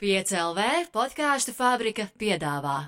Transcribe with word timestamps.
5LV 0.00 0.86
podkāstu 0.94 1.52
fabrika 1.52 2.06
piedāvā. 2.16 2.86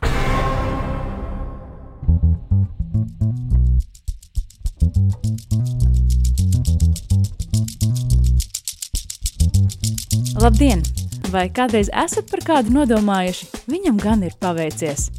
Labdien! 10.41 10.81
Vai 11.29 11.51
kādreiz 11.53 11.93
esat 11.93 12.33
par 12.33 12.41
kādu 12.49 12.73
nodomājuši? 12.79 13.51
Viņam 13.69 14.01
gan 14.01 14.25
ir 14.25 14.33
paveicies. 14.41 15.11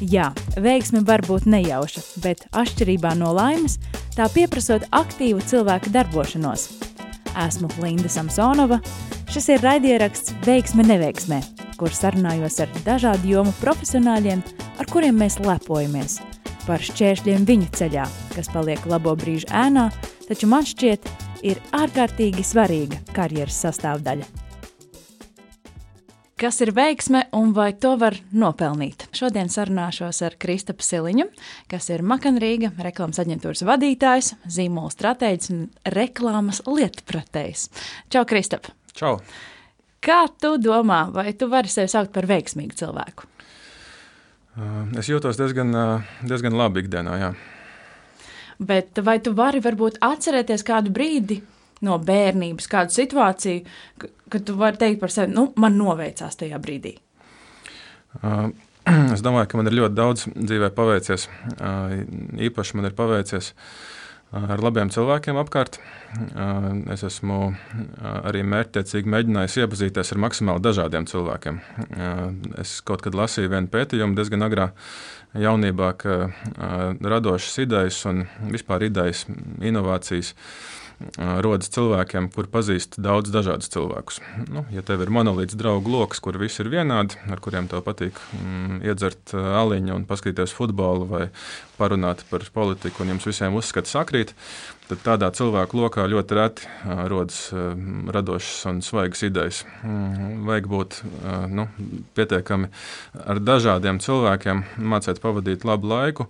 Jā, 0.00 0.30
veiksme 0.56 1.04
var 1.04 1.20
būt 1.28 1.44
nejauša, 1.44 2.06
bet 2.24 2.48
atšķirībā 2.56 3.12
no 3.20 3.34
laimes, 3.36 3.76
tā 4.16 4.32
pieprasot 4.32 4.88
aktīvu 4.88 5.44
cilvēku 5.44 5.92
darbošanos. 5.92 6.70
Esmu 7.44 7.68
Linda 7.84 8.08
Samsonova. 8.08 8.80
Šis 9.30 9.46
ir 9.54 9.60
raidieraksts 9.62 10.32
Veiksme 10.42 10.82
neveiksmē, 10.82 11.36
kur 11.78 11.92
sarunājos 11.94 12.56
ar 12.64 12.70
dažādu 12.82 13.28
jomu 13.30 13.52
profesionāļiem, 13.60 14.40
ar 14.82 14.88
kuriem 14.90 15.20
mēs 15.22 15.36
lepojamies. 15.38 16.16
Par 16.64 16.82
šķēršļiem 16.82 17.44
viņu 17.46 17.68
ceļā, 17.78 18.08
kas 18.34 18.50
paliek 18.50 18.82
labo 18.90 19.12
brīžu 19.14 19.46
ēnā, 19.54 19.84
taču 20.26 20.48
man 20.50 20.66
šķiet, 20.66 21.06
ir 21.46 21.60
ārkārtīgi 21.78 22.42
svarīga 22.42 22.98
karjeras 23.14 23.60
sastāvdaļa. 23.68 24.26
Kas 26.40 26.58
ir 26.64 26.74
veiksme 26.74 27.22
un 27.36 27.54
vai 27.54 27.68
to 27.78 27.94
var 28.00 28.18
nopelnīt? 28.34 29.06
Šodien 29.14 29.52
sarunāšos 29.52 30.24
ar 30.26 30.38
Kristapu 30.42 30.82
Siliņu, 30.82 31.28
kas 31.70 31.86
ir 31.94 32.02
Makanrīga 32.02 32.72
reklāmas 32.82 33.22
aģentūras 33.22 33.62
vadītājs, 33.68 34.34
zīmola 34.58 34.90
stratēģis 34.90 35.54
un 35.54 35.64
reklāmas 35.94 36.64
lietpratējs. 36.66 37.68
Čau, 38.10 38.26
Kristap! 38.26 38.72
Čau! 38.96 39.18
Kā 40.00 40.24
tu 40.40 40.54
domā, 40.56 41.02
vai 41.12 41.34
tu 41.36 41.50
vari 41.52 41.68
sevi 41.68 41.90
saukt 41.92 42.12
par 42.14 42.24
veiksmīgu 42.28 42.76
cilvēku? 42.78 43.26
Uh, 44.56 44.86
es 44.98 45.10
jūtos 45.10 45.38
diezgan, 45.38 45.74
uh, 45.76 46.14
diezgan 46.26 46.56
labi 46.56 46.84
ikdienā. 46.84 47.18
Jā. 47.20 47.30
Bet 48.60 49.00
vai 49.04 49.18
tu 49.24 49.34
vari 49.36 49.60
varbūt 49.64 50.00
atcerēties 50.04 50.64
kādu 50.66 50.92
brīdi, 50.92 51.40
no 51.84 51.96
bērnības, 52.00 52.66
kādu 52.68 52.96
situāciju, 52.96 53.62
kad 54.32 54.48
tu 54.48 54.56
vari 54.60 54.80
teikt 54.80 55.00
par 55.04 55.12
sevi, 55.12 55.32
nu, 55.36 55.46
man 55.60 55.78
noveicās 55.80 56.40
tajā 56.40 56.58
brīdī? 56.60 56.96
Uh, 58.20 58.48
es 59.14 59.24
domāju, 59.24 59.52
ka 59.52 59.60
man 59.60 59.68
ir 59.68 59.78
ļoti 59.82 59.96
daudz 59.96 60.26
dzīvē 60.32 60.72
paveicies. 60.76 61.28
Īpaši 62.50 62.80
man 62.80 62.88
ir 62.88 62.96
paveicies 62.96 63.52
uh, 63.52 63.64
ar 64.32 64.62
labiem 64.62 64.90
cilvēkiem 64.92 65.38
apkārt. 65.40 65.78
Es 66.94 67.02
esmu 67.06 67.38
arī 68.00 68.42
mērķtiecīgi 68.46 69.10
mēģinājis 69.10 69.58
iepazīties 69.64 70.14
ar 70.14 70.22
maksimāli 70.26 70.64
dažādiem 70.64 71.06
cilvēkiem. 71.10 71.60
Es 72.62 72.78
kaut 72.86 73.02
kad 73.06 73.16
lasīju 73.18 73.52
vienu 73.54 73.70
pētījumu 73.72 74.18
diezgan 74.18 74.46
agrā 74.46 74.70
jaunībā, 75.38 75.92
ka 75.98 76.18
radošas 77.14 77.62
idejas 77.66 78.02
un 78.10 78.24
vispār 78.50 78.86
idejas, 78.90 79.26
inovācijas 79.62 80.34
rodas 81.16 81.70
cilvēkiem, 81.72 82.28
kur 82.34 82.48
pazīst 82.52 82.98
daudz 83.00 83.32
dažādus 83.32 83.72
cilvēkus. 83.72 84.20
Nu, 84.52 84.64
ja 84.74 84.84
tev 84.86 85.04
ir 85.04 85.12
monolīts 85.14 85.56
draugu 85.58 85.92
lokus, 85.92 86.20
kur 86.20 86.36
visi 86.40 86.60
ir 86.64 86.70
vienādi, 86.72 87.16
ar 87.32 87.40
kuriem 87.40 87.70
tev 87.70 87.84
patīk 87.86 88.18
mm, 88.36 88.82
iedzert 88.84 89.34
aliņu 89.34 89.96
un 89.96 90.06
paskatīties 90.08 90.54
futbolu 90.56 91.08
vai 91.08 91.24
parunāt 91.78 92.26
par 92.30 92.44
politiku, 92.52 93.04
un 93.04 93.14
jums 93.14 93.28
visiem 93.30 93.56
uzskats 93.56 93.96
sakrīt, 93.96 94.34
tad 94.90 95.02
tādā 95.04 95.28
cilvēku 95.34 95.78
lokā 95.78 96.04
ļoti 96.10 96.36
reti 96.36 96.68
rodas 97.10 97.38
radošas 98.14 98.66
un 98.70 98.80
svaigas 98.84 99.22
idejas. 99.26 99.60
Mm, 99.86 100.40
vajag 100.48 100.68
būt 100.70 100.96
nu, 101.52 101.66
pietiekami 102.18 102.70
ar 103.22 103.42
dažādiem 103.42 104.00
cilvēkiem, 104.02 104.64
mācīt 104.92 105.22
pavadīt 105.22 105.66
labu 105.68 105.90
laiku, 105.92 106.26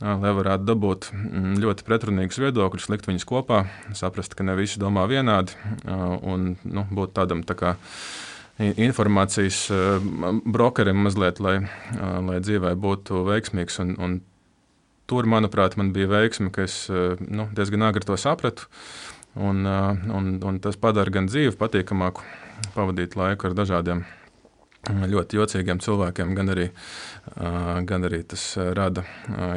lai 0.00 0.32
varētu 0.40 0.66
dabūt 0.66 1.10
mm, 1.14 1.60
ļoti 1.62 1.86
pretrunīgus 1.86 2.40
viedokļus, 2.42 2.88
likt 2.92 3.10
viņus 3.10 3.28
kopā, 3.28 3.62
saprast, 3.98 4.34
ka 4.34 4.46
ne 4.46 4.56
visi 4.58 4.82
domā 4.82 5.06
vienādi 5.10 5.54
un 5.86 6.54
nu, 6.64 6.86
būt 6.90 7.14
tādam 7.20 7.44
tā 7.46 7.58
kā 7.58 7.76
informācijas 8.60 9.62
brokerim 10.44 10.98
mazliet, 11.06 11.38
lai, 11.40 11.60
lai 11.96 12.40
dzīvē 12.42 12.74
būtu 12.76 13.22
veiksmīgs. 13.28 13.80
Un, 13.84 13.94
un 13.96 14.18
tur, 15.10 15.26
manuprāt, 15.30 15.76
man 15.80 15.90
bija 15.96 16.10
veiksme, 16.10 16.52
ka 16.54 16.64
es 16.68 16.84
nu, 16.90 17.48
diezgan 17.56 17.88
agri 17.88 18.06
to 18.06 18.18
sapratu. 18.20 18.70
Un, 19.38 19.62
un, 19.62 20.30
un 20.42 20.56
tas 20.62 20.78
padara 20.80 21.12
gan 21.14 21.28
dzīvi 21.30 21.54
patīkamāku, 21.58 22.24
pavadīt 22.74 23.14
laiku 23.18 23.46
ar 23.46 23.54
dažādiem 23.58 24.00
cilvēkiem 24.02 24.18
ļoti 24.88 25.36
jocīgiem 25.36 25.80
cilvēkiem, 25.80 26.34
gan 26.34 26.52
arī, 26.54 26.70
gan 27.86 28.04
arī 28.08 28.22
tas 28.24 28.56
rada 28.74 29.04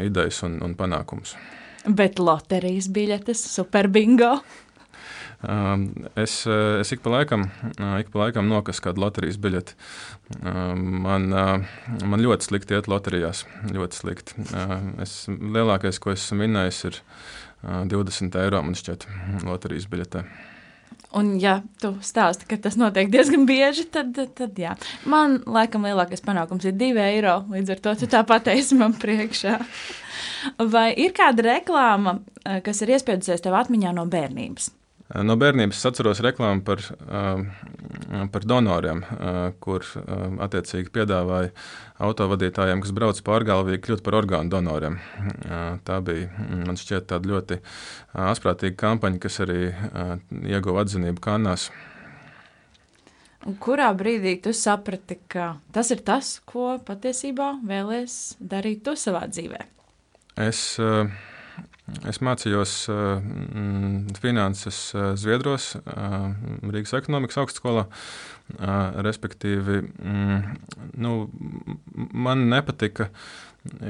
idejas 0.04 0.44
un, 0.44 0.60
un 0.64 0.76
panākumus. 0.76 1.36
Bet 1.84 2.20
loterijas 2.20 2.88
biļetes, 2.88 3.42
superbingo. 3.56 4.38
Es, 6.16 6.38
es 6.48 6.92
ik 6.96 7.02
pa 7.04 7.12
laikam, 7.18 7.46
ik 8.00 8.12
pa 8.14 8.22
laikam 8.22 8.48
nokasu 8.48 8.86
kādu 8.86 9.04
loterijas 9.04 9.40
biļeti. 9.44 9.76
Man, 10.44 11.28
man 11.34 12.24
ļoti 12.24 12.48
slikti 12.48 12.78
iet 12.78 12.88
loterijās. 12.92 13.44
Ļoti 13.74 14.00
slikti. 14.00 14.48
Es, 15.04 15.18
lielākais, 15.28 16.00
ko 16.00 16.14
esmu 16.16 16.46
vinnējis, 16.46 16.82
ir 16.90 17.02
20 17.92 18.40
eiro 18.40 18.64
man 18.64 18.80
šķiet 18.80 19.08
loterijas 19.48 19.88
biļetē. 19.92 20.24
Un, 21.14 21.36
ja 21.38 21.60
tu 21.82 21.92
stāsti, 22.02 22.48
ka 22.50 22.58
tas 22.58 22.78
notiek 22.80 23.12
diezgan 23.14 23.44
bieži, 23.46 23.86
tad, 23.94 24.16
tad 24.38 24.58
jā. 24.58 24.74
Man 25.10 25.42
laikam 25.46 25.86
lielākais 25.86 26.24
panākums 26.26 26.66
ir 26.66 26.74
2 26.80 27.04
eiro. 27.04 27.36
Līdz 27.54 27.76
ar 27.76 27.84
to 27.86 27.94
tu 28.02 28.10
tā 28.10 28.24
pateici 28.26 28.78
man 28.80 28.96
priekšā. 28.98 29.60
Vai 30.74 30.88
ir 31.00 31.14
kāda 31.16 31.46
reklāma, 31.52 32.18
eh, 32.46 32.62
kas 32.66 32.82
ir 32.82 32.96
iespiedusies 32.96 33.46
tev 33.46 33.54
atmiņā 33.60 33.94
no 33.94 34.08
bērnības? 34.10 34.72
No 35.12 35.36
bērnības 35.38 35.78
es 35.78 35.86
atceros 35.90 36.22
reklāmu 36.24 36.64
par, 36.66 36.80
par 38.34 38.46
donoriem, 38.50 39.04
kur 39.62 39.86
attiecīgi 40.42 40.90
piedāvāja 40.96 41.52
autovadītājiem, 42.08 42.82
kas 42.82 42.94
brauc 42.96 43.20
pārgalvīgi, 43.28 43.82
kļūt 43.84 44.04
par 44.06 44.18
orgānu 44.22 44.50
donoriem. 44.54 44.98
Tā 45.86 46.00
bija, 46.08 46.30
man 46.64 46.80
šķiet, 46.80 47.10
tāda 47.12 47.30
ļoti 47.30 47.60
asprātīga 48.26 48.80
kampaņa, 48.80 49.20
kas 49.28 49.42
arī 49.46 49.60
ieguva 50.50 50.86
atzinību 50.86 51.24
Kanās. 51.24 51.68
Un 53.44 53.58
kurā 53.60 53.90
brīdī 54.00 54.38
tu 54.40 54.54
saprati, 54.56 55.20
ka 55.28 55.58
tas 55.76 55.92
ir 55.92 56.00
tas, 56.08 56.38
ko 56.48 56.78
patiesībā 56.88 57.58
vēlēs 57.68 58.38
darīt 58.40 58.86
tu 58.88 58.96
savā 58.96 59.26
dzīvē? 59.28 59.60
Es 60.40 60.64
uh, 60.82 61.12
Es 62.08 62.22
mācījos 62.24 62.74
uh, 62.88 63.18
finanses 64.24 64.78
uh, 64.96 65.10
Zviedros, 65.20 65.74
uh, 65.82 66.32
Rīgas 66.64 66.96
ekonomikas 67.02 67.42
augstskolā. 67.44 67.88
Respektīvi, 69.04 69.78
mm, 69.82 70.40
nu, 71.00 71.12
man 72.12 72.44
nepatika 72.52 73.08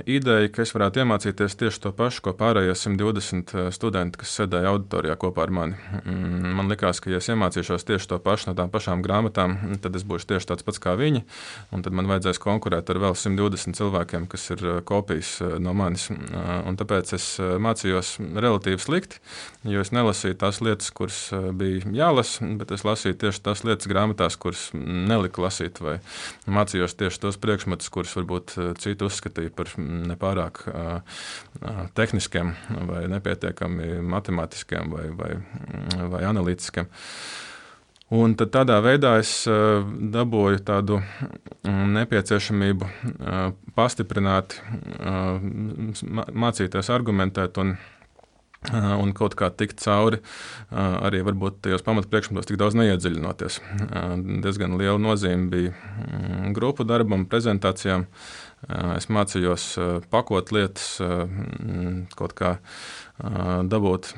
ideja, 0.06 0.50
ka 0.54 0.62
es 0.64 0.72
varētu 0.76 1.02
iemācīties 1.02 1.56
tieši 1.58 1.82
to 1.86 1.92
pašu, 1.98 2.22
ko 2.28 2.34
pārējie 2.38 2.76
120 2.78 3.54
eh, 3.56 3.70
studenti, 3.74 4.20
kas 4.22 4.34
sēdēja 4.38 4.74
auditorijā 4.74 5.16
kopā 5.20 5.48
ar 5.48 5.54
mani. 5.56 5.80
Mm, 6.04 6.54
man 6.60 6.70
liekas, 6.70 7.02
ka, 7.02 7.10
ja 7.14 7.22
es 7.22 7.30
iemācīšos 7.34 7.88
tieši 7.88 8.12
to 8.12 8.20
pašu 8.24 8.52
no 8.52 8.56
tām 8.60 8.70
pašām 8.74 9.02
grāmatām, 9.06 9.58
tad 9.84 9.98
es 9.98 10.06
būšu 10.06 10.30
tieši 10.34 10.52
tāds 10.52 10.68
pats 10.68 10.82
kā 10.84 10.94
viņi. 11.00 11.24
Tad 11.74 11.92
man 11.96 12.10
vajadzēs 12.12 12.42
konkurēt 12.44 12.92
ar 12.94 13.02
vēl 13.02 13.18
120 13.18 13.80
cilvēkiem, 13.80 14.30
kas 14.32 14.46
ir 14.54 14.62
eh, 14.62 14.80
kopijas 14.86 15.36
eh, 15.42 15.58
no 15.64 15.74
manis. 15.78 16.10
Un 16.14 16.78
tāpēc 16.78 17.16
es 17.18 17.26
mācījos 17.42 18.16
relatīvi 18.22 18.82
slikti, 18.82 19.20
jo 19.66 19.82
es 19.82 19.94
nelasīju 19.96 20.38
tās 20.38 20.62
lietas, 20.62 20.94
kuras 20.94 21.20
bija 21.58 21.82
jālasa, 21.98 22.46
bet 22.62 22.72
es 22.76 22.86
lasīju 22.86 23.18
tieši 23.26 23.44
tās 23.50 23.66
lietas 23.66 23.90
grāmatās, 23.90 24.38
kuras 24.38 24.70
nelika 24.78 25.42
lasīt, 25.42 25.82
vai 25.82 25.98
mācījos 26.46 26.98
tieši 27.00 27.24
tos 27.26 27.42
priekšmetus, 27.42 27.90
kurus 27.94 28.14
varbūt 28.20 28.58
citi 28.84 29.10
uzskatīja 29.10 29.54
par 29.58 29.64
par 29.64 29.84
nepārāk 29.84 30.64
tehniskiem, 31.96 32.54
vai 32.90 33.06
nepietiekami 33.12 34.02
matemātiskiem 34.02 34.92
vai, 34.92 35.08
vai, 35.16 35.32
vai 36.12 36.24
analītiskiem. 36.28 36.90
Un 38.14 38.36
tad 38.38 38.52
tādā 38.54 38.76
veidā 38.84 39.16
es 39.22 39.32
dabūju 40.14 40.60
tādu 40.68 41.00
nepieciešamību 41.66 42.90
pastiprināt, 43.74 44.60
mācīties 46.46 46.92
argumentēt 46.94 47.58
un 47.64 47.74
un 48.72 49.12
kaut 49.16 49.36
kā 49.40 49.50
tikt 49.52 49.82
cauri 49.84 50.22
arī 50.72 51.24
varbūt 51.26 51.62
tajos 51.66 51.84
pamatpriekšmetos 51.86 52.48
tik 52.50 52.60
daudz 52.62 52.78
neiedziļinoties. 52.80 53.60
Diezgan 54.46 54.78
liela 54.80 55.00
nozīme 55.02 55.50
bija 55.52 55.74
mm, 55.74 56.54
grupu 56.56 56.88
darbam, 56.88 57.28
prezentācijām. 57.30 58.08
Es 58.96 59.10
mācījos 59.12 59.74
pakot 60.14 60.54
lietas, 60.56 60.96
mm, 61.04 62.16
kaut 62.16 62.36
kā 62.40 62.56
dabūt 63.70 64.14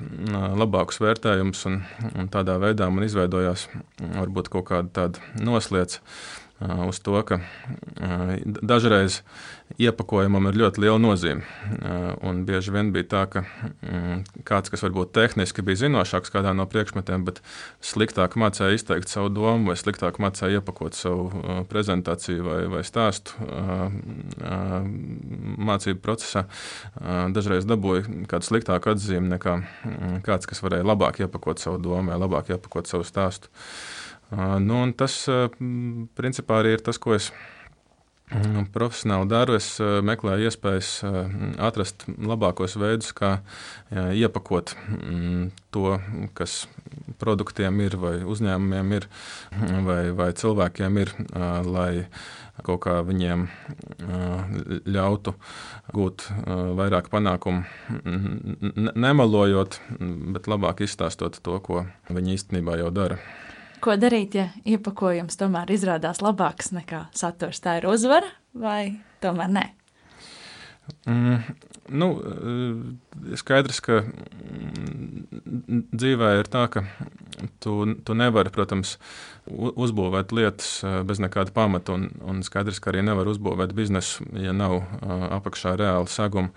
labākus 0.62 1.01
vērtējumus, 1.01 1.65
un, 1.71 1.81
un 2.13 2.30
tādā 2.31 2.59
veidā 2.62 2.91
man 2.94 3.07
izveidojās 3.07 3.68
varbūt 4.00 4.53
kaut 4.53 4.69
kāda 4.69 5.09
noslēdz 5.41 6.00
uz 6.88 7.00
to, 7.03 7.18
ka 7.27 7.41
dažreiz 8.45 9.21
iepakojumam 9.81 10.48
ir 10.50 10.57
ļoti 10.60 10.81
liela 10.83 11.00
nozīme. 11.01 11.44
Un 12.25 12.44
bieži 12.48 12.74
vien 12.75 12.92
bija 12.95 13.07
tā, 13.12 13.24
ka 13.31 13.44
mm, 13.44 14.44
kāds, 14.48 14.72
kas 14.72 14.83
varbūt 14.86 15.12
tehniski 15.16 15.63
bija 15.66 15.83
zinošāks 15.83 16.31
kādā 16.33 16.54
no 16.56 16.68
priekšmetiem, 16.69 17.25
bet 17.27 17.42
sliktāk 17.83 18.38
mācīja 18.39 18.77
izteikt 18.77 19.12
savu 19.12 19.31
domu, 19.36 19.72
vai 19.72 19.77
sliktāk 19.80 20.19
mācīja 20.24 20.62
iepakot 20.62 20.98
savu 20.98 21.66
prezentāciju 21.72 22.48
vai, 22.48 22.60
vai 22.72 22.83
stāstu 22.88 23.36
mācību 25.72 26.01
procesā, 26.06 26.45
dažreiz 27.36 27.68
dabūja 27.68 28.06
kādu 28.31 28.51
sliktāku 28.51 28.94
atzīmi 28.95 29.36
nekā 29.36 29.57
mm, 29.60 30.16
kāds, 30.25 30.48
kas 30.50 30.63
varēja 30.66 30.88
labāk 30.88 31.22
iepakot 31.25 31.62
savu 31.62 31.81
domu 31.83 32.13
vai 32.13 32.22
labāk 32.22 32.56
iepakot 32.56 32.88
savu 32.89 33.07
stāstu. 33.07 33.51
Nu, 34.36 34.80
tas 34.98 35.19
principā 36.18 36.63
arī 36.63 36.75
ir 36.75 36.81
tas, 36.83 36.98
ko 36.98 37.13
es 37.13 37.30
mm, 38.31 38.69
profesionāli 38.75 39.30
daru. 39.31 39.57
Es 39.60 39.75
meklēju 39.80 40.50
iespējas 40.50 40.92
atrast 41.62 42.07
labākos 42.16 42.77
veidus, 42.81 43.12
kā 43.18 43.38
iepakot 43.92 44.75
mm, 44.75 45.51
to, 45.75 45.98
kas 46.38 46.66
produktiem 47.22 47.80
ir, 47.86 47.98
vai 48.00 48.16
uzņēmumiem 48.24 48.98
ir, 48.98 49.07
vai, 49.86 50.01
vai 50.16 50.31
cilvēkiem 50.36 51.00
ir, 51.04 51.13
lai 51.68 52.07
kaut 52.66 52.86
kā 52.86 53.00
viņiem 53.04 53.48
ļautu 54.88 55.33
gūt 55.95 56.27
vairāk 56.80 57.10
panākumu, 57.12 57.66
nemelojot, 58.95 59.80
bet 60.36 60.48
labāk 60.51 60.86
izstāstot 60.88 61.42
to, 61.44 61.60
ko 61.60 61.83
viņi 62.10 62.39
īstenībā 62.39 62.80
jau 62.80 62.94
dara. 62.95 63.19
Ko 63.86 63.94
darīt, 64.02 64.34
ja 64.34 64.48
iepakojums 64.66 65.38
tomēr 65.38 65.70
izrādās 65.76 66.18
labāks 66.26 66.72
nekā 66.74 67.04
saturs? 67.14 67.60
Tā 67.62 67.76
ir 67.78 67.86
uzvara 67.86 68.32
vai 68.58 68.96
tomēr 69.22 69.52
ne? 69.54 69.66
Mm, 71.06 71.44
nu, 71.90 72.10
skaidrs, 73.40 73.80
ka 73.86 74.02
mm, 74.06 75.86
dzīvē 75.94 76.32
ir 76.40 76.50
tā, 76.52 76.66
ka 76.72 76.86
tu, 77.64 77.78
tu 78.06 78.16
nevari, 78.18 78.52
protams, 78.54 78.96
uzbūvēt 79.46 80.32
lietas 80.34 80.70
bez 81.06 81.20
nekāda 81.22 81.54
pamata. 81.54 81.94
Un, 81.96 82.08
un 82.26 82.42
skaidrs, 82.46 82.80
ka 82.82 82.90
arī 82.92 83.04
nevar 83.06 83.30
uzbūvēt 83.30 83.76
biznesu, 83.78 84.26
ja 84.42 84.56
nav 84.56 84.80
apakšā 85.38 85.76
reāla 85.80 86.10
saguma. 86.10 86.50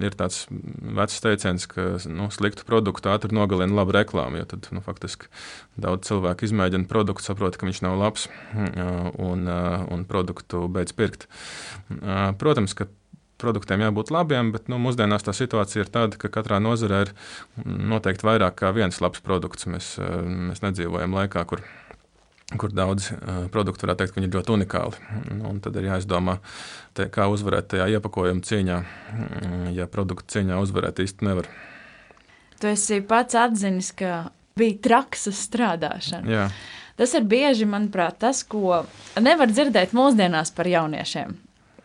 Ir 0.00 0.16
tāds 0.16 0.46
vecs 0.50 1.20
teiciens, 1.24 1.66
ka 1.70 1.98
nu, 2.08 2.30
sliktu 2.32 2.64
produktu 2.68 3.12
ātri 3.12 3.36
nogalina 3.36 3.82
labu 3.82 3.94
reklāmu. 3.96 4.44
Tad 4.48 4.70
nu, 4.74 4.84
faktiski 4.84 5.28
daudz 5.80 6.08
cilvēku 6.08 6.48
izmēģina 6.48 6.88
produktu, 6.90 7.26
saprot, 7.28 7.58
ka 7.60 7.68
viņš 7.68 7.82
nav 7.84 7.98
labs 8.00 8.30
un, 8.54 9.44
un 9.46 10.08
produktu 10.08 10.64
beidz 10.72 10.96
pirkt. 10.96 11.28
Protams, 12.40 12.76
ka 12.78 12.88
produktiem 13.40 13.82
jābūt 13.86 14.12
labiem, 14.14 14.52
bet 14.54 14.70
nu, 14.70 14.78
mūsdienās 14.82 15.24
tā 15.26 15.34
situācija 15.36 15.84
ir 15.84 15.92
tāda, 15.92 16.18
ka 16.20 16.30
katrā 16.32 16.60
nozarē 16.62 17.04
ir 17.06 17.14
noteikti 17.64 18.26
vairāk 18.28 18.60
kā 18.62 18.72
viens 18.76 19.00
labs 19.02 19.22
produkts. 19.24 19.68
Mēs, 19.70 19.94
eh, 20.00 20.18
mēs 20.50 20.64
nedzīvojam 20.66 21.16
laikā, 21.20 21.46
kur 21.48 21.64
kur 22.58 22.72
daudz 22.74 23.12
uh, 23.12 23.44
produktu 23.52 23.86
varētu 23.86 24.02
teikt, 24.02 24.12
ka 24.14 24.18
viņi 24.18 24.26
ir 24.26 24.34
ļoti 24.34 24.54
unikāli. 24.56 25.02
Un 25.46 25.60
tad 25.62 25.76
ir 25.78 25.86
jāizdomā, 25.86 26.40
te, 26.98 27.06
kā 27.12 27.28
uzvarēt 27.30 27.68
tajā 27.70 27.86
iepakojuma 27.94 28.42
cīņā, 28.42 28.78
mm, 29.14 29.68
ja 29.76 29.86
produktu 29.90 30.34
cīņā 30.34 30.58
uzvarēt 30.58 30.98
īsti 31.04 31.28
nevar. 31.28 31.46
Tu 32.58 32.72
esi 32.72 33.00
pats 33.06 33.38
atzinis, 33.38 33.92
ka 33.94 34.32
bija 34.58 34.80
traks 34.82 35.28
uz 35.30 35.38
strādāšanu. 35.46 36.26
Jā. 36.26 36.48
Tas 36.98 37.14
ir 37.16 37.28
bieži, 37.30 37.68
manuprāt, 37.70 38.18
tas, 38.20 38.42
ko 38.42 38.82
nevar 39.22 39.54
dzirdēt 39.54 39.94
mūsdienās 39.96 40.50
par 40.56 40.68
jauniešiem 40.68 41.38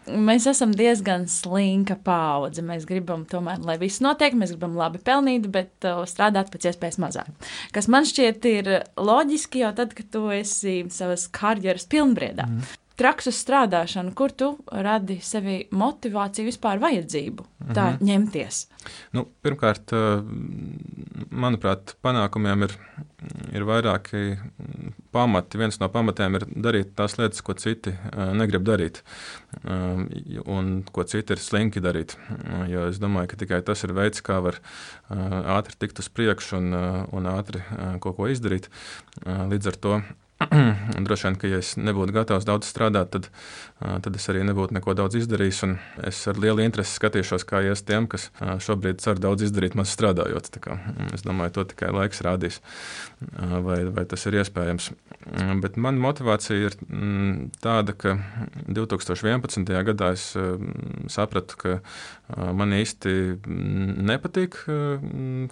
mēs 0.08 0.48
esam 0.50 0.74
diezgan 0.76 1.28
slinka 1.32 1.98
paudze. 2.06 2.64
Mēs 2.66 2.88
gribam, 2.90 3.26
tomēr, 3.30 3.62
lai 3.66 3.78
viss 3.82 4.04
notiek, 4.04 4.36
mēs 4.38 4.54
gribam 4.56 4.78
labi 4.80 5.02
pelnīt, 5.04 5.50
bet 5.52 5.88
uh, 5.88 6.04
strādāt 6.10 6.52
pēc 6.54 6.72
iespējas 6.72 7.00
mazāk. 7.02 7.52
Kas 7.76 7.90
man 7.92 8.08
šķiet 8.08 8.50
ir 8.52 8.72
loģiski 8.98 9.66
jau 9.66 9.74
tad, 9.78 9.96
kad 9.98 10.10
tu 10.14 10.28
esi 10.34 10.82
savas 10.94 11.28
karjeras 11.34 11.88
pilnbriedā. 11.92 12.48
Mm. 12.50 12.74
Traks 12.96 13.28
uz 13.28 13.36
strādāšanu, 13.42 14.14
kur 14.16 14.32
tu 14.32 14.54
radi 14.72 15.18
sevi 15.20 15.58
motivāciju, 15.76 16.48
vispār 16.48 16.80
vajadzību 16.80 17.44
tā 17.74 17.90
mm 17.90 17.98
-hmm. 17.98 18.06
ņemties? 18.08 18.60
Nu, 19.18 19.26
pirmkārt, 19.44 19.92
uh, 19.92 20.24
manuprāt, 21.32 21.98
panākumiem 22.02 22.64
ir, 22.64 22.78
ir 23.52 23.68
vairāki 23.68 24.38
pamati. 25.16 25.60
Viens 25.62 25.80
no 25.82 25.90
pamatiem 25.92 26.40
ir 26.40 26.48
darīt 26.68 26.92
tās 27.00 27.16
lietas, 27.20 27.42
ko 27.46 27.56
citi 27.60 27.96
uh, 27.96 28.34
negrib 28.38 28.66
darīt, 28.68 29.02
uh, 29.64 30.04
un 30.52 30.76
ko 30.92 31.08
citi 31.08 31.36
ir 31.36 31.42
slinki 31.42 31.84
darīt. 31.84 32.18
Jo 32.72 32.90
es 32.92 33.00
domāju, 33.02 33.32
ka 33.32 33.42
tikai 33.46 33.62
tas 33.66 33.86
ir 33.88 33.96
veids, 33.96 34.24
kā 34.26 34.42
var 34.44 34.60
uh, 34.60 35.56
ātri 35.58 35.80
tikt 35.86 36.04
uz 36.04 36.12
priekšu 36.12 36.60
un, 36.60 36.70
uh, 36.76 37.02
un 37.16 37.32
ātri 37.32 37.64
kaut 38.04 38.20
ko 38.20 38.30
izdarīt. 38.32 38.70
Līdz 39.26 39.72
ar 39.72 39.82
to 39.82 39.98
Droši 41.06 41.30
vien, 41.30 41.38
ka 41.40 41.48
ja 41.48 41.62
es 41.64 41.76
nebūtu 41.80 42.12
gatavs 42.16 42.44
daudz 42.48 42.68
strādāt, 42.68 43.14
tad, 43.14 43.28
tad 43.80 44.18
es 44.20 44.26
arī 44.32 44.42
nebūtu 44.44 44.76
neko 44.76 44.92
daudz 44.98 45.16
izdarījis. 45.22 45.62
Es 46.10 46.20
ar 46.28 46.40
lielu 46.42 46.66
interesi 46.66 46.98
skatīšos, 47.00 47.46
kā 47.48 47.62
ies 47.64 47.86
tiem, 47.88 48.10
kas 48.12 48.28
šobrīd 48.66 49.00
cer 49.04 49.22
daudz 49.24 49.46
izdarīt, 49.48 49.78
maz 49.80 49.94
strādājot. 49.96 50.52
Es 51.16 51.24
domāju, 51.24 51.56
to 51.56 51.66
tikai 51.72 51.94
laiks 51.96 52.20
rādīs, 52.26 52.60
vai, 53.40 53.80
vai 53.96 54.04
tas 54.12 54.28
ir 54.28 54.42
iespējams. 54.42 54.92
Bet 55.64 55.80
mana 55.82 56.04
motivācija 56.04 56.68
ir 56.68 56.76
mm, 56.84 57.56
tāda, 57.64 57.96
ka 57.96 58.18
2011. 58.68 59.72
gadā 59.88 60.12
es 60.18 60.28
sapratu, 61.16 61.62
ka 61.62 61.78
man 62.60 62.76
īsti 62.76 63.16
nepatīk, 64.12 64.60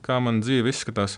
kā 0.04 0.20
man 0.20 0.44
dzīve 0.44 0.76
izskatās. 0.76 1.18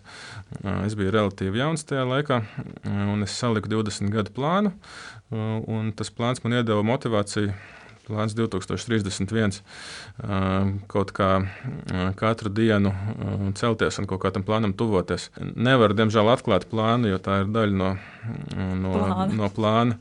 Es 0.85 0.95
biju 0.95 1.17
relatīvi 1.17 1.63
jauns 1.63 1.83
tajā 1.89 2.05
laikā, 2.13 2.41
un 2.85 3.25
es 3.25 3.33
salīdzināju 3.33 3.54
saliku 3.55 3.71
20 3.71 4.11
gadu 4.11 4.33
plānu, 4.35 4.73
un 5.31 5.93
tas 5.95 6.11
plāns 6.11 6.43
man 6.43 6.59
iedeva 6.59 6.83
motivāciju. 6.83 7.55
Plāns 8.05 8.35
2031. 8.37 9.63
Uh, 10.21 10.75
kaut 10.85 11.09
kā 11.17 11.29
katru 12.19 12.51
dienu 12.53 12.91
celties 13.57 13.97
un 13.97 14.05
kaut 14.05 14.21
kādam 14.21 14.43
plānam 14.45 14.75
tuvoties. 14.77 15.31
Nevaru, 15.41 15.97
diemžēl, 15.97 16.29
atklāt 16.29 16.67
plānu, 16.69 17.09
jo 17.09 17.17
tā 17.17 17.39
ir 17.41 17.49
daļa 17.49 17.79
no, 17.79 17.89
no 18.83 18.93
plāna. 18.93 19.25
No 19.39 19.49
plāna. 19.49 19.97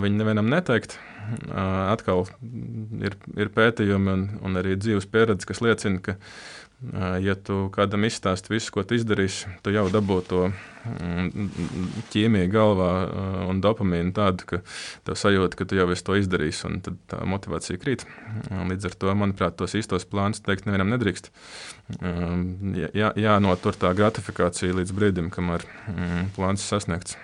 Viņu 0.00 0.16
nevienam 0.16 0.48
neteikt. 0.48 0.96
Atkal 1.52 2.24
ir, 3.04 3.18
ir 3.36 3.52
pētījumi 3.52 4.14
un, 4.16 4.24
un 4.40 4.56
arī 4.56 4.80
dzīves 4.80 5.04
pieredze, 5.12 5.44
kas 5.50 5.60
liecina, 5.60 6.00
ka 6.00 6.16
Ja 7.20 7.34
tu 7.36 7.66
kādam 7.74 8.06
izstāsti 8.08 8.54
visu, 8.54 8.70
ko 8.72 8.82
tu 8.88 8.96
izdarīsi, 8.96 9.50
tu 9.60 9.72
jau 9.74 9.82
dabū 9.92 10.16
to 10.24 10.46
mm, 10.48 11.48
ķīmiju 12.08 12.48
galvā 12.54 12.88
un 13.50 13.60
dopamīnu 13.60 14.14
tādu, 14.16 14.46
ka 14.48 14.60
tev 15.04 15.18
sajūta, 15.20 15.58
ka 15.60 15.66
tu 15.68 15.76
jau 15.76 15.84
esi 15.92 16.06
to 16.06 16.16
izdarījis, 16.16 16.62
un 16.70 16.78
tad 16.86 16.96
tā 17.12 17.18
motivācija 17.28 17.76
krīt. 17.82 18.06
Līdz 18.48 18.88
ar 18.88 18.96
to, 18.96 19.12
manuprāt, 19.12 19.58
tos 19.60 19.76
īstos 19.76 20.08
plānus 20.08 20.40
teikt 20.46 20.64
nevienam 20.64 20.88
nedrīkst. 20.94 21.28
Jā, 22.96 23.12
jānotur 23.12 23.76
tā 23.76 23.92
gratifikācija 24.00 24.78
līdz 24.80 24.96
brīdim, 24.96 25.28
kamēr 25.36 25.68
mm, 25.68 26.32
plāns 26.38 26.64
ir 26.64 26.78
sasniegts. 26.78 27.20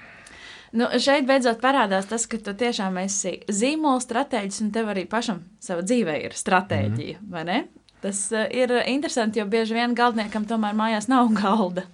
Nu, 0.76 0.90
šeit 1.00 1.24
beidzot 1.24 1.62
parādās 1.64 2.10
tas, 2.10 2.28
ka 2.28 2.36
tu 2.44 2.52
tiešām 2.60 3.00
esi 3.00 3.38
zīmola 3.48 4.04
stratēģis, 4.04 4.60
un 4.66 4.70
tev 4.76 4.92
arī 4.92 5.06
pašam 5.08 5.46
savā 5.64 5.80
dzīvē 5.86 6.20
ir 6.26 6.36
stratēģija, 6.36 7.22
mm 7.22 7.32
-hmm. 7.32 7.66
Tas 8.06 8.20
eh, 8.30 8.46
ir 8.54 8.70
interesanti, 8.86 9.40
jo 9.40 9.48
bieži 9.50 9.74
vien 9.74 9.94
galdniekam 9.98 10.46
tomēr 10.46 10.76
mājās 10.78 11.08
nav 11.10 11.32
galda. 11.40 11.88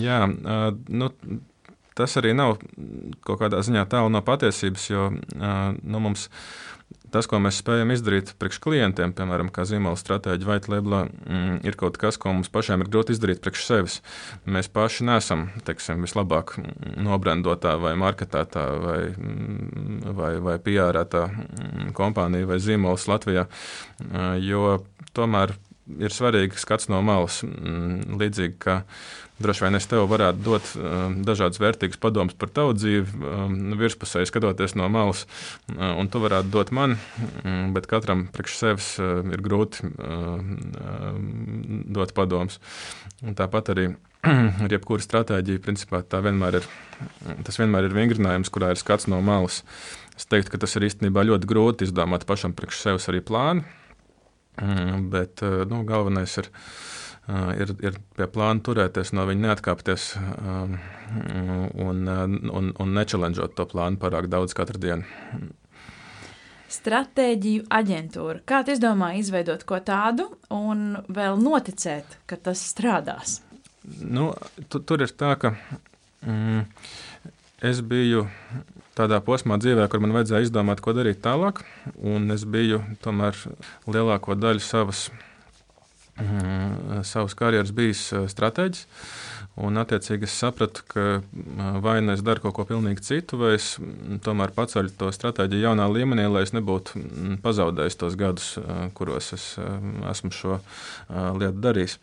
Jā, 0.00 0.22
uh, 0.24 0.70
nu, 0.88 1.10
tas 1.98 2.16
arī 2.16 2.32
nav 2.32 2.56
kaut 3.26 3.42
kādā 3.42 3.60
ziņā 3.66 3.82
tālu 3.92 4.08
no 4.14 4.22
patiesības, 4.24 4.86
jo 4.88 5.10
uh, 5.12 5.74
nu, 5.76 6.00
mums 6.00 6.30
tas, 7.14 7.28
ko 7.30 7.38
mēs 7.42 7.60
spējam 7.62 7.92
izdarīt 7.94 8.32
priekš 8.40 8.60
klientiem, 8.64 9.14
piemēram, 9.16 9.50
kā 9.54 9.66
zīmola 9.68 9.98
stratēģija 10.00 10.48
vai 10.48 10.58
labā, 10.74 11.02
mm, 11.06 11.58
ir 11.66 11.78
kaut 11.80 11.98
kas, 12.00 12.18
ko 12.20 12.34
mums 12.34 12.50
pašiem 12.52 12.82
ir 12.84 12.90
grūti 12.90 13.14
izdarīt 13.14 13.42
priekš 13.44 13.66
sevis. 13.68 13.98
Mēs 14.44 14.70
paši 14.74 15.06
nesam 15.08 15.46
teiksim, 15.66 16.02
vislabāk 16.04 16.56
nobrandotā 16.98 17.76
vai 17.80 17.94
marketētā 18.00 18.64
vai, 18.82 18.98
mm, 19.12 20.16
vai, 20.18 20.32
vai 20.44 20.56
PR-ētā 20.64 21.26
mm, 21.30 21.92
kompānija 21.96 22.50
vai 22.50 22.58
zīmols 22.62 23.06
Latvijā, 23.10 23.46
jo 24.42 24.80
tomēr 25.14 25.54
ir 26.00 26.14
svarīgi 26.14 26.58
skats 26.60 26.88
no 26.90 27.00
malas. 27.04 27.42
Līdzīgi 27.44 28.56
kā 28.62 28.80
droši 29.42 29.64
vien 29.64 29.78
es 29.78 29.88
tev 29.90 30.06
varētu 30.10 30.42
dot 30.44 30.70
um, 30.78 31.16
dažādas 31.26 31.60
vērtīgas 31.62 31.98
padomas 32.02 32.36
par 32.38 32.52
tavu 32.54 32.74
dzīvi, 32.76 33.18
um, 33.18 33.56
virspusēji 33.80 34.30
skatoties 34.30 34.76
no 34.78 34.88
malas, 34.92 35.24
uh, 35.72 35.94
un 35.98 36.10
tu 36.10 36.22
varētu 36.22 36.52
dot 36.54 36.70
man, 36.74 36.96
um, 37.42 37.72
bet 37.74 37.88
katram 37.90 38.26
priekš 38.34 38.58
sevis 38.60 38.90
uh, 39.02 39.20
ir 39.34 39.42
grūti 39.44 39.90
uh, 39.90 40.38
dot 41.98 42.14
padomus. 42.14 42.60
Tāpat 43.24 43.74
arī 43.74 43.88
ar 44.64 44.72
jebkuru 44.72 45.02
stratēģiju, 45.02 45.62
principā 45.64 46.04
vienmēr 46.14 46.60
ir, 46.60 46.70
tas 47.44 47.58
vienmēr 47.60 47.90
ir 47.90 47.98
vingrinājums, 47.98 48.52
kurā 48.54 48.72
ir 48.72 48.80
skats 48.80 49.10
no 49.10 49.20
malas. 49.24 49.62
Es 50.14 50.28
teiktu, 50.30 50.54
ka 50.54 50.62
tas 50.62 50.76
ir 50.78 50.86
īstenībā 50.86 51.24
ļoti 51.26 51.48
grūti 51.50 51.88
izdomāt 51.88 52.22
pašam 52.28 52.54
priekš 52.54 52.84
sevis 52.84 53.08
arī 53.10 53.18
plānu, 53.26 53.64
mm, 54.62 55.08
bet 55.10 55.42
nu, 55.66 55.82
galvenais 55.88 56.38
ir, 56.38 56.52
ir, 57.28 57.72
ir 57.80 57.98
pie 58.16 58.26
plāna 58.28 58.60
turēties, 58.64 59.14
no 59.16 59.24
viņa 59.28 59.46
neatkāpties 59.48 60.08
un, 61.80 62.08
un, 62.10 62.72
un 62.76 62.96
nečelenžot 62.98 63.56
to 63.56 63.66
plānu 63.70 64.00
pārāk 64.00 64.28
daudz 64.32 64.56
katru 64.56 64.80
dienu. 64.82 65.52
Stratēģiju 66.74 67.68
aģentūra. 67.72 68.42
Kā 68.48 68.64
tu 68.66 68.74
izdomāji 68.74 69.22
izveidot 69.22 69.62
ko 69.68 69.78
tādu 69.84 70.26
un 70.52 70.98
vēl 71.06 71.38
noticēt, 71.40 72.18
ka 72.26 72.38
tas 72.40 72.62
strādās? 72.72 73.38
Nu, 74.00 74.32
tu, 74.72 74.80
tur 74.80 75.04
ir 75.04 75.12
tā, 75.14 75.34
ka 75.38 75.52
mm, 76.24 76.64
es 77.70 77.82
biju 77.84 78.24
tādā 78.98 79.20
posmā 79.24 79.58
dzīvē, 79.60 79.86
kur 79.92 80.02
man 80.02 80.16
vajadzēja 80.16 80.48
izdomāt, 80.48 80.82
ko 80.82 80.96
darīt 80.96 81.20
tālāk. 81.24 81.62
Es 82.34 82.46
biju 82.48 82.80
tomēr 83.04 83.38
lielāko 83.86 84.36
daļu 84.38 84.64
savas, 84.64 85.08
mm, 85.12 85.33
savas 87.02 87.34
karjeras 87.34 87.72
bijis 87.74 88.06
eh, 88.12 88.28
stratēģis. 88.30 88.86
Un, 89.54 89.78
attiecīgi, 89.78 90.26
es 90.26 90.34
sapratu, 90.34 90.82
ka 90.90 91.02
vai 91.82 92.00
nu 92.02 92.10
es 92.16 92.24
daru 92.26 92.42
kaut 92.42 92.56
ko 92.56 92.64
pilnīgi 92.66 93.04
citu, 93.06 93.38
vai 93.38 93.52
es 93.54 93.76
tomēr 94.26 94.50
paceļu 94.54 94.90
to 94.98 95.12
stratēģiju 95.14 95.68
jaunā 95.68 95.86
līmenī, 95.94 96.24
lai 96.26 96.42
es 96.42 96.50
nebūtu 96.56 97.38
pazaudējis 97.44 97.98
tos 98.00 98.16
gadus, 98.18 98.48
kuros 98.98 99.30
es 99.36 99.44
esmu 100.10 100.32
šo 100.34 100.58
lietu 101.38 101.62
darījis. 101.68 101.94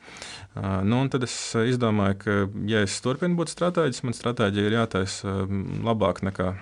Nu, 0.88 1.01
tad 1.12 1.27
es 1.27 1.36
izdomāju, 1.74 2.22
ka, 2.24 2.38
ja 2.72 2.86
es 2.88 2.96
turpinu 3.03 3.36
būt 3.41 3.51
stratēģis, 3.51 4.06
man 4.08 4.15
stratēģija 4.15 4.72
ir 4.72 4.77
jātaisa 4.80 5.36
labāk 5.84 6.24
nekā 6.24 6.53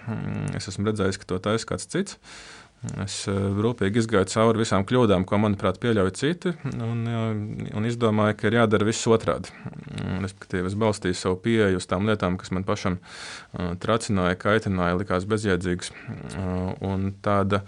es 0.57 0.71
esmu 0.73 0.89
redzējis, 0.89 1.21
ka 1.21 1.29
to 1.29 1.43
taisa 1.51 1.69
kāds 1.69 1.85
cits. 1.93 2.17
Es 2.79 3.25
eh, 3.27 3.35
rūpīgi 3.35 3.99
izgāju 3.99 4.29
cauri 4.31 4.61
visām 4.61 4.85
kļūdām, 4.87 5.25
ko, 5.27 5.35
manuprāt, 5.43 5.81
pieļauj 5.83 6.13
citi, 6.15 6.53
un, 6.79 7.01
eh, 7.11 7.73
un 7.75 7.87
izdomāju, 7.87 8.37
ka 8.39 8.47
ir 8.47 8.55
jādara 8.61 8.87
viss 8.87 9.07
otrādi. 9.11 9.51
Respektīvi, 10.23 10.69
es 10.71 10.77
balstīju 10.79 11.17
savu 11.19 11.41
pieeju 11.43 11.81
uz 11.81 11.87
tām 11.91 12.07
lietām, 12.07 12.37
kas 12.39 12.53
man 12.55 12.63
pašam 12.67 12.95
uh, 12.99 13.73
tracināja, 13.83 14.37
kaitināja, 14.39 14.95
likās 14.99 15.27
bezjēdzīgas. 15.29 15.91
Uh, 16.39 17.09
tāda 17.25 17.61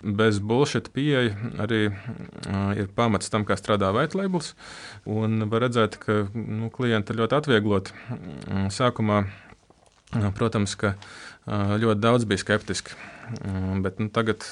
bez 0.00 0.40
bullshit 0.40 0.88
pieeja 0.96 1.36
arī 1.60 1.82
uh, 1.90 2.72
ir 2.78 2.88
pamats 2.96 3.32
tam, 3.32 3.44
kā 3.48 3.58
strādā 3.60 3.92
Vaitlabels. 3.96 4.54
Un 5.04 5.44
var 5.52 5.66
redzēt, 5.66 6.00
ka 6.00 6.24
nu, 6.32 6.72
klienti 6.72 7.16
ļoti 7.16 7.40
atviegloti 7.40 7.96
sākumā. 8.72 9.26
Protams, 10.38 10.76
ka 10.78 10.94
ļoti 11.46 12.00
daudz 12.00 12.26
bija 12.28 12.42
skeptiski. 12.42 12.96
Bet 13.84 14.00
nu, 14.00 14.10
tagad, 14.12 14.44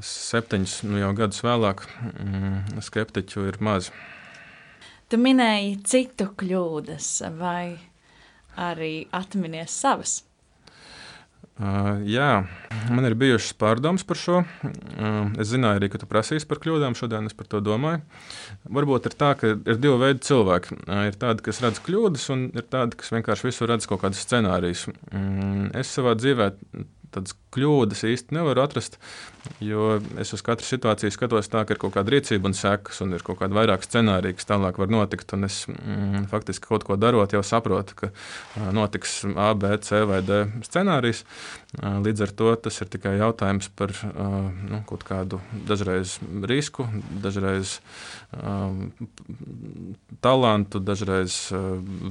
septiņus 0.00 0.76
nu, 0.88 1.00
gadus 1.16 1.42
vēlāk, 1.44 1.84
skeptiķu 2.84 3.48
ir 3.50 3.60
maz. 3.64 3.90
Tu 5.06 5.18
minēji 5.22 5.76
citu 5.86 6.30
kļūdas, 6.34 7.10
vai 7.38 7.76
arī 8.58 9.06
atminies 9.14 9.70
savas? 9.70 10.20
Uh, 11.56 12.02
jā, 12.04 12.44
man 12.92 13.06
ir 13.08 13.14
bijušas 13.16 13.54
pārdomas 13.56 14.02
par 14.04 14.18
šo. 14.20 14.42
Uh, 14.66 15.30
es 15.40 15.48
zināju 15.54 15.80
arī, 15.80 15.88
ka 15.88 16.00
tu 16.02 16.08
prasīsi 16.10 16.44
par 16.50 16.60
kļūdām. 16.60 16.96
Šodien 16.98 17.30
es 17.30 17.36
par 17.36 17.48
to 17.48 17.62
domāju. 17.64 18.02
Varbūt 18.76 19.08
ir 19.08 19.16
tā, 19.16 19.30
ka 19.40 19.54
ir 19.54 19.80
divi 19.80 19.96
veidi 20.02 20.20
cilvēki. 20.26 20.76
Uh, 20.84 21.06
ir 21.08 21.16
tādi, 21.16 21.46
kas 21.46 21.62
redz 21.64 21.80
kļūdas, 21.86 22.26
un 22.34 22.44
ir 22.52 22.66
tādi, 22.68 22.98
kas 23.00 23.14
vienkārši 23.14 23.48
visur 23.48 23.72
redz 23.72 23.88
kaut 23.88 24.02
kādus 24.04 24.20
scenārijus. 24.26 24.84
Um, 25.08 25.70
es 25.72 25.94
savā 25.96 26.12
dzīvē 26.20 26.50
tādas 27.16 27.36
kļūdas 27.56 28.04
īsti 28.06 28.36
nevaru 28.36 28.62
atrast, 28.64 28.98
jo 29.62 29.96
es 30.20 30.32
uz 30.36 30.42
katru 30.44 30.66
situāciju 30.66 31.14
skatos 31.14 31.48
tā, 31.52 31.62
ka 31.66 31.74
ir 31.74 31.80
kaut 31.80 31.94
kāda 31.96 32.12
rīcība 32.12 32.50
un 32.50 32.56
sekas, 32.56 33.00
un 33.04 33.14
ir 33.16 33.24
kaut 33.26 33.40
kāda 33.40 33.56
vairāk 33.56 33.86
scenārija, 33.86 34.36
kas 34.36 34.48
tālāk 34.48 34.80
var 34.80 34.92
notikt. 34.92 35.32
Es 35.46 35.62
mm, 35.70 36.26
faktiski 36.32 36.68
kaut 36.68 36.84
ko 36.86 36.98
darot, 37.00 37.32
jau 37.32 37.42
saprotu, 37.46 37.96
ka 37.98 38.10
notiks 38.74 39.22
A, 39.32 39.52
B, 39.58 39.72
C 39.84 40.02
vai 40.08 40.20
D 40.26 40.44
scenārijs. 40.66 41.24
Līdz 41.76 42.24
ar 42.24 42.32
to 42.38 42.52
tas 42.66 42.80
ir 42.80 42.90
tikai 42.92 43.16
jautājums 43.18 43.68
par 43.76 43.92
nu, 44.16 44.80
kaut 44.88 45.04
kādu 45.06 45.40
dažreiz 45.68 46.16
risku, 46.48 46.86
dažreiz 47.22 47.78
um, 48.32 48.88
talantu, 50.24 50.80
dažreiz 50.80 51.36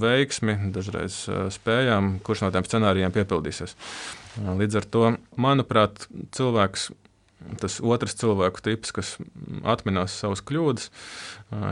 veiksmi, 0.06 0.60
dažreiz 0.76 1.24
spējām, 1.58 2.20
kurš 2.26 2.46
no 2.46 2.54
tiem 2.54 2.68
scenārijiem 2.68 3.16
piepildīsies. 3.16 3.76
Līdz 4.36 4.82
ar 4.82 4.88
to, 4.92 5.08
manuprāt, 5.40 6.08
cilvēks 6.36 6.90
tas 7.62 7.78
otrs 7.84 8.16
cilvēku 8.18 8.64
tips, 8.66 8.92
kas 8.96 9.12
atminās 9.68 10.16
savas 10.18 10.42
kļūdas, 10.46 10.88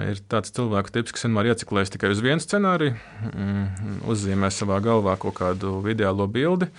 ir 0.09 0.21
tāds 0.31 0.53
cilvēku 0.53 0.93
tips, 0.93 1.15
kas 1.15 1.25
vienmēr 1.25 1.51
ieciklēs 1.53 1.93
tikai 1.93 2.11
uz 2.13 2.21
vienu 2.23 2.43
scenāriju, 2.43 2.93
mm, 3.31 4.03
uzzīmē 4.11 4.51
savā 4.53 4.79
galvā 4.85 5.15
kaut 5.21 5.37
kādu 5.39 5.75
ideālo 5.89 6.27
bildi, 6.29 6.69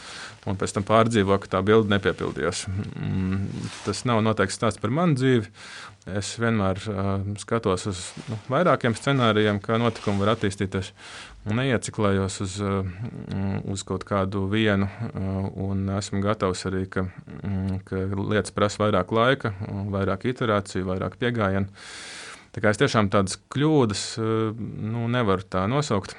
un 0.47 0.61
pēc 0.61 0.77
tam 0.77 0.87
pārdzīvo, 0.87 1.41
ka 1.43 1.57
tā 1.57 1.65
bilde 1.67 1.91
nepiepildījās. 1.95 2.67
Mm, 2.69 3.67
tas 3.87 4.05
nav 4.09 4.23
noteikti 4.25 4.57
stāsts 4.57 4.83
par 4.83 4.95
manu 4.95 5.19
dzīvi. 5.19 5.51
Es 6.05 6.35
vienmēr 6.37 6.77
skatos 7.41 7.87
uz 7.89 8.01
nu, 8.29 8.37
vairākiem 8.53 8.93
scenārijiem, 8.93 9.57
kā 9.65 9.79
notikumi 9.81 10.21
var 10.21 10.35
attīstīties. 10.35 10.91
Neieciklējos 11.45 12.39
uz, 12.41 12.55
uh, 12.65 12.87
uz 13.69 13.83
kaut 13.85 14.07
kādu 14.09 14.47
vienu, 14.49 14.87
uh, 14.89 15.49
un 15.67 15.83
esmu 15.93 16.23
gatavs 16.25 16.65
arī, 16.71 16.87
ka, 16.89 17.05
um, 17.45 17.75
ka 17.85 18.01
lietas 18.17 18.55
prasa 18.57 18.81
vairāk 18.81 19.13
laika, 19.13 19.53
vairāk 19.93 20.25
iterāciju, 20.33 20.87
vairāk 20.89 21.19
piegājienu. 21.21 21.69
Tā 22.55 22.63
kā 22.65 22.73
es 22.73 22.81
tiešām 22.81 23.11
tādas 23.13 23.37
kļūdas 23.53 24.07
uh, 24.23 24.57
nu, 24.57 25.05
nevaru 25.13 25.45
tā 25.45 25.67
nosaukt, 25.69 26.17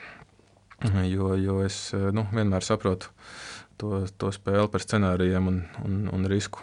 jo, 1.15 1.33
jo 1.41 1.59
es 1.65 1.79
uh, 1.97 2.11
nu, 2.13 2.27
vienmēr 2.35 2.67
saprotu 2.67 3.09
to, 3.81 4.05
to 4.21 4.29
spēli 4.35 4.69
par 4.69 4.85
scenārijiem 4.85 5.49
un, 5.49 5.61
un, 5.87 6.01
un 6.13 6.29
risku. 6.29 6.61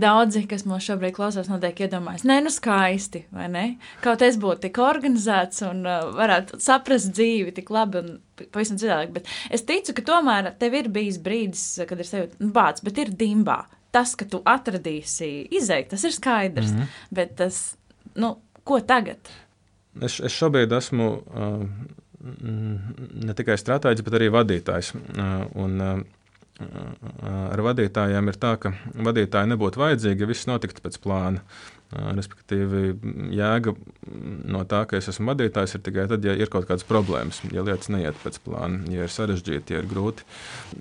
Daudzi, 0.00 0.44
kas 0.50 0.64
mūs 0.68 0.86
šobrīd 0.88 1.14
klausās, 1.16 1.48
noteikti 1.50 1.84
iedomājas, 1.86 2.24
nē, 2.26 2.38
nu 2.44 2.50
skaisti, 2.52 3.24
vai 3.34 3.46
ne? 3.52 3.64
Kaut 4.04 4.24
es 4.26 4.38
būtu 4.40 4.66
tik 4.66 4.80
organizēts 4.82 5.64
un 5.68 5.84
uh, 5.86 6.08
varētu 6.16 6.58
saprast 6.62 7.12
dzīvi 7.14 7.54
tik 7.56 7.70
labi 7.74 8.00
un 8.00 8.10
pavisam 8.54 8.80
citādi. 8.80 9.12
Bet 9.18 9.30
es 9.54 9.66
ticu, 9.68 9.94
ka 9.96 10.06
tomēr 10.08 10.50
tev 10.60 10.76
ir 10.80 10.90
bijis 10.94 11.20
brīdis, 11.22 11.64
kad 11.88 12.00
ir 12.00 12.08
sevi 12.08 12.30
nu, 12.40 12.50
bāts, 12.54 12.84
bet 12.86 13.00
ir 13.02 13.12
dimbā. 13.14 13.62
Tas, 13.94 14.16
ka 14.18 14.26
tu 14.26 14.40
atradīsi 14.50 15.30
izēju, 15.54 15.90
tas 15.92 16.04
ir 16.08 16.14
skaidrs. 16.16 16.72
Mm 16.72 16.80
-hmm. 16.80 17.02
Bet 17.14 17.36
tas, 17.38 17.60
nu, 18.18 18.36
ko 18.64 18.80
tagad? 18.80 19.30
Es, 20.02 20.18
es 20.18 20.32
šobrīd 20.34 20.72
esmu 20.74 21.10
uh, 21.22 21.62
ne 23.28 23.34
tikai 23.36 23.56
stratēģis, 23.60 24.04
bet 24.04 24.18
arī 24.18 24.30
vadītājs. 24.34 24.94
Uh, 24.94 25.44
un, 25.54 25.80
uh, 25.80 26.00
ar 26.60 27.62
vadītājiem 27.66 28.30
ir 28.30 28.38
tā, 28.38 28.54
ka 28.62 28.74
vadītāji 28.94 29.50
nebūtu 29.50 29.80
vajadzīgi, 29.82 30.22
ja 30.22 30.30
viss 30.30 30.46
notiktu 30.50 30.84
pēc 30.84 31.00
plāna. 31.02 31.42
Respektīvi, 31.94 32.94
jēga 33.36 33.74
no 34.50 34.62
tā, 34.68 34.80
ka 34.90 34.98
es 34.98 35.08
esmu 35.12 35.30
vadītājs, 35.30 35.76
ir 35.76 35.82
tikai 35.86 36.06
tad, 36.10 36.24
ja 36.26 36.34
ir 36.34 36.50
kaut 36.50 36.66
kādas 36.66 36.86
problēmas, 36.88 37.38
ja 37.54 37.62
lietas 37.66 37.90
neiet 37.92 38.18
pēc 38.22 38.40
plāna, 38.44 38.82
ja 38.90 39.06
ir 39.06 39.12
sarežģīti, 39.12 39.76
ja 39.76 39.82
ir 39.82 39.90
grūti. 39.90 40.26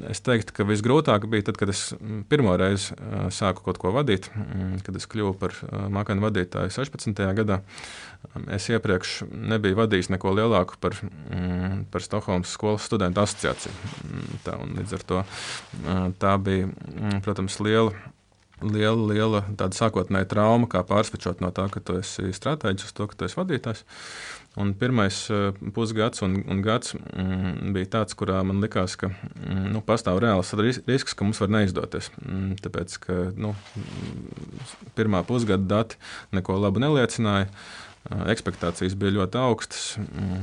Es 0.09 0.23
teiktu, 0.25 0.55
ka 0.57 0.65
visgrūtāk 0.67 1.27
bija 1.29 1.49
tad, 1.49 1.59
kad 1.61 1.69
es 1.73 1.91
pirmo 2.31 2.55
reizi 2.59 2.97
sāku 3.35 3.65
kaut 3.67 3.81
ko 3.81 3.93
vadīt, 3.93 4.31
kad 4.85 4.97
es 4.97 5.09
kļuvu 5.11 5.35
par 5.41 5.57
mākanu 5.93 6.25
vadītāju 6.25 6.73
16. 6.73 7.21
gadā. 7.37 7.61
Es 8.55 8.69
iepriekš 8.71 9.25
nebiju 9.29 9.77
vadījis 9.81 10.09
neko 10.13 10.31
lielāku 10.37 10.79
par, 10.81 10.95
par 11.91 12.05
Stokholmas 12.05 12.53
skolas 12.55 12.85
studentu 12.87 13.21
asociāciju. 13.21 13.73
Tā, 14.45 14.55
līdz 14.79 14.95
ar 14.97 15.05
to 15.09 15.23
tā 16.23 16.33
bija, 16.41 16.71
protams, 17.25 17.59
liela 17.59 17.91
liela, 18.63 19.07
liela 19.11 19.41
tāda 19.59 19.77
sākotnēja 19.77 20.29
trauma, 20.31 20.69
kā 20.71 20.83
pārsvečot 20.87 21.43
no 21.43 21.51
tā, 21.55 21.67
ka 21.73 21.81
tu 21.83 21.97
esi 21.99 22.31
stratēģis, 22.35 22.87
uz 22.89 22.95
to, 22.97 23.07
ka 23.09 23.19
tu 23.19 23.27
esi 23.27 23.39
vadītājs. 23.39 23.83
Un 24.61 24.75
pirmais 24.77 25.17
uh, 25.33 25.47
pusgads 25.73 26.21
un, 26.21 26.35
un 26.45 26.59
gads 26.61 26.93
mm, 26.93 27.71
bija 27.73 27.89
tāds, 27.95 28.13
kurā 28.17 28.43
man 28.45 28.61
likās, 28.61 28.93
ka 29.01 29.09
mm, 29.09 29.63
nu, 29.73 29.81
pastāv 29.85 30.21
reāls 30.21 30.53
risks, 30.57 31.15
ka 31.17 31.25
mums 31.25 31.41
var 31.41 31.49
neizdoties. 31.55 32.11
Mm, 32.21 32.51
tāpēc, 32.61 32.99
ka 33.01 33.17
nu, 33.33 33.55
pirmā 34.97 35.23
pusgada 35.25 35.65
dati 35.77 35.97
neko 36.37 36.59
labu 36.61 36.83
neliecināja. 36.83 37.49
Expectācijas 38.03 38.97
bija 38.99 39.15
ļoti 39.15 39.39
augstas, 39.39 39.83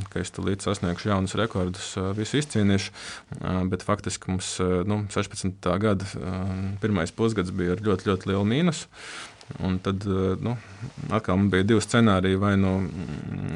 ka 0.09 0.23
es 0.23 0.33
līdz 0.33 0.65
sasniegšu 0.65 1.11
jaunus 1.11 1.37
rekordus, 1.37 1.91
visu 2.17 2.39
izcīnīšu. 2.41 2.95
Bet 3.69 3.85
faktiski 3.85 4.33
mums 4.33 4.55
nu, 4.89 5.03
16. 5.13 5.69
gada 5.83 6.09
pirmais 6.81 7.13
pusgads 7.13 7.53
bija 7.53 7.77
ar 7.77 7.85
ļoti, 7.85 8.09
ļoti 8.09 8.33
lielu 8.33 8.49
mīnusu. 8.49 8.89
Un 9.59 9.79
tad 9.83 10.05
nu, 10.41 10.55
atkal 11.11 11.39
man 11.41 11.51
bija 11.53 11.67
divi 11.67 11.83
scenāriji. 11.85 12.39
Vai 12.41 12.55
nu 12.61 12.73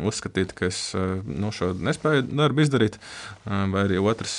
uzskatīt, 0.08 0.52
ka 0.56 0.68
es 0.68 0.80
nu, 0.94 1.52
šo 1.54 1.72
nespēju 1.74 2.26
darbu 2.32 2.64
izdarīt, 2.64 2.98
vai 3.46 3.84
arī 3.86 4.00
otrs 4.02 4.36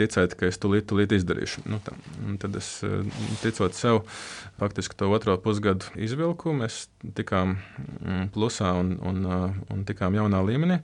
ticēt, 0.00 0.36
ka 0.38 0.50
es 0.50 0.60
līdzi, 0.62 0.98
līdzi 0.98 1.20
izdarīšu. 1.22 1.64
Nu, 1.70 1.80
tā. 1.84 1.96
un 2.26 2.38
tad 2.42 2.56
es 2.58 2.74
ticot 3.44 3.78
sev, 3.78 4.02
faktiski 4.60 4.98
to 4.98 5.10
otro 5.14 5.38
pusgadu 5.42 5.92
izvilku. 5.96 6.54
Mēs 6.56 6.86
tikām 7.16 7.58
plusā 8.34 8.74
un, 8.80 8.96
un, 9.00 9.26
un 9.72 9.84
tikām 9.88 10.18
jaunā 10.18 10.42
līmenī. 10.48 10.82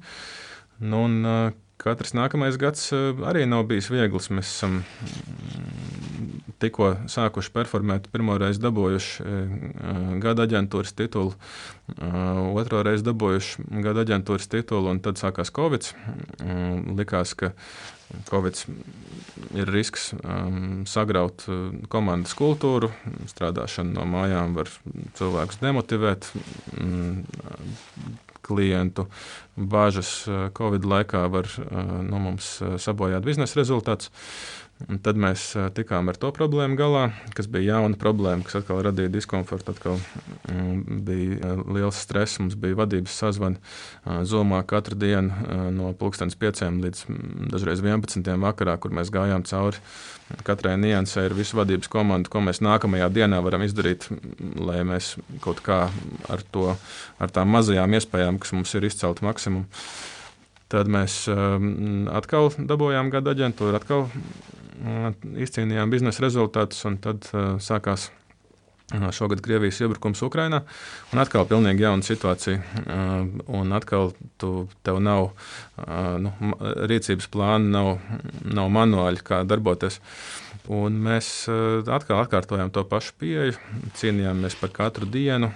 Nu, 0.78 1.06
un, 1.08 1.56
Katrs 1.78 2.10
nākamais 2.10 2.56
gads 2.58 2.88
arī 2.90 3.44
nav 3.46 3.68
bijis 3.70 3.86
viegls. 3.92 4.32
Mēs 4.34 4.48
esam 4.50 4.80
tikko 6.62 6.92
sākuši 7.10 7.52
performēt, 7.54 8.08
pirmo 8.12 8.36
reizi 8.40 8.62
dabūjuši 8.62 9.24
eh, 9.24 9.52
gada 10.22 10.46
aģentūras 10.48 10.94
titulu, 10.98 11.34
eh, 11.94 12.18
otro 12.58 12.82
reizi 12.86 13.06
dabūjuši 13.06 13.68
gada 13.84 14.04
aģentūras 14.06 14.50
titulu, 14.50 14.92
un 14.92 15.02
tad 15.04 15.20
sākās 15.20 15.52
Covid. 15.54 15.92
Mm, 16.42 16.98
likās, 16.98 17.34
ka 17.38 17.52
Covid 18.30 18.62
ir 19.52 19.68
risks 19.68 20.14
um, 20.16 20.86
sagraut 20.88 21.44
komandas 21.92 22.32
kultūru, 22.38 22.88
strādāšana 23.28 23.92
no 23.98 24.06
mājām 24.08 24.54
var 24.56 24.70
cilvēkus 25.18 25.60
demotivēt. 25.60 26.30
Um, 26.80 27.26
klientu 28.48 29.04
bāžas 29.60 30.22
Covid 30.56 30.86
laikā 30.88 31.26
var 31.28 31.50
nu, 31.60 32.16
mums 32.16 32.46
sabojāt 32.80 33.26
biznesa 33.26 33.58
rezultātus. 33.60 34.08
Un 34.86 35.00
tad 35.02 35.18
mēs 35.18 35.50
tikām 35.74 36.06
ar 36.12 36.16
to 36.22 36.28
problēmu 36.30 36.76
galā, 36.78 37.00
kas 37.34 37.48
bija 37.50 37.74
jauna 37.74 37.98
problēma, 37.98 38.44
kas 38.46 38.60
atkal 38.60 38.78
radīja 38.86 39.10
diskomfortu. 39.10 39.72
Atkal 39.74 39.96
mm, 39.98 41.00
bija 41.06 41.54
liels 41.66 41.98
stress, 41.98 42.38
mums 42.38 42.54
bija 42.54 42.78
vadības 42.78 43.16
sazvani 43.18 43.58
zumā 44.28 44.60
katru 44.70 44.94
dienu 45.00 45.34
no 45.74 45.90
5 45.98 46.22
līdz 46.84 47.02
mm, 47.08 47.48
dažreiz 47.50 47.82
11. 47.82 48.30
vakarā, 48.44 48.76
kur 48.78 48.94
mēs 48.94 49.10
gājām 49.14 49.42
cauri. 49.50 49.82
Katrai 50.46 50.76
niansē 50.78 51.24
ir 51.26 51.34
visa 51.34 51.56
vadības 51.58 51.90
komanda, 51.90 52.30
ko 52.30 52.44
mēs 52.44 52.60
nākamajā 52.62 53.08
dienā 53.16 53.40
varam 53.42 53.64
izdarīt, 53.66 54.06
lai 54.60 54.84
mēs 54.86 55.16
kaut 55.42 55.62
kā 55.64 55.88
ar, 56.28 56.44
to, 56.54 56.68
ar 57.18 57.34
tām 57.34 57.50
mazajām 57.56 57.98
iespējām, 57.98 58.38
kas 58.38 58.54
mums 58.54 58.76
ir 58.78 58.86
izcelt 58.86 59.24
maksimumu. 59.26 59.66
Tad 60.68 60.90
mēs 60.92 61.22
atkal 62.12 62.50
dabūjām 62.52 63.08
gada 63.08 63.32
aģentūru, 63.32 63.72
atkal 63.78 64.04
izcīnījām 65.46 65.90
biznesa 65.90 66.24
rezultātus, 66.24 66.84
un 66.88 66.98
tad 67.02 67.28
sākās 67.64 68.10
šogad 69.12 69.42
Krievijas 69.44 69.80
iebrukums 69.82 70.22
Ukrajinā. 70.24 70.62
Un 71.12 71.20
atkal 71.20 71.44
pilnīgi 71.48 71.84
jauna 71.84 72.04
situācija. 72.06 72.62
Un 73.52 73.72
atkal 73.76 74.14
tu, 74.40 74.68
tev 74.86 75.00
nav 75.04 75.30
nu, 76.24 76.32
rīcības 76.88 77.28
plāna, 77.32 77.68
nav, 77.74 77.90
nav 78.48 78.70
manuāļi, 78.72 79.24
kā 79.24 79.42
darboties. 79.48 80.00
Un 80.68 80.98
mēs 81.00 81.48
atkal 81.48 82.18
atkārtojām 82.20 82.68
to 82.74 82.82
pašu 82.84 83.14
pieeju, 83.20 83.54
cīnījāmies 83.96 84.58
par 84.60 84.72
katru 84.76 85.08
dienu, 85.08 85.48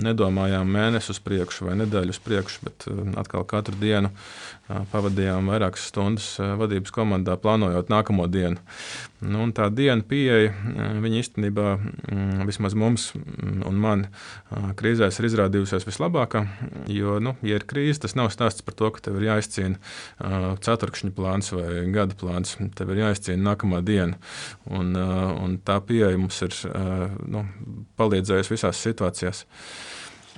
nedomājām 0.00 0.70
mēnesi 0.72 1.12
uz 1.12 1.20
priekšu 1.20 1.68
vai 1.68 1.76
nedēļu 1.82 2.14
uz 2.16 2.20
priekšu, 2.24 2.62
bet 2.64 2.86
atkal 3.20 3.44
katru 3.48 3.76
dienu 3.76 4.08
pavadījām 4.92 5.48
vairākas 5.48 5.86
stundas 5.88 6.30
vadības 6.60 6.92
komandā, 6.92 7.36
plānojot 7.40 7.92
nākamo 7.92 8.26
dienu. 8.28 8.60
Nu, 9.18 9.42
tā 9.50 9.66
diena 9.74 10.04
pieeja, 10.06 10.52
viņa 11.02 11.20
īstenībā 11.24 11.70
vismaz 12.46 12.76
mums 12.78 13.08
un 13.66 13.80
man 13.82 14.04
krīzēs 14.78 15.18
ir 15.18 15.26
izrādījusies 15.26 15.88
vislabākā. 15.88 16.44
Jo, 16.92 17.16
nu, 17.24 17.34
ja 17.42 17.58
ir 17.58 17.66
krīze, 17.68 18.04
tas 18.04 18.14
nav 18.18 18.30
stāsts 18.34 18.62
par 18.62 18.76
to, 18.78 18.92
ka 18.94 19.08
tev 19.08 19.18
ir 19.18 19.28
jāizcīna 19.30 20.60
ceturkšņa 20.62 21.14
plāns 21.16 21.50
vai 21.56 21.88
gada 21.94 22.14
plāns. 22.18 22.54
Tev 22.78 22.94
ir 22.94 23.02
jāizcīna 23.02 23.50
nākamā 23.50 23.82
diena. 23.82 24.20
Un, 24.70 24.96
un 24.96 25.58
tā 25.64 25.78
pieeja 25.84 26.16
mums 26.18 26.42
ir 26.46 26.56
nu, 27.28 27.44
palīdzējusi 28.00 28.54
visās 28.54 28.82
situācijās. 28.86 29.46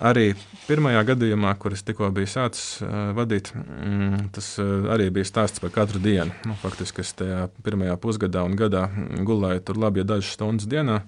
Arī 0.00 0.31
pirmajā 0.64 1.03
gadījumā, 1.11 1.51
kuras 1.61 1.83
tikko 1.85 2.09
bija 2.16 2.29
sācis 2.33 2.79
uh, 2.81 3.11
vadīt, 3.12 3.51
mm, 3.53 4.31
tas 4.33 4.46
uh, 4.62 4.87
arī 4.94 5.11
bija 5.12 5.29
stāsts 5.29 5.61
par 5.61 5.75
katru 5.75 6.01
dienu. 6.01 6.33
Nu, 6.48 6.57
faktiski 6.62 7.05
es 7.05 7.12
tajā 7.18 7.42
pirmajā 7.66 7.98
pusgadā 8.01 8.40
un 8.48 8.57
gadā 8.57 8.87
gulēju 9.29 9.61
tur 9.68 9.81
labi, 9.83 10.01
ja 10.01 10.09
dažas 10.14 10.33
stundas 10.38 10.70
dienā. 10.72 11.03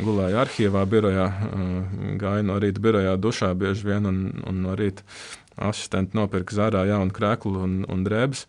Gulēju 0.00 0.40
arhīvā, 0.40 0.86
birojā, 0.88 1.26
uh, 1.28 2.00
gāju 2.22 2.48
no 2.48 2.56
rīta 2.64 2.80
birojā, 2.80 3.12
dušā 3.20 3.52
bieži 3.60 3.90
vien 3.90 4.08
un, 4.08 4.22
un 4.48 4.64
no 4.64 4.78
rīta 4.78 5.04
asistenti 5.64 6.16
nopirka 6.18 6.56
zārā 6.56 6.84
jaunu 6.88 7.14
krēslu 7.14 7.62
un, 7.64 7.76
un 7.90 8.04
drēbes. 8.06 8.44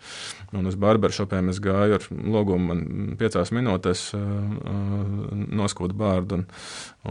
Un 0.58 0.68
uz 0.70 0.78
barberšopiem 0.80 1.52
es 1.52 1.62
gāju 1.64 1.98
ar 1.98 2.08
logumu, 2.10 2.72
man 2.72 3.16
piecās 3.20 3.54
minūtēs 3.56 4.04
uh, 4.18 4.26
uh, 4.74 5.32
noskūt 5.62 5.96
bārdu 5.98 6.40
un, 6.40 6.46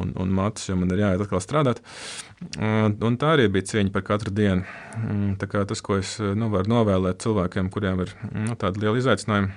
un, 0.01 0.13
un 0.25 0.37
matus, 0.41 0.69
jo 0.71 0.77
man 0.81 0.93
ir 0.95 1.05
jāiet 1.05 1.25
atkal 1.25 1.43
strādāt. 1.45 1.83
Uh, 2.59 2.91
un 2.91 3.19
tā 3.21 3.35
arī 3.37 3.49
bija 3.53 3.71
cīņa 3.73 3.95
par 3.95 4.07
katru 4.13 4.35
dienu. 4.35 4.65
Um, 5.01 5.35
tas, 5.41 5.85
ko 5.85 6.01
es 6.01 6.17
nu, 6.21 6.51
varu 6.53 6.73
novēlēt 6.75 7.25
cilvēkiem, 7.25 7.73
kuriem 7.73 8.05
ir 8.07 8.15
nu, 8.33 8.57
tādi 8.61 8.85
lieli 8.85 9.03
izaicinājumi, 9.03 9.53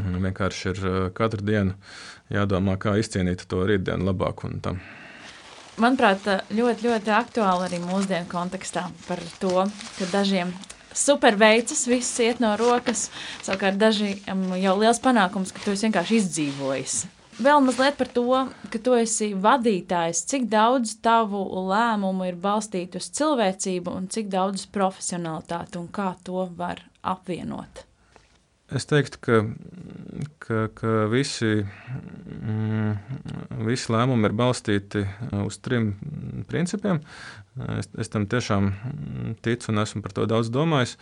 um, 0.00 0.16
vienkārši 0.28 0.72
ir 0.72 0.88
katru 1.16 1.44
dienu 1.46 1.76
jādomā, 2.32 2.78
kā 2.80 2.96
izcīnīt 3.00 3.46
to 3.50 3.64
rītdienu 3.68 4.08
labāk. 4.10 4.44
Un 4.48 4.60
tam 4.64 4.82
manuprāt, 5.82 6.26
ļoti, 6.54 6.86
ļoti 6.88 7.14
aktuāli 7.16 7.68
arī 7.68 7.80
mūsdienu 7.84 8.28
kontekstā 8.30 8.86
par 9.06 9.22
to, 9.42 9.64
ka 9.98 10.10
dažiem 10.12 10.52
super 10.96 11.36
veicas, 11.40 11.86
viss 11.88 12.20
iet 12.22 12.42
no 12.42 12.52
rokas, 12.60 13.08
savukārt 13.44 13.78
dažiem 13.80 14.50
jau 14.60 14.76
liels 14.80 15.00
panākums, 15.02 15.54
ka 15.54 15.62
tu 15.64 15.74
esi 15.74 15.88
vienkārši 15.88 16.20
izdzīvojis. 16.20 17.00
Vēl 17.40 17.62
mazliet 17.64 17.96
par 17.96 18.08
to, 18.12 18.24
ka 18.68 18.78
tu 18.84 18.96
esi 18.98 19.30
vadītājs, 19.32 20.26
cik 20.28 20.48
daudz 20.52 20.98
tavu 21.00 21.40
lēmumu 21.70 22.26
ir 22.28 22.36
balstīti 22.36 23.00
uz 23.00 23.08
cilvēcību 23.16 23.94
un 23.96 24.10
cik 24.12 24.28
daudz 24.32 24.66
profesionalitāti 24.74 25.80
un 25.80 25.88
kā 25.88 26.12
to 26.26 26.44
var 26.58 26.82
apvienot. 27.00 27.86
Es 28.70 28.86
teiktu, 28.86 29.18
ka, 29.18 29.38
ka, 30.38 30.58
ka 30.78 30.90
visi, 31.10 31.64
mm, 32.38 32.92
visi 33.66 33.90
lēmumi 33.90 34.28
ir 34.28 34.36
balstīti 34.38 35.02
uz 35.42 35.58
trim 35.64 35.92
principiem. 36.50 37.00
Es, 37.58 37.88
es 37.98 38.08
tam 38.08 38.28
tiešām 38.30 38.70
ticu 39.42 39.72
un 39.72 39.82
esmu 39.82 40.04
par 40.04 40.14
to 40.14 40.24
daudz 40.30 40.52
domājis. 40.54 40.94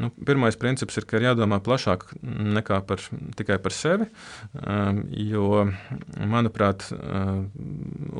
Nu, 0.00 0.10
pirmais 0.12 0.56
princips 0.60 0.96
ir, 1.00 1.06
ka 1.08 1.18
ir 1.18 1.26
jādomā 1.26 1.58
plašāk 1.64 2.04
nekā 2.22 2.78
par, 2.86 3.02
tikai 3.36 3.56
par 3.60 3.74
sevi. 3.74 4.06
Um, 4.60 5.00
jo, 5.10 5.64
manuprāt, 6.30 6.86
um, 6.94 7.48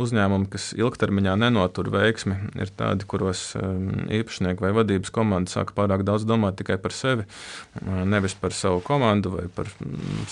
uzņēmumi, 0.03 0.49
kas 0.53 0.71
ilgtermiņā 0.77 1.37
nenotur 1.41 1.93
veiksmi, 1.93 2.37
ir 2.61 2.73
tādi, 2.77 3.07
kuros 3.09 3.45
um, 3.61 3.91
īpašnieki 4.19 4.65
vai 4.65 4.73
vadības 4.77 5.13
komanda 5.15 5.53
sāk 5.53 5.73
pārāk 5.77 6.03
daudz 6.09 6.27
domāt 6.29 6.59
tikai 6.61 6.79
par 6.83 6.97
sevi, 6.97 7.29
uh, 7.29 8.03
nevis 8.09 8.35
par 8.41 8.57
savu 8.57 8.83
komandu, 8.85 9.37
vai 9.37 9.47
par 9.53 9.71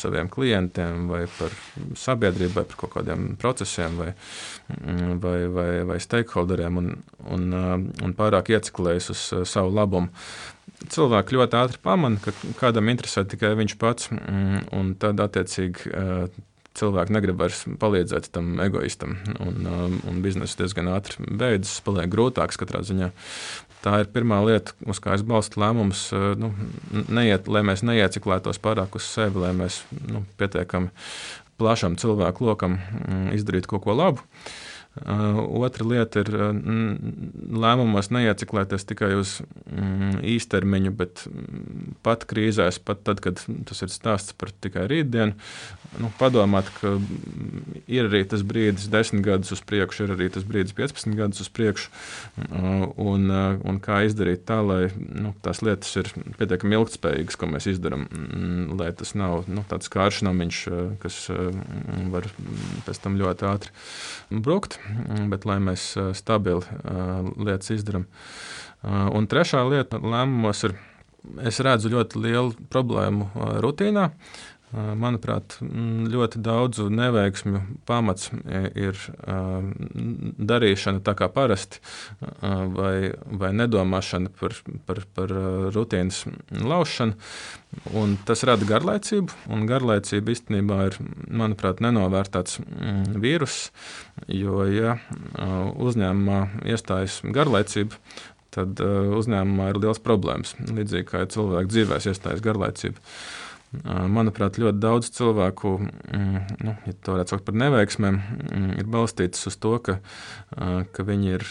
saviem 0.00 0.32
klientiem, 0.32 1.06
vai 1.12 1.26
par 1.38 1.54
sabiedrību, 1.96 2.56
vai 2.56 2.66
par 2.72 2.82
kaut 2.82 2.96
kādiem 2.96 3.30
procesiem, 3.40 4.00
vai, 4.00 4.10
vai, 5.22 5.38
vai, 5.52 5.70
vai 5.92 6.00
stakeholderiem. 6.02 6.82
Un, 6.82 6.92
un, 7.34 7.48
uh, 7.54 7.74
un 8.04 8.14
pārāk 8.16 8.52
ieciklējas 8.54 9.10
uz 9.14 9.24
uh, 9.34 9.44
savu 9.48 9.74
labumu. 9.74 10.12
Cilvēki 10.92 11.34
ļoti 11.34 11.58
ātri 11.58 11.80
pamana, 11.82 12.20
ka 12.22 12.32
kādam 12.60 12.90
interesē 12.92 13.24
tikai 13.26 13.54
viņš 13.58 13.74
pats, 13.80 14.12
mm, 14.14 14.68
un 14.78 14.92
tad 15.00 15.20
attiecīgi 15.24 15.90
uh, 15.90 16.28
cilvēki 16.78 17.14
negrib 17.16 17.40
vairs 17.40 17.64
palīdzēt 17.80 18.30
tam 18.34 18.52
egoistam, 18.62 19.16
un, 19.42 19.66
un 20.06 20.20
biznesa 20.22 20.60
diezgan 20.60 20.90
ātri 20.92 21.26
beidzas, 21.26 21.80
paliek 21.82 22.10
grūtāks 22.12 22.60
katrā 22.60 22.84
ziņā. 22.86 23.10
Tā 23.82 23.96
ir 24.02 24.10
pirmā 24.14 24.38
lieta, 24.46 24.74
uz 24.90 25.00
kā 25.02 25.16
es 25.16 25.24
balstu 25.26 25.58
lēmumus. 25.62 26.08
Nu, 26.38 26.52
neiet, 27.14 27.50
lai 27.50 27.64
mēs 27.66 27.82
neieciklētos 27.86 28.62
pārāk 28.62 28.94
uz 28.98 29.06
sevi, 29.06 29.42
lai 29.42 29.52
mēs 29.58 29.80
nu, 30.10 30.24
pietiekami 30.38 30.90
plašam 31.58 31.98
cilvēku 31.98 32.46
lokam 32.46 32.78
mm, 32.78 33.28
izdarītu 33.38 33.74
kaut 33.74 33.86
ko 33.86 33.98
labu. 33.98 34.22
Uh, 34.22 34.67
otra 34.96 35.86
lieta 35.86 36.22
ir 36.24 36.30
lēmumos 37.62 38.10
neieciklēties 38.14 38.86
tikai 38.88 39.12
uz 39.18 39.36
mm, 39.42 40.20
īstermiņu, 40.34 40.92
bet 40.98 41.22
mm, 41.28 41.98
pat 42.06 42.26
krīzēs, 42.28 42.80
pat 42.82 43.04
tad, 43.06 43.22
kad 43.24 43.42
tas 43.68 43.84
ir 43.84 43.92
stāsts 43.94 44.34
par 44.38 44.50
tikai 44.50 44.88
rītdienu, 44.90 45.36
nu, 45.98 46.10
padomāt, 46.20 46.68
ka 46.78 46.94
ir 47.88 48.08
arī 48.10 48.22
tas 48.28 48.44
brīdis, 48.46 48.90
10 48.92 49.24
gadus 49.24 49.54
uz 49.56 49.62
priekšu, 49.64 50.06
ir 50.06 50.14
arī 50.16 50.28
tas 50.34 50.44
brīdis, 50.48 50.76
15 50.76 51.16
gadus 51.18 51.44
uz 51.44 51.50
priekšu, 51.54 51.88
uh, 51.88 52.84
un, 53.00 53.28
un 53.64 53.80
kā 53.84 54.02
izdarīt 54.08 54.44
tā, 54.48 54.60
lai 54.64 54.80
nu, 54.96 55.32
tās 55.44 55.62
lietas 55.64 55.94
ir 56.00 56.12
pietiekami 56.38 56.78
ilgspējīgas, 56.78 57.38
ko 57.40 57.50
mēs 57.50 57.70
izdarām, 57.72 58.06
mm, 58.06 58.78
lai 58.80 58.90
tas 58.98 59.14
nav 59.18 59.48
nu, 59.48 59.64
tāds 59.68 59.90
kāršanamiņš, 59.92 60.60
kas 61.02 61.20
var 62.12 62.28
pēc 62.86 63.02
tam 63.04 63.18
ļoti 63.20 63.48
ātri 63.48 63.74
brukt. 64.44 64.78
bet 65.30 65.46
lai 65.48 65.58
mēs 65.62 65.90
stabili 66.18 66.64
lietas 67.36 67.72
izdarām. 67.74 68.06
Un 68.84 69.26
trešā 69.30 69.64
lieta 69.68 69.98
lēmumos 69.98 70.62
ir, 70.68 70.76
es 71.42 71.58
redzu 71.64 71.90
ļoti 71.92 72.22
lielu 72.22 72.68
problēmu 72.72 73.30
rutīnā. 73.64 74.08
Manuprāt, 74.72 75.56
ļoti 76.12 76.42
daudzu 76.44 76.90
neveiksmju 76.92 77.60
pamats 77.88 78.28
ir 78.76 78.98
darīšana 80.50 81.00
tā 81.06 81.14
kā 81.16 81.30
parasti, 81.32 81.80
vai, 82.76 83.14
vai 83.40 83.50
nedomāšana 83.56 84.28
par, 84.36 84.58
par, 84.84 85.00
par 85.16 85.32
rutīnas 85.72 86.26
laušanu. 86.52 87.16
Un 87.96 88.14
tas 88.28 88.44
rada 88.48 88.68
garlaicību, 88.68 89.40
un 89.52 89.64
garlaicība 89.68 90.32
īstenībā 90.36 90.82
ir, 90.90 91.00
manuprāt, 91.32 91.80
nenovērtēts 91.84 92.60
vīruss. 93.16 93.70
Jo, 94.28 94.62
ja 94.68 94.98
uzņēmumā 95.80 96.44
iestājas 96.68 97.22
garlaicība, 97.24 97.96
tad 98.52 98.80
uzņēmumā 98.84 99.72
ir 99.72 99.82
liels 99.84 100.00
problēmas. 100.04 100.56
Līdzīgi 100.60 101.08
kā 101.08 101.24
cilvēku 101.32 101.72
dzīvēs 101.72 102.12
iestājas 102.12 102.44
garlaicība. 102.44 103.00
Manuprāt, 103.68 104.56
ļoti 104.56 104.80
daudz 104.80 105.10
cilvēku, 105.12 105.74
mm, 105.78 106.44
nu, 106.64 106.72
ja 106.88 106.92
tā 107.04 107.12
varētu 107.12 107.34
saukt 107.34 107.44
par 107.44 107.56
neveiksmēm, 107.60 108.16
mm, 108.16 108.70
ir 108.80 108.86
balstītas 108.88 109.44
uz 109.50 109.58
to, 109.60 109.74
ka, 109.84 109.98
ka 110.96 111.04
viņi 111.04 111.34
ir 111.34 111.44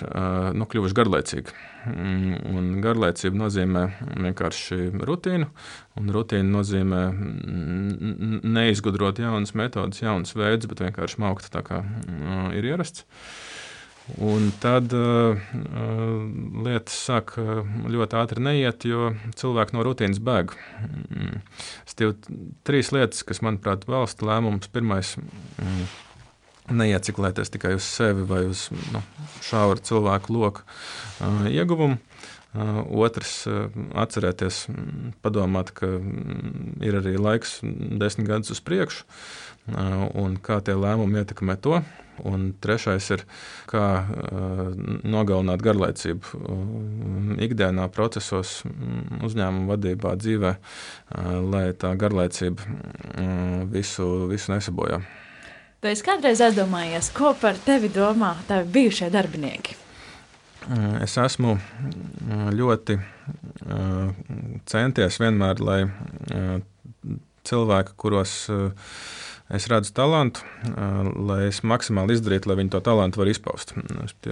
nu, 0.58 0.66
kļuvuši 0.66 0.98
garlaicīgi. 0.98 1.54
Mm, 1.92 2.40
un 2.58 2.72
garlaicība 2.82 3.38
nozīmē 3.44 3.84
vienkārši 4.26 4.80
rutīnu, 4.98 5.52
un 6.02 6.10
rutīna 6.16 6.50
nozīmē 6.56 7.04
neizgudrot 8.58 9.22
jaunas 9.22 9.54
metodas, 9.54 10.02
jaunas 10.02 10.34
veidus, 10.34 10.72
bet 10.74 10.88
vienkārši 10.88 11.22
maukt 11.22 11.52
tā 11.54 11.62
kā 11.70 11.84
ir 12.58 12.72
ierasts. 12.74 13.06
Un 14.16 14.52
tad 14.64 14.94
uh, 14.96 15.36
lietas 16.64 16.96
sāk 17.10 17.34
ļoti 17.92 18.16
ātri 18.16 18.44
neiet, 18.44 18.86
jo 18.88 19.12
cilvēki 19.36 19.76
no 19.76 19.84
rutīnas 19.84 20.22
bēg. 20.24 20.54
Mm. 21.12 21.42
Stīv 21.92 22.14
trīs 22.68 22.94
lietas, 22.96 23.26
kas, 23.28 23.44
manuprāt, 23.44 23.84
valsts 23.92 24.24
lēmums. 24.24 24.72
Pirmais 24.72 25.12
mm,- 25.20 25.84
neieciklēties 26.80 27.52
tikai 27.52 27.76
uz 27.76 27.84
sevi 27.84 28.24
vai 28.28 28.46
uz 28.48 28.70
nu, 28.96 29.04
šauru 29.44 29.84
cilvēku 29.92 30.40
loku 30.40 30.64
uh, 30.64 31.44
ieguvumu. 31.52 32.00
Uh, 32.56 32.80
otrs- 33.04 33.44
atcerēties, 34.08 34.64
padomāt, 35.20 35.76
ka 35.76 35.92
ir 36.80 36.96
arī 37.04 37.18
laiks 37.20 37.60
desmit 37.62 38.32
gadus 38.32 38.56
uz 38.56 38.64
priekšu, 38.64 39.04
un 40.16 40.40
kā 40.40 40.62
tie 40.64 40.80
lēmumi 40.80 41.26
ietekmē 41.26 41.60
to. 41.60 41.82
Un 42.26 42.50
trešais 42.64 43.10
ir, 43.14 43.24
kā 43.70 43.84
uh, 44.02 44.62
nogalināt 45.06 45.62
garlaicību 45.66 46.40
uh, 46.40 46.62
ikdienā, 47.46 47.88
procesos, 47.94 48.62
uzņēmuma 49.26 49.76
vadībā, 49.76 50.16
dzīvē, 50.18 50.54
uh, 50.58 51.32
lai 51.46 51.66
tā 51.78 51.94
garlaicība 52.00 52.66
uh, 52.66 53.66
visu, 53.74 54.28
visu 54.32 54.54
nesabojā. 54.56 55.02
Tu 55.78 55.92
esi 55.92 56.06
kādreiz 56.06 56.42
aizdomājies, 56.42 57.12
ko 57.14 57.36
par 57.38 57.60
tevi 57.66 57.92
domā 57.94 58.34
tavi 58.48 58.72
bijušie 58.80 59.12
darbinieki? 59.14 59.78
Uh, 60.68 60.98
es 61.06 61.14
esmu 61.22 61.54
uh, 61.54 62.48
ļoti 62.58 62.98
uh, 62.98 64.10
centies 64.66 65.22
vienmēr, 65.22 65.62
lai 65.64 65.82
cilvēki, 67.48 67.96
kuros 68.00 68.34
es 69.54 69.68
redzu 69.72 69.94
talantu, 69.96 70.44
lai 71.28 71.48
es 71.48 71.62
maksimāli 71.64 72.18
izdarītu, 72.18 72.50
lai 72.50 72.58
viņi 72.60 72.74
to 72.74 72.82
talantu 72.84 73.22
var 73.22 73.32
izpaust. 73.32 73.74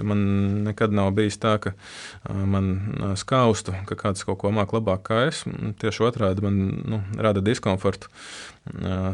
Man 0.04 0.20
nekad 0.66 0.92
nav 0.96 1.12
bijis 1.16 1.38
tā, 1.40 1.56
ka 1.62 1.72
man 2.26 2.72
skaustu, 3.20 3.74
ka 3.88 3.98
kāds 3.98 4.26
kaut 4.28 4.40
ko 4.42 4.52
māca 4.54 4.76
labāk 4.76 5.06
kā 5.08 5.22
es. 5.30 5.44
Tieši 5.80 6.04
otrādi 6.08 6.44
man 6.44 6.60
nu, 6.84 7.00
rada 7.16 7.44
diskomfortu 7.44 8.12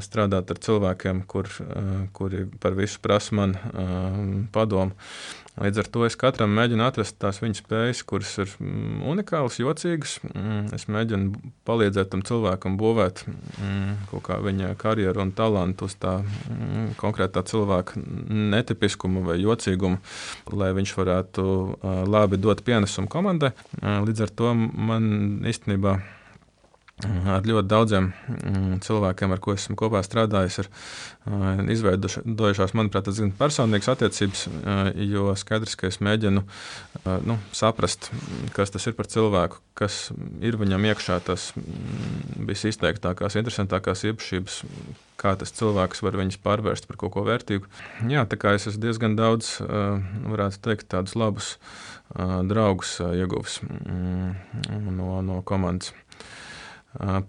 strādāt 0.02 0.50
ar 0.50 0.60
cilvēkiem, 0.64 1.22
kur, 1.28 1.48
kuri 2.16 2.46
par 2.60 2.76
visu 2.78 3.02
prasa 3.04 3.36
man 3.36 3.56
padomu. 4.54 4.96
Līdz 5.60 5.82
ar 5.82 5.88
to 5.92 6.04
es 6.06 6.14
katram 6.16 6.54
mēģinu 6.56 6.84
atrast 6.86 7.18
tās 7.20 7.42
viņa 7.42 7.58
spējas, 7.58 7.98
kuras 8.08 8.30
ir 8.40 8.48
mm, 8.56 9.02
unikālas, 9.12 9.58
jocīgas. 9.60 10.14
Mm, 10.30 10.70
es 10.72 10.86
mēģinu 10.88 11.52
palīdzēt 11.68 12.08
tam 12.14 12.22
cilvēkam 12.24 12.78
būvēt 12.80 13.20
mm, 13.28 14.22
kā 14.24 14.38
viņa 14.40 14.72
karjeru 14.80 15.26
un 15.26 15.34
talantu 15.36 15.90
uz 15.90 15.98
tā 16.00 16.14
konkrētā 17.00 17.44
cilvēka 17.50 18.00
netipiskumu 18.54 19.26
vai 19.28 19.36
jocīgumu, 19.42 20.00
lai 20.56 20.72
viņš 20.78 20.96
varētu 20.96 21.44
labi 22.08 22.40
dot 22.40 22.64
pienesumu 22.64 23.12
komandai. 23.12 23.52
Līdz 23.82 24.24
ar 24.24 24.36
to 24.40 24.56
man 24.56 25.12
īstenībā 25.52 25.98
ar 27.04 27.46
ļoti 27.46 27.68
daudziem 27.70 28.10
mm, 28.12 28.78
cilvēkiem, 28.84 29.34
ar 29.34 29.40
ko 29.42 29.54
esmu 29.56 29.76
kopā 29.78 30.02
strādājis, 30.06 30.62
ir 30.62 30.70
izveidojušās, 31.72 32.74
manuprāt, 32.78 33.06
diezgan 33.08 33.32
personīgas 33.38 33.92
attiecības, 33.92 34.44
jo 35.06 35.34
skaidrs, 35.38 35.76
ka 35.78 35.90
es 35.90 36.00
mēģinu 36.02 36.42
nu, 37.28 37.38
saprast, 37.54 38.10
kas 38.56 38.74
tas 38.74 38.88
ir 38.90 38.96
par 38.98 39.10
cilvēku, 39.10 39.62
kas 39.78 40.10
ir 40.42 40.58
viņam 40.60 40.90
iekšā, 40.90 41.20
tas 41.26 41.50
mm, 41.56 42.42
visizteiktākās, 42.50 43.38
interesantākās 43.38 44.04
īpašības, 44.10 44.60
kā 45.22 45.36
tas 45.38 45.54
cilvēks 45.54 46.02
var 46.02 46.18
viņus 46.18 46.42
pārvērst 46.42 46.88
par 46.90 46.98
kaut 47.00 47.14
ko 47.14 47.26
vērtīgu. 47.28 47.70
Jā, 48.10 48.26
tā 48.26 48.38
kā 48.40 48.56
es 48.58 48.66
esmu 48.70 48.82
diezgan 48.88 49.16
daudz, 49.18 49.56
varētu 49.62 50.62
teikt, 50.66 50.90
tādus 50.90 51.14
labus 51.18 51.54
draugus 52.48 52.98
ieguvis 53.00 53.60
mm, 53.62 54.34
no, 54.98 55.20
no 55.24 55.40
komandas. 55.48 55.94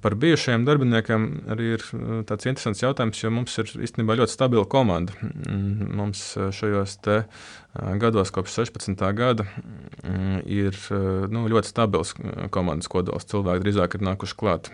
Par 0.03 0.15
bijušajiem 0.19 0.65
darbiniekiem 0.67 1.25
arī 1.53 1.69
ir 1.77 1.83
tāds 2.27 2.49
interesants 2.49 2.83
jautājums, 2.83 3.21
jo 3.23 3.29
mums 3.31 3.55
ir 3.61 3.69
īstenībā 3.87 4.17
ļoti 4.19 4.35
stabila 4.35 4.67
komanda. 4.67 5.15
Mm, 5.23 5.93
mums 6.01 6.23
šajos 6.35 6.97
gados, 8.01 8.33
kopš 8.35 8.57
16. 8.59 9.05
gada, 9.15 9.47
mm, 10.03 10.43
ir 10.51 10.79
nu, 11.31 11.45
ļoti 11.47 11.71
stabils 11.71 12.11
komandas 12.51 12.91
kodols. 12.91 13.29
Cilvēki 13.31 13.63
drīzāk 13.63 13.95
ir 13.95 14.07
nākuši 14.09 14.39
klāt. 14.39 14.67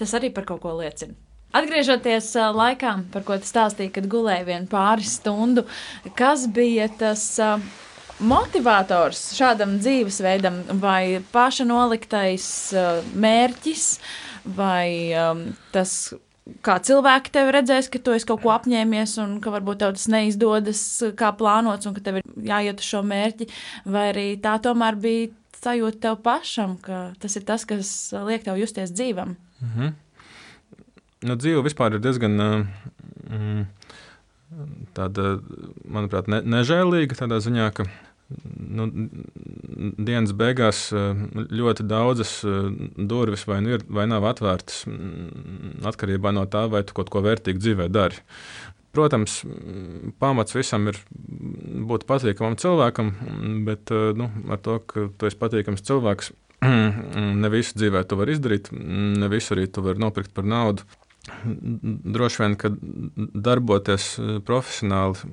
Tas 0.00 0.14
arī 0.16 0.32
par 0.32 0.48
kaut 0.48 0.62
ko 0.64 0.72
liecina. 0.78 1.12
Atgriežoties 1.58 2.34
laikā, 2.52 2.90
par 3.12 3.24
ko 3.24 3.36
tu 3.40 3.48
stāstīji, 3.48 3.92
kad 3.92 4.08
gulēji 4.08 4.48
vien 4.48 4.66
pāris 4.68 5.14
stundu, 5.16 5.64
kas 6.16 6.44
bija 6.52 6.88
tas 7.00 7.22
uh, 7.40 7.60
motivators 8.20 9.20
šādam 9.38 9.76
dzīvesveidam, 9.82 10.62
vai 10.82 11.20
paša 11.32 11.66
noliktais 11.68 12.46
uh, 12.76 13.02
mērķis, 13.14 13.84
vai 14.56 15.14
um, 15.18 15.44
tas, 15.74 15.94
kā 16.64 16.78
cilvēki 16.84 17.32
tevi 17.34 17.54
redzēs, 17.58 17.90
ka 17.92 18.00
tu 18.02 18.14
esi 18.16 18.28
kaut 18.28 18.42
ko 18.44 18.52
apņēmies 18.54 19.16
un 19.22 19.38
ka 19.44 19.52
varbūt 19.54 19.82
tev 19.82 19.94
tas 19.98 20.08
neizdodas 20.12 20.82
kā 21.18 21.32
plānots 21.38 21.88
un 21.88 21.96
ka 21.96 22.04
tev 22.04 22.20
ir 22.20 22.28
jāiet 22.50 22.82
uz 22.82 22.90
šo 22.90 23.04
mērķi, 23.06 23.48
vai 23.86 24.08
arī 24.12 24.28
tā 24.42 24.56
tomēr 24.64 24.98
bija 24.98 25.30
sajūta 25.58 26.04
tev 26.08 26.20
pašam, 26.24 26.76
ka 26.82 27.08
tas 27.22 27.34
ir 27.38 27.46
tas, 27.46 27.66
kas 27.68 27.94
liek 28.26 28.44
tev 28.46 28.60
justies 28.60 28.94
dzīvam. 28.94 29.36
-hmm. 29.62 29.92
nu, 31.22 31.34
dzīve 31.34 31.62
vispār 31.66 31.94
ir 31.94 32.00
diezgan. 32.00 32.40
Uh, 32.40 32.66
mm, 33.30 33.66
tāda, 34.96 35.38
manuprāt, 35.84 36.28
ne, 36.30 36.40
nežēlīga 36.40 37.18
tādā 37.18 37.40
ziņā, 37.44 37.70
ka 37.76 37.84
nu, 38.28 38.86
dienas 39.98 40.34
beigās 40.36 40.88
eh, 40.92 41.20
ļoti 41.54 41.86
daudzas 41.88 42.32
eh, 42.44 42.70
durvis 42.96 43.46
vai, 43.48 43.60
nu 43.64 43.76
ir, 43.76 43.84
vai 43.88 44.08
nav 44.10 44.26
atvērtas 44.28 44.84
mm, 44.88 45.78
atkarībā 45.88 46.32
no 46.36 46.44
tā, 46.50 46.66
vai 46.72 46.84
tu 46.84 46.96
kaut 46.96 47.12
ko 47.12 47.24
vērtīgu 47.24 47.62
dzīvē 47.62 47.88
dari. 47.92 48.20
Protams, 48.96 49.42
pamats 50.20 50.56
visam 50.56 50.88
ir 50.90 50.96
būt 51.88 52.06
patīkamam 52.08 52.56
cilvēkam, 52.60 53.12
bet 53.68 53.92
eh, 53.94 54.12
nu, 54.18 54.30
ar 54.52 54.62
to, 54.64 54.78
ka 54.84 55.08
tu 55.16 55.28
esi 55.28 55.40
patīkams 55.40 55.84
cilvēks, 55.88 56.32
ne 57.42 57.52
visu 57.52 57.78
dzīvē 57.78 58.04
tu 58.08 58.18
vari 58.18 58.34
izdarīt, 58.36 58.72
ne 58.74 59.28
visu 59.32 59.54
arī 59.54 59.68
tu 59.72 59.84
vari 59.84 60.02
nopirkt 60.02 60.34
par 60.36 60.48
naudu. 60.48 60.84
Droši 62.14 62.42
vien, 62.42 62.56
ka 62.60 62.70
darboties 63.48 64.10
profesionāli 64.48 65.30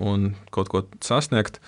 un 0.00 0.30
kaut 0.54 0.70
ko 0.72 0.82
sasniegt, 1.04 1.60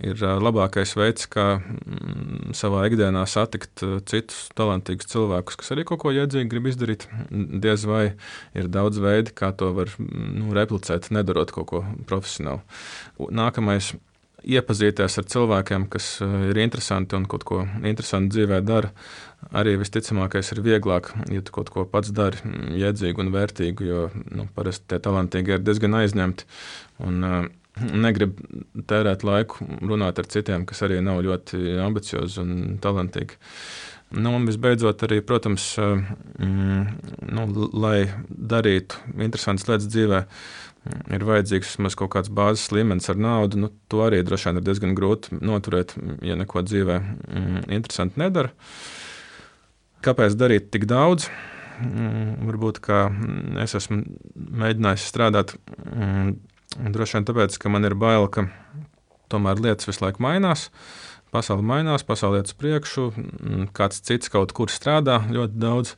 ir 0.00 0.20
labākais 0.42 0.94
veids, 0.96 1.26
kā 1.30 1.46
mm, 1.60 2.52
savā 2.56 2.86
ikdienā 2.88 3.24
satikt 3.28 3.84
citus 4.08 4.46
talantīgus 4.58 5.10
cilvēkus, 5.12 5.58
kas 5.60 5.74
arī 5.74 5.86
kaut 5.88 6.02
ko 6.04 6.14
jēdzīgi 6.14 6.50
grib 6.52 6.70
izdarīt. 6.72 7.08
Diez 7.32 7.84
vai 7.88 8.04
ir 8.58 8.70
daudz 8.72 9.02
veidu, 9.02 9.34
kā 9.36 9.52
to 9.56 9.72
var 9.76 9.92
nu, 9.98 10.52
replicēt, 10.56 11.12
nedarot 11.14 11.52
kaut 11.54 11.68
ko 11.72 11.84
profesionāli. 12.08 12.64
Nākamais 13.32 13.92
iepazīties 14.44 15.18
ar 15.20 15.28
cilvēkiem, 15.34 15.86
kas 15.92 16.16
ir 16.22 16.58
interesanti 16.62 17.18
un 17.18 17.28
kaut 17.30 17.46
ko 17.48 17.62
interesantu 17.82 18.36
dzīvē 18.36 18.60
dara. 18.66 18.92
Arī 19.58 19.74
visticamākais 19.80 20.52
ir 20.54 20.62
vieglāk, 20.62 21.10
ja 21.32 21.42
tu 21.42 21.54
kaut 21.54 21.72
ko 21.74 21.82
pats 21.90 22.12
dari, 22.14 22.38
jēdzīgu 22.78 23.24
un 23.24 23.32
vērtīgu, 23.34 23.88
jo 23.88 24.04
nu, 24.30 24.46
parasti 24.54 24.92
tie 24.92 25.00
talantīgi 25.02 25.56
ir 25.56 25.64
diezgan 25.66 25.98
aizņemti. 25.98 26.46
Un, 27.02 27.26
uh, 27.26 27.50
negribu 27.80 28.62
tērēt 28.88 29.24
laiku 29.24 29.64
runāt 29.80 30.20
ar 30.20 30.28
citiem, 30.28 30.66
kas 30.68 30.84
arī 30.84 31.00
nav 31.04 31.22
ļoti 31.24 31.78
ambiciozi 31.82 32.42
un 32.42 32.52
talantīgi. 32.82 33.38
Nu, 34.12 34.34
un 34.36 34.44
visbeidzot, 34.44 35.06
arī, 35.06 35.22
protams, 35.24 35.70
mm, 35.78 36.82
nu, 37.32 37.46
lai 37.72 38.10
darītu 38.28 38.98
interesantas 39.16 39.70
lietas 39.70 39.88
dzīvē, 39.88 40.20
ir 41.12 41.24
vajadzīgs 41.26 41.74
vismaz 41.74 41.96
kaut 41.98 42.12
kāds 42.14 42.32
bāzes 42.32 42.72
līmenis 42.74 43.10
ar 43.12 43.20
naudu. 43.20 43.60
Nu, 43.64 43.70
to 43.92 44.02
arī 44.06 44.22
droši 44.26 44.50
vien 44.50 44.60
ir 44.60 44.66
diezgan 44.66 44.96
grūti 44.98 45.38
noturēt, 45.38 45.94
ja 46.26 46.36
neko 46.38 46.64
dzīvē 46.66 46.98
mm, 47.02 47.64
interesanti 47.68 48.22
nedara. 48.22 48.52
Kāpēc 50.02 50.34
darīt 50.38 50.72
tik 50.74 50.88
daudz? 50.90 51.28
Mm, 51.82 52.42
varbūt 52.48 52.82
kā 52.82 53.04
es 53.62 53.76
esmu 53.78 54.02
mēģinājis 54.62 55.06
strādāt 55.12 55.54
droši 56.82 57.18
vien 57.18 57.30
tāpēc, 57.30 57.56
ka 57.62 57.72
man 57.72 57.86
ir 57.88 57.96
bail, 57.98 58.28
ka 58.32 58.48
tomēr 59.32 59.62
lietas 59.62 59.88
visu 59.88 60.04
laiku 60.04 60.22
mainās. 60.24 60.68
Uh, 60.68 61.11
Pasaule 61.32 61.64
mainās, 61.64 62.02
pasaule 62.04 62.42
iet 62.42 62.50
uz 62.50 62.56
priekšu, 62.60 63.06
mm, 63.16 63.68
kāds 63.76 64.02
cits 64.04 64.28
kaut 64.32 64.50
kur 64.56 64.68
strādā 64.68 65.16
ļoti 65.32 65.56
daudz. 65.62 65.94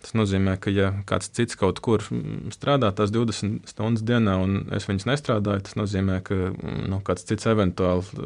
Tas 0.00 0.14
nozīmē, 0.16 0.54
ka, 0.64 0.72
ja 0.72 0.94
kāds 1.08 1.28
cits 1.36 1.58
kaut 1.60 1.82
kur 1.84 2.00
mm, 2.06 2.54
strādā 2.56 2.88
tās 2.96 3.12
20 3.12 3.68
stundas 3.68 4.06
dienā, 4.08 4.38
un 4.40 4.62
es 4.72 4.88
viņas 4.88 5.04
nestrādāju, 5.10 5.66
tas 5.66 5.76
nozīmē, 5.76 6.22
ka 6.24 6.38
mm, 6.54 6.86
nu, 6.88 7.02
kāds 7.04 7.28
cits 7.28 7.50
eventuāli 7.52 8.24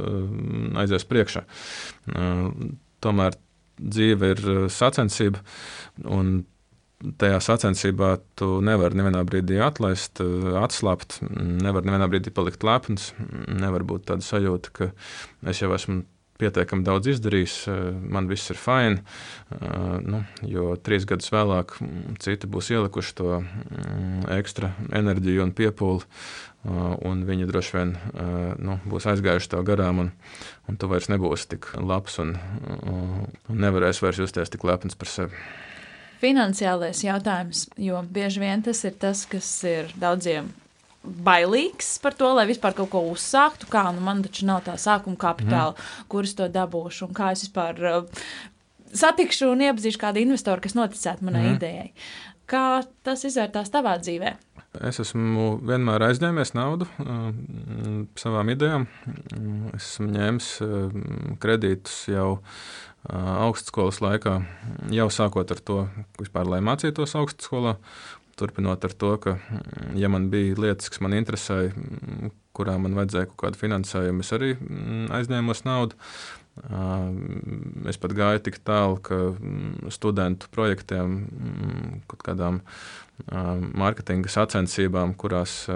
aizies 0.85 1.09
priekšā. 1.11 1.43
Tomēr 3.03 3.39
dzīve 3.83 4.33
ir 4.37 4.47
sacensība, 4.71 5.43
un 6.07 6.45
tajā 7.19 7.43
sacensībā 7.43 8.15
tu 8.39 8.61
nevari 8.65 8.99
nevienā 8.99 9.25
brīdī 9.27 9.59
atlaist, 9.65 10.23
atslābt, 10.63 11.19
nevari 11.27 11.91
nevienā 11.91 12.09
brīdī 12.11 12.33
palikt 12.35 12.63
lepns. 12.67 13.11
Nevar 13.51 13.83
būt 13.89 14.07
tāda 14.11 14.27
sajūta, 14.27 14.75
ka 14.77 14.91
es 15.51 15.63
jau 15.63 15.73
esmu 15.75 16.05
pietiekami 16.43 16.87
daudz 16.87 17.11
izdarījis, 17.15 17.57
eh, 17.71 17.81
man 18.15 18.29
viss 18.31 18.51
ir 18.53 18.59
fini. 18.61 19.03
Eh, 19.53 19.99
nu, 20.03 20.23
jo 20.49 20.73
trīs 20.77 21.07
gadus 21.09 21.33
vēlāk 21.33 21.77
mm, 21.79 22.17
citi 22.23 22.51
būs 22.51 22.73
ielikuši 22.75 23.19
to 23.19 23.41
mm, 23.41 24.31
ekstra 24.39 24.73
enerģiju 24.93 25.47
un 25.47 25.55
piepūli, 25.57 26.07
eh, 26.07 26.79
un 27.09 27.27
viņi 27.29 27.51
droši 27.51 27.77
vien 27.79 27.97
nu, 28.63 28.79
būs 28.89 29.09
aizgājuši 29.13 29.53
tev 29.55 29.67
garām, 29.69 30.07
un, 30.07 30.15
un 30.71 30.79
tu 30.79 30.91
vairs 30.91 31.11
nebūsi 31.13 31.53
tik 31.55 31.73
labs 31.81 32.19
un, 32.23 32.37
un 32.89 33.61
nevarēsi 33.67 34.07
vairs 34.07 34.23
justies 34.23 34.53
tik 34.53 34.65
lepns 34.69 34.99
par 34.99 35.11
sevi 35.11 35.45
finansiālais 36.23 37.01
jautājums, 37.03 37.65
jo 37.83 37.99
bieži 38.15 38.39
vien 38.45 38.63
tas 38.63 38.85
ir 38.87 38.95
tas, 38.95 39.25
kas 39.27 39.49
ir 39.67 39.91
daudziem 39.99 40.53
bailīgs 41.03 41.97
par 42.03 42.17
to, 42.19 42.31
lai 42.37 42.47
vispār 42.51 42.77
kaut 42.79 42.93
ko 42.93 43.03
uzsāktu. 43.11 43.69
Kā 43.73 43.89
nu, 43.95 44.03
man 44.05 44.23
taču 44.25 44.47
nav 44.49 44.63
tā 44.67 44.77
sākuma 44.81 45.19
kapitāla, 45.21 45.75
mm. 45.75 46.09
kurus 46.13 46.37
to 46.39 46.49
dabūšu 46.53 47.09
un 47.09 47.17
kā 47.17 47.33
es 47.35 47.47
vispār 47.47 47.83
uh, 47.91 48.27
satikšu 48.95 49.51
un 49.53 49.67
iepazīšu 49.69 50.01
kādu 50.03 50.23
investoru, 50.23 50.63
kas 50.65 50.79
noticētu 50.79 51.27
manai 51.27 51.49
mm. 51.49 51.59
idejai. 51.59 51.91
Kā 52.53 52.83
tas 53.07 53.23
izvērtās 53.25 53.71
tavā 53.73 53.97
dzīvē? 54.03 54.35
Es 54.89 54.99
esmu 55.03 55.59
vienmēr 55.69 56.01
aizņēmies 56.07 56.55
naudu 56.57 56.87
uh, 57.03 57.27
savām 58.19 58.53
idejām. 58.55 58.87
Es 59.77 59.91
esmu 59.95 60.09
ņēmis 60.15 60.49
uh, 60.65 60.97
kredītus 61.43 61.99
jau 62.09 62.29
uh, 62.39 63.43
augstskolas 63.49 64.01
laikā, 64.05 64.39
jau 64.95 65.09
sākot 65.13 65.53
ar 65.53 65.61
to, 65.61 65.79
vispār, 66.21 66.49
lai 66.49 66.63
mācītos 66.65 67.17
augstskolā. 67.21 67.77
Turpinot 68.39 68.85
ar 68.85 68.95
to, 68.97 69.15
ka, 69.23 69.37
mm, 69.39 69.97
ja 70.01 70.11
man 70.13 70.29
bija 70.33 70.59
lietas, 70.61 70.91
kas 70.93 71.03
man 71.05 71.17
interesēja, 71.17 71.73
mm, 71.77 72.33
kurām 72.57 72.87
man 72.87 72.97
vajadzēja 72.99 73.31
kaut 73.31 73.41
kādu 73.47 73.61
finansējumu, 73.61 74.25
es 74.25 74.33
arī 74.37 74.55
mm, 74.57 75.11
aizņēmos 75.19 75.67
naudu. 75.69 75.99
Es 77.89 77.97
pat 77.97 78.13
gāju 78.13 78.43
tik 78.45 78.59
tālu, 78.61 78.99
ka 79.01 79.17
studentu 79.95 80.51
projektiem, 80.53 81.15
kaut 82.11 82.25
kādām 82.27 82.59
mārketinga 83.31 84.31
sacensībām, 84.33 85.15
kurās 85.19 85.67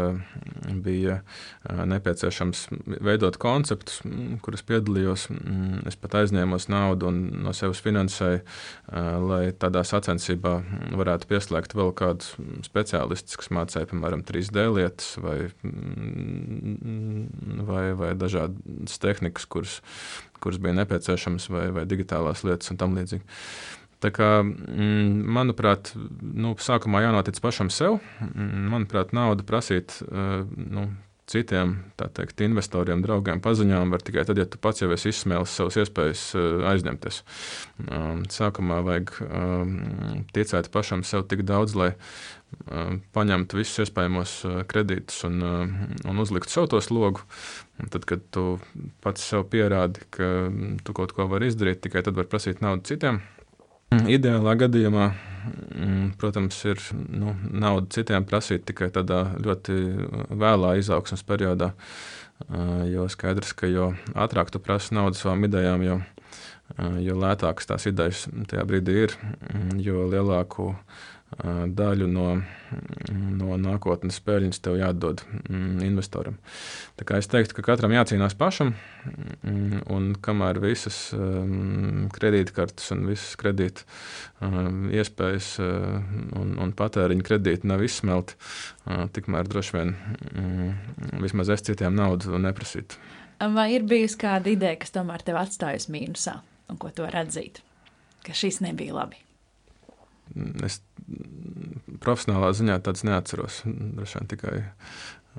bija 0.82 1.20
nepieciešams 1.66 2.64
veidot 3.04 3.38
konceptus, 3.40 4.00
kurus 4.44 4.64
piedalījos. 4.66 5.28
Es 5.88 5.98
pat 6.00 6.18
aizņēmos 6.22 6.68
naudu 6.72 7.11
un 7.11 7.20
no 7.44 7.54
sevis 7.56 7.82
finansēju, 7.85 8.42
lai 9.26 9.42
tādā 9.54 9.85
sacensībā 9.87 10.56
varētu 10.98 11.30
pieslēgt 11.30 11.76
vēl 11.78 11.94
kādu 11.96 12.46
speciālistu, 12.66 13.38
kas 13.40 13.52
mācīja, 13.54 13.90
piemēram, 13.92 14.26
3D 14.26 14.66
lietas 14.74 15.14
vai, 15.22 15.38
vai, 17.70 17.87
vai 17.98 18.12
dažādas 18.18 19.00
tehnikas, 19.02 19.48
kuras, 19.50 19.80
kuras 20.42 20.61
bija 20.62 20.76
nepieciešamas, 20.82 21.50
vai, 21.52 21.68
vai 21.78 21.87
digitālās 21.88 22.44
lietas 22.46 22.74
un 22.74 22.80
tam 22.82 22.96
līdzīgi. 22.98 23.26
Tā 24.04 24.11
kā, 24.12 24.28
mm, 24.44 25.24
manuprāt, 25.38 25.94
nu, 26.20 26.52
sākumā 26.61 27.00
jānotic 27.06 27.40
pašam 27.40 27.72
sev. 27.72 27.98
Mm, 28.20 28.68
manuprāt, 28.74 29.14
naudu 29.16 29.46
prasīt 29.48 29.94
eh, 30.04 30.42
nu, 30.44 30.90
citiem 31.26 31.72
teikt, 31.98 32.42
investoriem, 32.44 33.00
draugiem, 33.02 33.40
paziņām 33.42 33.90
var 33.90 34.04
tikai 34.04 34.22
tad, 34.28 34.38
ja 34.38 34.44
tu 34.46 34.61
pats 34.62 34.82
jau 34.82 34.90
esi 34.94 35.11
izsmēlis 35.11 35.56
savas 35.59 35.78
iespējas 35.80 36.26
eh, 36.38 36.66
aizņemties. 36.74 37.22
Um, 37.88 38.20
sākumā 38.30 38.82
vajag 38.87 39.14
um, 39.26 39.72
ticēt 40.37 40.68
pašam 40.74 41.02
sev 41.09 41.24
tik 41.30 41.46
daudz, 41.48 41.74
lai 41.78 41.94
um, 42.68 43.00
paņemtu 43.16 43.59
visus 43.59 43.87
iespējamos 43.87 44.37
uh, 44.44 44.59
kredītus 44.68 45.24
un, 45.26 45.40
un 46.04 46.20
uzliktu 46.22 46.52
sev 46.52 46.68
to 46.70 46.82
slogu. 46.85 47.24
Tad, 47.80 48.04
kad 48.09 48.28
tu 48.32 48.59
pats 49.04 49.24
sev 49.24 49.48
pierādi, 49.52 50.04
ka 50.14 50.52
tu 50.85 50.94
kaut 50.96 51.16
ko 51.16 51.26
vari 51.32 51.50
izdarīt, 51.50 51.82
tikai 51.88 52.04
tad 52.06 52.16
var 52.16 52.28
prasīt 52.30 52.62
naudu 52.64 52.87
citiem. 52.92 53.24
Mm, 53.94 54.09
ideālā 54.11 54.57
gadījumā, 54.59 55.07
mm, 55.77 56.07
protams, 56.18 56.59
ir 56.66 56.81
nu, 57.07 57.37
nauda 57.55 57.87
citiem 57.94 58.27
prasīt 58.27 58.64
tikai 58.66 58.88
tādā 58.94 59.20
ļoti 59.38 59.77
vēlā 60.35 60.77
izaugsmas 60.81 61.22
periodā. 61.27 61.72
Jo 62.90 63.07
skaidrs, 63.09 63.55
ka 63.57 63.68
jo 63.70 63.94
ātrāk 64.12 64.51
tu 64.53 64.61
prasi 64.61 64.92
naudu 64.92 65.16
savām 65.16 65.46
idejām, 65.46 65.85
jo, 65.87 65.94
jo 67.01 67.14
lētākas 67.16 67.70
tās 67.70 67.87
idejas 67.88 68.27
tajā 68.51 68.66
brīdī 68.68 68.96
ir, 69.07 69.14
mm, 69.22 69.79
jo 69.87 70.05
lielāku 70.12 70.75
daļu 71.76 72.06
no, 72.06 72.26
no 73.10 73.56
nākotnes 73.58 74.20
spēļņas 74.20 74.60
tev 74.62 74.76
jādod 74.78 75.24
mm, 75.26 75.82
investoram. 75.84 76.36
Tā 76.96 77.06
kā 77.08 77.18
es 77.18 77.28
teiktu, 77.30 77.56
ka 77.58 77.64
katram 77.66 77.92
jācīnās 77.96 78.36
pašam, 78.38 78.72
mm, 79.42 79.82
un 79.92 80.12
kamēr 80.22 80.60
visas 80.62 81.00
kredītkartes 82.14 82.94
un 82.94 83.04
visas 83.10 83.34
kredīta 83.40 83.84
um, 84.40 84.86
iespējas 84.94 85.50
un, 85.60 86.56
un 86.62 86.74
patēriņa 86.78 87.26
kredīti 87.26 87.72
nav 87.72 87.82
izsmelti, 87.84 88.38
tikmēr 88.86 89.50
droši 89.50 89.76
vien 89.76 89.94
vismaz 91.26 91.50
es 91.56 91.66
citiem 91.66 91.98
naudu 91.98 92.38
neprasītu. 92.38 93.02
Vai 93.52 93.68
ir 93.74 93.84
bijusi 93.84 94.16
kāda 94.22 94.54
ideja, 94.54 94.78
kas 94.80 94.94
tomēr 94.94 95.26
tev 95.26 95.42
atstājusi 95.42 95.92
mīnusā, 95.92 96.38
un 96.70 96.80
ko 96.80 96.94
tu 96.94 97.04
atzīt, 97.04 97.60
ka 98.24 98.32
šis 98.32 98.62
nebija 98.64 98.96
labi? 98.96 99.25
Es 100.66 100.80
profesionālā 102.02 102.50
ziņā 102.56 102.80
tādas 102.84 103.04
neatceros. 103.06 103.60
Droši 103.66 104.18
vien 104.18 104.30
tikai, 104.32 104.56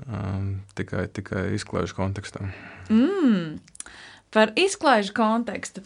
um, 0.06 0.46
tikai, 0.78 1.06
tikai 1.12 1.44
izklaižu 1.58 1.98
kontekstā. 1.98 2.48
Mm 2.88 3.58
par 4.34 4.52
izklaižu 4.58 5.14
kontekstu. 5.16 5.82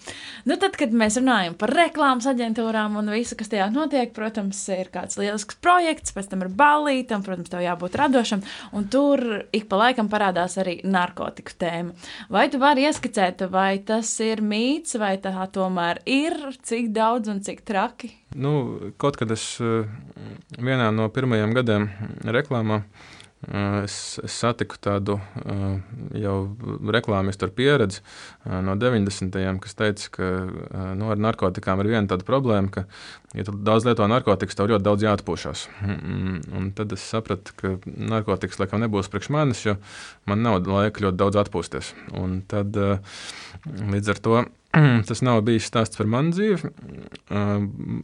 Nu, 0.48 0.56
tad, 0.60 0.74
kad 0.78 0.94
mēs 0.96 1.18
runājam 1.20 1.54
par 1.58 1.72
reklāmas 1.76 2.26
aģentūrām 2.30 2.96
un 2.98 3.12
visu, 3.14 3.36
kas 3.38 3.52
tajā 3.52 3.68
notiek, 3.74 4.10
protams, 4.16 4.60
ir 4.74 4.90
kāds 4.94 5.18
lielisks 5.20 5.58
projekts, 5.62 6.14
pēc 6.16 6.32
tam 6.32 6.44
ir 6.46 6.50
balīti, 6.58 7.14
un, 7.14 7.24
protams, 7.26 7.52
tev 7.52 7.62
jābūt 7.64 7.98
radošam, 8.00 8.42
un 8.74 8.88
tur 8.92 9.22
ik 9.54 9.68
pa 9.70 9.80
laikam 9.84 10.10
parādās 10.12 10.58
arī 10.62 10.80
narkotiku 10.84 11.54
tēma. 11.62 11.94
Vai 12.32 12.48
tu 12.52 12.60
vari 12.62 12.88
ieskicēt, 12.88 13.46
vai 13.52 13.76
tas 13.86 14.10
ir 14.24 14.42
mīts, 14.42 14.98
vai 14.98 15.14
tā 15.22 15.34
tomēr 15.52 16.02
ir, 16.10 16.38
cik 16.66 16.90
daudz 16.94 17.30
un 17.32 17.42
cik 17.46 17.62
traki? 17.68 18.10
Nu, 18.34 18.92
kaut 19.00 19.18
kad 19.20 19.30
es 19.34 19.44
eh, 19.60 19.88
vienā 20.58 20.88
no 20.94 21.08
pirmajiem 21.12 21.52
gadiem 21.56 21.90
reklāmā 22.24 22.82
Es, 23.42 24.20
es 24.22 24.34
satiku 24.38 24.76
tādu 24.78 25.16
jau 26.14 26.34
reklāmistu 26.94 27.48
ar 27.48 27.50
pieredzi 27.56 27.98
no 28.46 28.76
90. 28.78 29.32
gadiem, 29.34 29.58
kas 29.62 29.74
teica, 29.74 30.06
ka 30.14 30.28
nu, 30.94 31.08
ar 31.10 31.18
narkotikām 31.18 31.82
ir 31.82 31.90
viena 31.90 32.06
tāda 32.12 32.26
problēma, 32.28 32.70
ka, 32.70 32.84
ja 33.34 33.42
tu 33.48 33.56
daudz 33.58 33.88
lieto 33.88 34.06
narkotikas, 34.06 34.54
tev 34.54 34.70
ļoti 34.70 34.86
daudz 34.86 35.06
jāatpūšas. 35.08 35.64
Un 36.54 36.70
tad 36.78 36.94
es 36.94 37.02
sapratu, 37.02 37.56
ka 37.58 37.74
narkotikas 37.90 38.62
laikam 38.62 38.84
nebūs 38.84 39.10
priekš 39.10 39.32
manis, 39.34 39.66
jo 39.66 39.74
man 40.30 40.46
nav 40.46 40.62
laika 40.62 41.02
ļoti 41.02 41.18
daudz 41.24 41.42
atpūsties. 41.42 41.92
Un 42.22 42.44
tad 42.46 42.78
līdz 42.78 44.14
ar 44.14 44.22
to 44.22 44.44
tas 45.08 45.20
nav 45.26 45.42
bijis 45.50 45.66
stāsts 45.66 45.98
par 45.98 46.08
manu 46.08 46.30
dzīvi. 46.32 46.70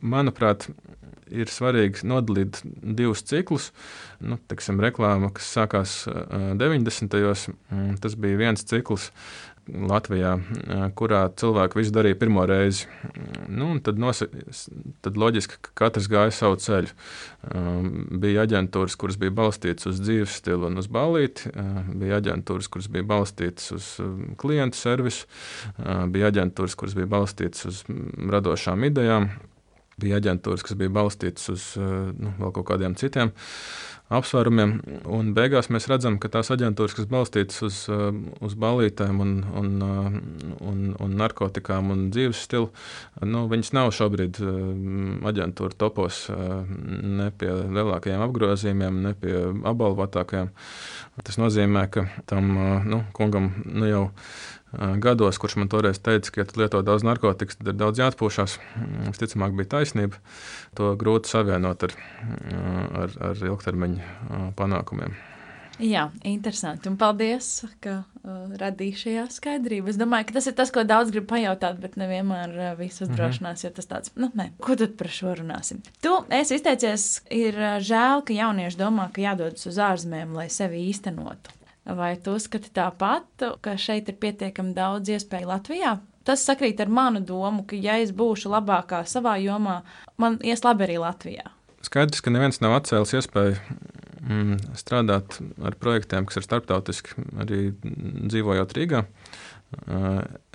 Manuprāt, 0.02 0.66
ir 1.30 1.52
svarīgi 1.52 2.06
nodalīt 2.08 2.62
divus 2.64 3.24
ciklus. 3.28 3.70
Nu, 4.20 4.40
teksim, 4.50 4.80
reklāma, 4.82 5.30
kas 5.34 5.52
sākās 5.58 6.00
90. 6.08 7.08
gados, 7.12 7.48
tas 8.02 8.18
bija 8.18 8.40
viens 8.40 8.66
cikls, 8.68 9.12
Latvijā, 9.68 10.32
kurā 10.96 11.26
cilvēki 11.38 11.78
visu 11.78 11.92
darīja 11.92 12.16
pirmo 12.18 12.44
reizi. 12.48 12.86
Nu, 13.52 13.74
tad, 13.84 13.98
nosa, 14.00 14.28
tad 15.04 15.18
loģiski, 15.20 15.58
ka 15.64 15.74
katrs 15.82 16.08
gāja 16.10 16.32
savu 16.34 16.56
ceļu. 16.62 16.94
Bija 18.22 18.46
aģentūras, 18.46 18.96
kuras 19.00 19.18
bija 19.20 19.34
balstītas 19.36 19.90
uz 19.92 20.00
dzīves 20.00 20.38
stilu 20.40 20.70
un 20.70 20.80
uz 20.80 20.88
balīti, 20.92 21.52
bija 22.00 22.22
aģentūras, 22.22 22.70
kuras 22.72 22.88
bija 22.92 23.06
balstītas 23.12 23.70
uz 23.76 23.90
klientu 24.40 24.80
servisu, 24.80 25.28
bija 26.14 26.32
aģentūras, 26.32 26.78
kuras 26.78 26.96
bija 26.96 27.12
balstītas 27.18 27.68
uz 27.68 27.84
radošām 28.32 28.88
idejām, 28.88 29.28
bija 30.00 30.22
aģentūras, 30.22 30.64
kas 30.66 30.78
bija 30.78 30.94
balstītas 30.94 31.52
uz 31.52 31.68
nu, 31.78 32.34
vēl 32.38 32.54
kaut 32.56 32.68
kādiem 32.72 32.96
citiem 32.98 33.34
apsvērumiem. 34.08 34.72
Un 35.12 35.32
beigās 35.36 35.68
mēs 35.72 35.88
redzam, 35.90 36.16
ka 36.20 36.30
tās 36.32 36.48
aģentūras, 36.54 36.94
kas 36.96 37.08
balstītas 37.10 37.60
uz, 37.66 37.80
uh, 37.92 38.08
uz 38.44 38.54
balītēm, 38.60 39.20
un, 39.24 39.34
un, 39.60 39.68
uh, 39.84 40.06
un, 40.64 40.84
un 40.96 41.16
narkotikām 41.20 41.92
un 41.92 42.06
dzīves 42.14 42.40
stilu, 42.48 42.70
nu, 43.24 43.44
viņas 43.52 43.74
nav 43.76 43.92
šobrīd 43.96 44.40
aģentūra 45.28 45.76
topos 45.78 46.26
ne 46.30 47.28
pie 47.38 47.50
lielākajiem 47.50 48.24
apgrozījumiem, 48.24 49.02
ne 49.04 49.14
pie 49.18 49.34
apbalvotākajiem. 49.68 50.52
Tas 51.26 51.38
nozīmē, 51.40 51.86
ka 51.90 52.06
tam 52.30 52.52
nu, 52.86 53.02
kungam 53.16 53.50
nu, 53.64 53.88
jau 53.88 54.04
gados, 55.00 55.38
kurš 55.40 55.56
man 55.56 55.70
toreiz 55.72 55.98
teica, 56.04 56.30
ka, 56.30 56.42
ja 56.42 56.48
tu 56.48 56.60
lieto 56.60 56.82
daudz 56.84 57.06
narkotikas, 57.06 57.56
tad 57.56 57.72
ir 57.72 57.78
daudz 57.80 58.02
jāatpūšas. 58.02 58.58
Mm, 58.76 59.08
visticamāk, 59.14 59.56
bija 59.56 59.72
taisnība. 59.78 60.20
To 60.76 60.92
grūti 61.00 61.32
savienot 61.32 61.88
ar, 61.88 61.96
ar, 63.02 63.18
ar 63.30 63.42
ilgtermiņa 63.50 64.52
panākumiem. 64.58 65.16
Jā, 65.78 66.08
interesanti. 66.26 66.90
Un 66.90 66.96
paldies, 66.98 67.48
ka 67.82 68.00
uh, 68.00 68.54
radīji 68.58 68.96
šajā 69.04 69.26
skaidrību. 69.30 69.92
Es 69.92 69.98
domāju, 70.00 70.26
ka 70.28 70.38
tas 70.38 70.48
ir 70.50 70.56
tas, 70.58 70.72
ko 70.74 70.82
daudz 70.86 71.12
grib 71.14 71.28
pajautāt, 71.30 71.78
bet 71.82 71.94
nevienmēr 72.00 72.54
uh, 72.56 72.70
viss 72.78 73.04
uzdrošinās, 73.04 73.62
mm 73.62 73.62
-hmm. 73.62 73.68
jo 73.68 73.76
tas 73.76 73.86
tāds, 73.92 74.12
nu, 74.18 74.30
nē, 74.34 74.50
ko 74.58 74.74
tad 74.76 74.96
par 74.98 75.08
šo 75.08 75.36
runāsim. 75.38 75.84
Tu 76.02 76.14
esi 76.40 76.58
izteicies, 76.58 77.22
ir 77.30 77.54
žēl, 77.78 78.24
ka 78.26 78.34
jaunieši 78.34 78.78
domā, 78.78 79.06
ka 79.12 79.22
jādodas 79.22 79.66
uz 79.66 79.78
ārzemēm, 79.78 80.34
lai 80.34 80.48
sevi 80.50 80.88
īstenotu. 80.90 81.54
Vai 81.84 82.16
tu 82.16 82.34
uzskati 82.34 82.70
tāpat, 82.74 83.46
ka 83.60 83.76
šeit 83.76 84.08
ir 84.08 84.18
pietiekami 84.20 84.74
daudz 84.74 85.08
iespēju 85.08 85.46
Latvijā? 85.46 85.98
Tas 86.24 86.44
sakrīt 86.44 86.80
ar 86.80 86.88
manu 86.88 87.20
domu, 87.20 87.62
ka, 87.64 87.76
ja 87.76 87.96
es 87.96 88.10
būšu 88.12 88.50
labākā 88.52 89.04
savā 89.06 89.38
jomā, 89.40 89.82
man 90.16 90.38
ies 90.42 90.64
labi 90.64 90.84
arī 90.84 90.98
Latvijā. 90.98 91.46
Skaidrs, 91.80 92.20
ka 92.20 92.30
neviens 92.30 92.60
nav 92.60 92.74
atcēlis 92.80 93.14
iespēju 93.14 93.56
strādāt 94.78 95.38
ar 95.64 95.76
projektiem, 95.80 96.26
kas 96.28 96.40
ir 96.40 96.46
starptautiski, 96.46 97.16
arī 97.40 97.60
dzīvojot 97.80 98.74
Rīgā. 98.76 99.04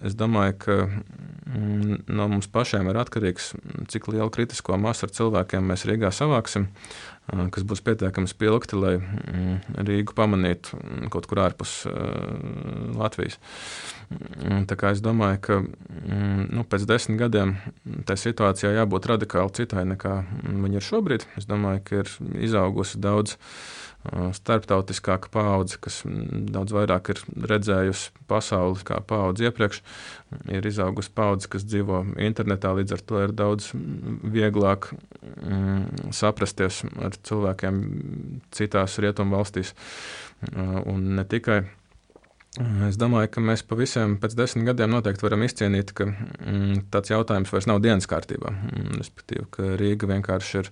Es 0.01 0.15
domāju, 0.17 0.55
ka 0.63 0.75
mm, 0.89 2.05
no 2.09 2.27
mums 2.31 2.49
pašiem 2.49 2.89
ir 2.89 2.97
atkarīgs, 2.97 3.51
cik 3.93 4.09
lielu 4.09 4.31
kritisko 4.33 4.77
masu 4.81 5.05
ar 5.05 5.13
cilvēkiem 5.13 5.69
mēs 5.69 5.85
Rīgā 5.89 6.09
savāksim, 6.13 6.65
kas 7.27 7.63
būs 7.67 7.81
pietiekami 7.85 8.29
spilgti, 8.29 8.77
lai 8.79 8.93
mm, 8.99 9.83
Rīgu 9.87 10.15
pamanītu 10.17 10.77
mm, 10.77 11.11
kaut 11.13 11.27
kur 11.29 11.43
ārpus 11.45 11.75
Latvijas. 12.97 13.39
Tā 14.69 14.77
kā 14.79 14.91
es 14.93 15.01
domāju, 15.03 15.39
ka 15.43 15.59
nu, 15.63 16.65
pēc 16.69 16.87
desmit 16.89 17.21
gadiem 17.21 17.55
tā 18.07 18.17
situācijā 18.19 18.73
jābūt 18.75 19.07
radikāli 19.13 19.55
citai 19.55 19.85
nekā 19.93 20.17
viņa 20.43 20.79
ir 20.79 20.87
šobrīd. 20.89 21.27
Es 21.39 21.47
domāju, 21.49 21.85
ka 21.87 22.03
ir 22.03 22.11
izaugusi 22.49 23.01
daudz 23.01 23.37
starptautiskāka 24.35 25.29
paudze, 25.31 25.77
kas 25.81 26.01
daudz 26.05 26.73
vairāk 26.75 27.13
ir 27.13 27.21
redzējusi 27.49 28.11
pasauli 28.27 28.83
kā 28.87 28.99
paudze 29.07 29.47
iepriekš, 29.47 29.79
ir 30.51 30.67
izaugusi 30.67 31.13
paudze, 31.15 31.47
kas 31.51 31.63
dzīvo 31.67 32.01
internetā, 32.23 32.73
līdz 32.75 32.97
ar 32.97 33.05
to 33.07 33.21
ir 33.23 33.35
daudz 33.37 33.69
vieglāk 33.73 34.89
mm, 34.91 36.11
saprasties 36.15 36.83
ar 36.99 37.15
cilvēkiem 37.15 37.79
citās 38.55 38.99
rietumu 39.03 39.39
valstīs. 39.39 39.73
Un 40.51 41.13
ne 41.15 41.23
tikai 41.23 41.61
Es 42.61 42.99
domāju, 43.01 43.31
ka 43.33 43.41
mēs 43.41 43.63
pavisam 43.65 44.11
pēc 44.21 44.35
desmit 44.37 44.67
gadiem 44.67 44.91
noteikti 44.93 45.25
varam 45.25 45.41
izcīnīt, 45.41 45.89
ka 45.97 46.05
mm, 46.05 46.83
tāds 46.93 47.09
jautājums 47.09 47.49
vairs 47.49 47.65
nav 47.65 47.79
dienas 47.81 48.05
kārtībā. 48.09 48.51
Mm, 48.53 48.91
respektīvi, 48.99 49.45
ka 49.55 49.71
Rīga 49.79 50.09
vienkārši 50.11 50.59
ir 50.61 50.69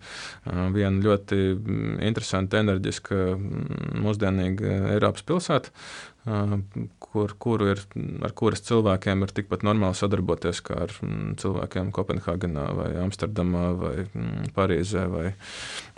viena 0.75 1.01
ļoti 1.01 1.39
mm, 1.55 1.95
interesanta, 2.05 2.61
enerģiska, 2.61 3.17
mm, 3.33 3.97
mūsdienīga 4.05 4.75
Eiropas 4.93 5.25
pilsēta, 5.25 5.73
kur, 6.21 7.33
kuru 7.41 7.71
ir, 7.71 7.79
ar 8.21 8.33
kuras 8.37 8.61
cilvēkiem 8.67 9.25
ir 9.25 9.33
tikpat 9.33 9.63
normāli 9.65 9.97
sadarboties 9.97 10.61
kā 10.65 10.77
ar 10.85 10.93
mm, 11.01 11.35
cilvēkiem 11.41 11.89
Kopenhāgenā, 11.95 12.65
vai 12.77 12.89
Amsterdamā, 13.01 13.63
vai 13.79 13.95
mm, 14.03 14.51
Parīzē, 14.53 15.07
vai, 15.09 15.31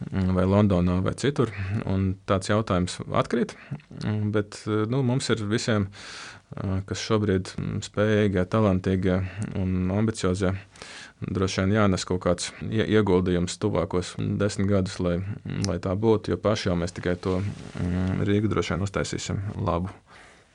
mm, 0.08 0.32
vai 0.38 0.46
Londonā, 0.48 1.02
vai 1.04 1.16
citur. 1.20 1.52
Un 1.90 2.14
tāds 2.30 2.54
jautājums 2.54 3.02
atkrīt, 3.12 3.58
bet 4.32 4.62
nu, 4.68 5.04
mums 5.04 5.28
ir 5.34 5.44
visiem, 5.50 5.90
kas 6.88 7.04
šobrīd 7.04 7.52
spējīgie, 7.84 8.46
talantīgie 8.48 9.20
un 9.60 9.92
ambiciozie 9.92 10.54
droši 11.24 11.64
vien 11.64 11.76
jānes 11.78 12.06
kaut 12.08 12.24
kāds 12.26 12.52
ieguldījums 12.64 13.58
tuvākos 13.62 14.16
desmit 14.40 14.70
gadus, 14.72 15.00
lai, 15.04 15.18
lai 15.68 15.78
tā 15.84 15.96
būtu, 15.96 16.34
jo 16.34 16.40
paši 16.40 16.70
jau 16.70 16.80
mēs 16.80 16.96
tikai 16.96 17.16
to 17.20 17.40
Rīgu 18.28 18.52
droši 18.52 18.76
vien 18.76 18.88
uztaisīsim 18.88 19.44
labu. 19.64 19.92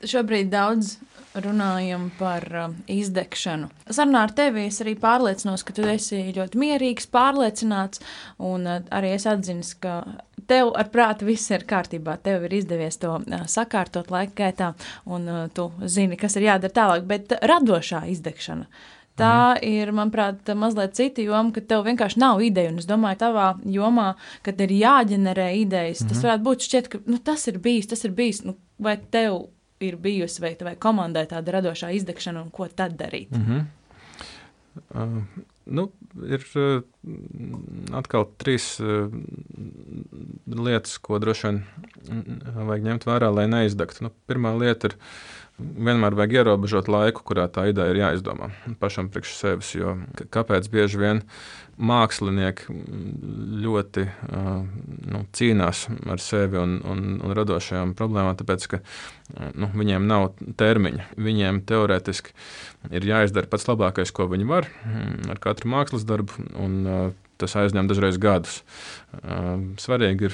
Šobrīd 0.07 0.47
daudz 0.53 0.97
runājam 1.35 2.09
par 2.17 2.45
uh, 2.55 2.75
izdegšanu. 2.89 3.69
Sarunā 3.89 4.23
ar 4.25 4.33
tevi 4.35 4.65
es 4.69 4.79
arī 4.83 4.95
pārliecinos, 4.99 5.65
ka 5.65 5.75
tu 5.75 5.85
esi 5.89 6.21
ļoti 6.35 6.59
mierīgs, 6.59 7.09
pārliecināts, 7.13 8.01
un 8.41 8.67
uh, 8.67 8.79
arī 8.95 9.13
es 9.17 9.27
atzinu, 9.29 9.65
ka 9.83 9.99
tev 10.49 10.71
ar 10.79 10.89
prātu 10.93 11.27
viss 11.27 11.51
ir 11.53 11.67
kārtībā. 11.69 12.17
Tev 12.23 12.47
ir 12.47 12.55
izdevies 12.61 12.97
to 13.01 13.17
uh, 13.19 13.43
sakārtot 13.51 14.09
laika 14.13 14.37
gaitā, 14.39 14.71
un 15.05 15.27
uh, 15.27 15.43
tu 15.53 15.69
zini, 15.85 16.17
kas 16.19 16.39
ir 16.39 16.47
jādara 16.47 16.75
tālāk. 16.79 17.05
Bet 17.09 17.35
radošā 17.43 18.05
izdegšana. 18.15 18.65
Tā 19.19 19.35
mhm. 19.51 19.63
ir, 19.67 19.89
manuprāt, 19.91 20.49
mazliet 20.55 20.95
cita 20.95 21.19
joma, 21.19 21.51
ka 21.51 21.59
tev 21.59 21.83
vienkārši 21.83 22.21
nav 22.23 22.39
ideja. 22.39 22.71
Un 22.71 22.79
es 22.79 22.87
domāju, 22.87 23.19
ka 23.19 23.25
tavā 23.27 23.47
jomā, 23.67 24.13
kad 24.47 24.61
ir 24.63 24.71
jāģenerē 24.79 25.51
idejas, 25.59 26.05
mhm. 26.05 26.13
tas 26.13 26.23
varētu 26.25 26.47
būt 26.47 26.67
šķiet, 26.69 26.91
ka 26.93 27.03
nu, 27.05 27.19
tas 27.19 27.47
ir 27.51 27.59
bijis, 27.59 27.91
tas 27.91 28.07
ir 28.07 28.15
bijis. 28.15 28.45
Nu, 28.47 28.55
vai 28.79 28.95
tev 29.11 29.49
ir 29.79 29.97
bijusi, 30.01 30.41
vai 30.43 30.53
tavai 30.59 30.75
komandai 30.81 31.25
tāda 31.29 31.59
radošā 31.59 31.91
izdegšana, 31.97 32.43
un 32.43 32.51
ko 32.51 32.67
tad 32.67 32.97
darīt? 32.99 33.31
Mm 33.31 33.45
-hmm. 33.45 33.65
uh, 34.89 35.45
nu, 35.65 35.91
ir 36.27 36.45
uh, 36.55 36.83
atkal 37.97 38.27
trīs 38.37 38.79
uh, 38.79 39.11
lietas, 40.47 40.97
ko 40.97 41.19
droši 41.19 41.47
vien 41.47 41.63
vajag 42.55 42.83
ņemt 42.83 43.05
vērā, 43.05 43.33
lai 43.35 43.47
neizdegtu. 43.47 44.03
Nu, 44.03 44.11
pirmā 44.27 44.57
lieta 44.59 44.87
ir 44.87 44.95
vienmēr 45.59 46.15
vajag 46.17 46.35
ierobežot 46.39 46.89
laiku, 46.91 47.23
kurā 47.27 47.47
tā 47.51 47.67
ideja 47.69 47.93
ir 47.93 48.01
jāizdomā 48.01 48.51
pašam 48.81 49.09
priekš 49.11 49.35
sevis. 49.37 49.71
Jo 49.77 49.95
kāpēc 50.33 50.69
bieži 50.71 51.01
vien 51.01 51.21
mākslinieki 51.79 52.73
ļoti 53.63 54.05
nu, 55.13 55.21
cīnās 55.35 55.85
ar 56.11 56.23
sevi 56.23 56.59
un, 56.59 56.75
un, 56.83 57.05
un 57.23 57.35
radošajām 57.37 57.95
problēmām, 57.99 58.35
tāpēc 58.39 58.67
ka 58.73 58.81
nu, 59.55 59.71
viņiem 59.75 60.07
nav 60.09 60.31
termiņa. 60.59 61.13
Viņiem 61.19 61.63
teorētiski 61.69 62.35
ir 62.91 63.07
jāizdara 63.07 63.51
pats 63.51 63.69
labākais, 63.69 64.11
ko 64.15 64.27
viņi 64.31 64.49
var 64.49 64.67
ar 65.31 65.41
katru 65.43 65.71
mākslas 65.75 66.07
darbu. 66.07 66.49
Un, 66.59 67.15
Tas 67.39 67.53
aizņem 67.55 67.87
dažreiz 67.87 68.17
gadus. 68.19 68.57
Svarīgi 69.79 70.27
ir 70.27 70.33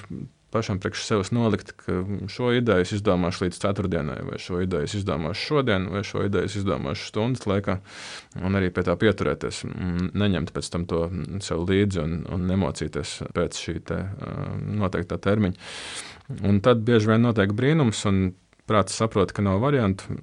pašam 0.55 0.79
priekš 0.79 1.03
sevis 1.03 1.31
nolikt, 1.35 1.73
ka 1.81 1.99
šo 2.31 2.53
ideju 2.55 2.85
es 2.85 2.93
izdomāšu 2.95 3.45
līdz 3.45 3.59
ceturtdienai, 3.65 4.21
vai 4.29 4.39
šo 4.41 4.61
ideju 4.63 4.87
es 4.87 4.95
izdomāšu 4.95 5.49
šodien, 5.49 5.89
vai 5.91 6.05
šo 6.07 6.23
ideju 6.29 6.47
es 6.47 6.55
izdomāšu 6.61 7.09
stundas 7.11 7.43
laikā, 7.49 7.77
un 8.41 8.55
arī 8.55 8.71
pie 8.71 8.85
tā 8.87 8.95
pieturēties. 8.99 9.65
Neņemt 10.15 10.55
pēc 10.55 10.71
tam 10.71 10.87
to 10.89 11.03
sev 11.43 11.67
līdzi 11.67 12.03
un, 12.05 12.17
un 12.31 12.47
nemocīties 12.49 13.17
pēc 13.35 13.61
šī 13.67 13.77
te, 13.91 13.99
noteiktā 14.79 15.19
termiņa. 15.21 15.69
Un 16.47 16.63
tad 16.65 16.81
bieži 16.87 17.11
vien 17.11 17.21
notiek 17.27 17.51
brīnums, 17.53 18.01
un 18.09 18.23
prāts 18.69 18.97
saprot, 18.97 19.33
ka 19.35 19.43
nav 19.45 19.59
variantu. 19.61 20.15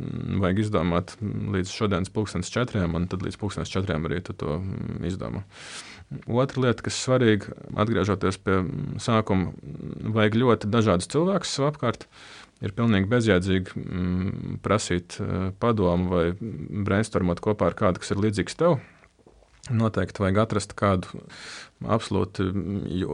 Vajag 0.42 0.64
izdomāt 0.64 1.14
līdz 1.22 1.70
šodienas 1.70 2.10
pulkstenes 2.14 2.50
četriem, 2.52 2.96
un 2.98 3.06
tad 3.10 3.22
līdz 3.22 3.38
pulkstenes 3.38 3.70
četriem 3.72 4.08
arī 4.08 4.22
to 4.26 4.58
izdomā. 5.06 5.44
Otra 6.26 6.66
lieta, 6.66 6.84
kas 6.86 6.98
svarīga, 7.04 7.54
atgriežoties 7.78 8.38
pie 8.44 8.60
sākuma, 9.02 9.52
vajag 10.14 10.38
ļoti 10.42 10.70
dažādus 10.72 11.10
cilvēkus 11.12 11.56
sev 11.56 11.70
apkārt. 11.70 12.08
ir 12.62 12.72
pilnīgi 12.78 13.10
bezjēdzīgi 13.10 13.74
mm, 13.74 14.58
prasīt 14.62 15.18
padomu 15.58 16.10
vai 16.12 16.24
brainstormot 16.38 17.42
kopā 17.42 17.72
ar 17.72 17.78
kādu, 17.78 18.02
kas 18.02 18.14
ir 18.14 18.22
līdzīgs 18.22 18.58
tev. 18.60 18.78
Noteikti 19.70 20.24
vajag 20.24 20.40
atrast 20.42 20.72
kādu 20.74 21.20
absolūti 21.86 22.48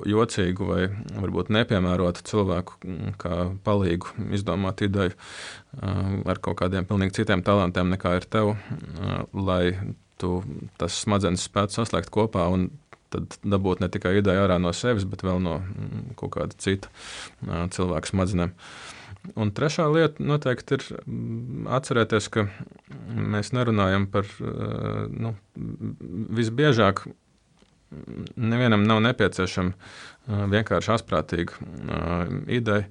jocīgu 0.09 0.69
vai 0.69 0.87
varbūt 1.13 1.51
nepiemērotu 1.53 2.25
cilvēku, 2.25 2.79
kā 3.21 3.51
palīgu 3.65 4.29
izdomāt 4.37 4.81
ideju 4.87 5.13
ar 6.25 6.41
kaut 6.41 6.57
kādiem 6.63 6.89
pilnīgi 6.89 7.21
citiem 7.21 7.45
talantiem 7.45 7.93
nekā 7.93 8.15
ir 8.17 8.29
tev, 8.33 8.55
lai 9.37 9.77
tu 10.19 10.41
tas 10.81 10.97
smadzenes 11.05 11.45
spētu 11.51 11.79
saslēgt 11.79 12.13
kopā 12.15 12.49
un 12.53 12.71
tad 13.13 13.39
dabūt 13.43 13.83
ne 13.83 13.89
tikai 13.93 14.19
ideju 14.21 14.45
ārā 14.45 14.59
no 14.63 14.73
sevis, 14.77 15.07
bet 15.09 15.25
vēl 15.27 15.43
no 15.45 15.59
mm, 15.61 16.15
kaut 16.21 16.35
kāda 16.37 16.59
cita 16.61 16.93
cilvēka 17.75 18.13
smadzenēm. 18.13 18.55
Un 19.39 19.51
trešā 19.53 19.89
lieta 19.93 20.25
noteikti 20.25 20.79
ir 20.79 20.85
mm, 21.05 21.69
atcerēties, 21.79 22.29
ka 22.33 22.47
mēs 23.09 23.53
nerunājam 23.57 24.09
par 24.13 24.29
nu, 24.39 25.35
visbiežāk. 26.39 27.07
Nevienam 28.37 28.83
nav 28.85 29.01
nepieciešama 29.01 30.43
vienkārši 30.53 30.93
asprātīga 30.93 31.57
ideja. 32.53 32.85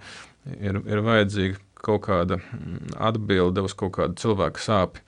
Ir, 0.58 0.80
ir 0.88 1.02
vajadzīga 1.04 1.60
kaut 1.84 2.06
kāda 2.08 2.40
atbilde 2.98 3.64
uz 3.66 3.76
kaut 3.78 3.94
kādu 3.98 4.18
cilvēku 4.22 4.64
sāpju. 4.64 5.04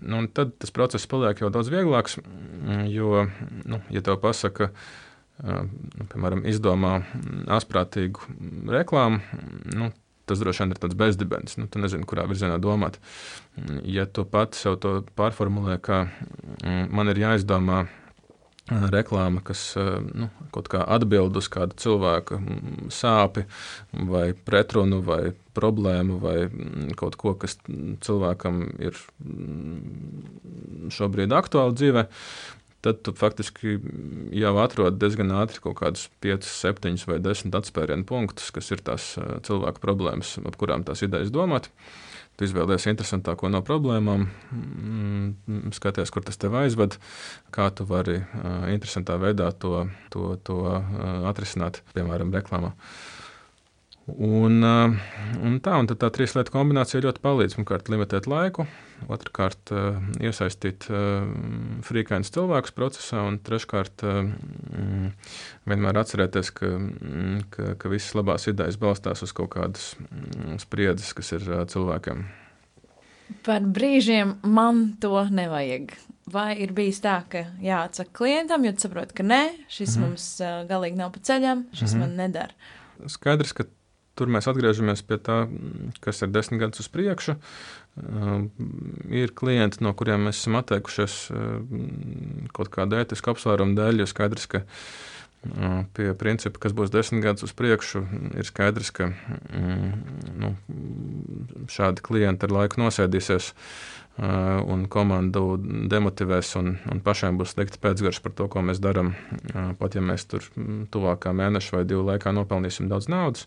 Nu, 0.00 0.24
tad 0.34 0.56
tas 0.60 0.72
process 0.74 1.08
paliek 1.10 1.40
jau 1.42 1.50
daudz 1.52 1.70
vieglāks, 1.72 2.18
jo, 2.90 3.24
nu, 3.68 3.80
ja 3.92 4.02
tev 4.04 4.20
pasaka, 4.22 4.70
nu, 5.42 6.06
piemēram, 6.12 6.44
izdomā 6.50 7.00
asprātīgu 7.58 8.72
reklāmu, 8.74 9.20
nu, 9.76 9.90
tas 10.30 10.42
droši 10.42 10.64
vien 10.64 10.74
ir 10.74 10.80
tāds 10.82 10.98
bezdibens. 10.98 11.56
Nu, 11.58 11.66
tu 11.70 11.82
nezini, 11.82 12.06
kurā 12.08 12.26
virzienā 12.30 12.60
domāt. 12.62 13.00
Ja 13.88 14.06
tu 14.06 14.24
pats 14.28 14.62
sev 14.62 14.78
to 14.82 15.00
pārformulē, 15.18 15.80
ka 15.82 16.04
man 16.90 17.10
ir 17.10 17.24
jāizdomā 17.24 17.84
reklāma, 18.70 19.42
kas 19.44 19.74
nu, 19.76 20.30
kaut 20.54 20.70
kā 20.72 20.82
atbild 20.86 21.36
uz 21.38 21.48
kādu 21.52 21.76
cilvēku 21.80 22.38
sāpi, 22.92 23.46
vai 23.92 24.30
pretrunu, 24.34 25.00
vai 25.04 25.32
problēmu, 25.56 26.18
vai 26.22 26.36
kaut 26.98 27.18
ko, 27.20 27.34
kas 27.38 27.58
cilvēkam 27.66 28.62
ir 28.78 28.98
šobrīd 30.94 31.34
aktuāli 31.36 31.76
dzīvē, 31.80 32.04
tad 32.80 33.02
tu 33.04 33.12
faktiski 33.16 33.76
jau 34.40 34.54
atrod 34.62 35.00
diezgan 35.00 35.34
ātri 35.36 35.60
kaut 35.64 35.80
kādus 35.82 36.06
5, 36.24 36.46
7 36.48 37.10
vai 37.10 37.18
10 37.20 37.58
atspērienu 37.58 38.06
punktus, 38.08 38.52
kas 38.54 38.70
ir 38.72 38.84
tās 38.86 39.12
cilvēku 39.46 39.82
problēmas, 39.82 40.38
ap 40.46 40.56
kurām 40.60 40.86
tās 40.86 41.04
idejas 41.04 41.34
domāt. 41.34 41.68
Uh, 41.68 42.09
Tu 42.40 42.46
izvēlējies 42.48 42.86
interesantāko 42.88 43.50
no 43.52 43.58
problēmām, 43.60 44.22
mm, 44.56 45.72
skaties, 45.76 46.08
kur 46.08 46.24
tas 46.24 46.40
tev 46.40 46.54
aizved, 46.56 46.96
kā 47.52 47.66
tu 47.76 47.84
vari 47.84 48.14
interesantā 48.72 49.18
veidā 49.20 49.50
to, 49.52 49.82
to, 50.08 50.38
to 50.48 50.56
atrisināt, 51.28 51.82
piemēram, 51.92 52.32
reklāmā. 52.32 52.72
Un, 54.18 54.62
un 54.64 55.56
tā, 55.62 55.76
un 55.78 55.88
tā 55.90 56.08
trīs 56.14 56.34
lietu 56.36 56.54
kombinācija 56.54 57.02
ļoti 57.04 57.22
palīdz. 57.24 57.56
Pirmkārt, 57.58 57.90
limitēt 57.92 58.26
laiku, 58.30 58.66
otrkārt, 59.12 59.72
iesaistīt 60.20 60.86
frīkainus 61.86 62.32
cilvēkus 62.34 62.74
procesā, 62.76 63.22
un 63.28 63.38
treškārt, 63.44 64.04
vienmēr 65.70 66.00
atcerēties, 66.02 66.52
ka, 66.56 66.74
ka, 67.54 67.72
ka 67.80 67.92
visas 67.92 68.16
labās 68.18 68.48
idejas 68.50 68.78
balstās 68.80 69.24
uz 69.26 69.34
kaut 69.36 69.52
kādas 69.56 69.92
spriedzes, 70.62 71.12
kas 71.16 71.34
ir 71.38 71.48
cilvēkiem. 71.72 72.24
Par 73.46 73.62
brīžiem 73.62 74.38
man 74.42 74.94
to 75.02 75.14
nevajag. 75.30 75.92
Vai 76.30 76.52
ir 76.62 76.70
bijis 76.74 77.00
tā, 77.02 77.16
ka 77.26 77.42
jāatsaka 77.62 78.12
klientam, 78.14 78.62
jo 78.66 78.70
saprot, 78.78 79.10
ka 79.16 79.24
nē, 79.26 79.42
šis 79.66 79.96
mm 79.96 80.02
-hmm. 80.02 80.06
mums 80.06 80.26
galīgi 80.70 80.96
nav 80.96 81.10
pa 81.12 81.18
ceļam, 81.18 81.64
šis 81.72 81.94
mm 81.94 81.96
-hmm. 81.96 82.00
man 82.00 82.16
nedara? 82.16 82.54
Skaidrs, 83.06 83.52
ka 83.52 83.64
Tur 84.20 84.28
mēs 84.28 84.48
atgriežamies 84.50 85.00
pie 85.08 85.16
tā, 85.16 85.42
kas 86.04 86.20
ir 86.20 86.32
desmit 86.34 86.60
gadus 86.60 86.84
uz 86.84 86.90
priekšu. 86.92 87.38
Uh, 88.00 88.44
ir 89.10 89.32
klienti, 89.36 89.80
no 89.82 89.94
kuriem 89.96 90.28
mēs 90.28 90.42
esam 90.42 90.60
atteikušies 90.60 91.14
uh, 91.32 91.38
kaut 92.56 92.68
kāda 92.74 93.00
ētiska 93.00 93.32
apsvēruma 93.32 93.74
dēļ, 93.80 94.04
jo 94.04 94.06
skaidrs, 94.12 94.46
ka 94.52 94.60
uh, 94.62 95.88
pie 95.96 96.10
principa, 96.20 96.60
kas 96.60 96.74
būs 96.76 96.92
desmit 96.92 97.24
gadus 97.24 97.48
uz 97.48 97.54
priekšu, 97.56 98.02
ir 98.36 98.44
skaidrs, 98.44 98.92
ka 98.92 99.08
nu, 100.36 100.52
šādi 101.72 102.04
klienti 102.04 102.46
ar 102.46 102.54
laiku 102.58 102.82
nosēdīsies 102.82 103.54
un 104.20 104.84
komandu 104.92 105.54
demotivēs, 105.88 106.52
un, 106.60 106.74
un 106.92 107.00
pašiem 107.04 107.38
būs 107.40 107.54
slikti 107.54 107.80
pēcgarš 107.80 108.20
par 108.20 108.34
to, 108.36 108.48
ko 108.52 108.60
mēs 108.66 108.82
darām. 108.82 109.14
Pat 109.80 109.96
ja 109.96 110.02
mēs 110.04 110.26
tur 110.28 110.44
tuvākā 110.92 111.32
mēneša 111.32 111.78
vai 111.78 111.86
divu 111.88 112.04
laikā 112.10 112.34
nopelnīsim 112.36 112.90
daudz 112.90 113.08
naudas. 113.08 113.46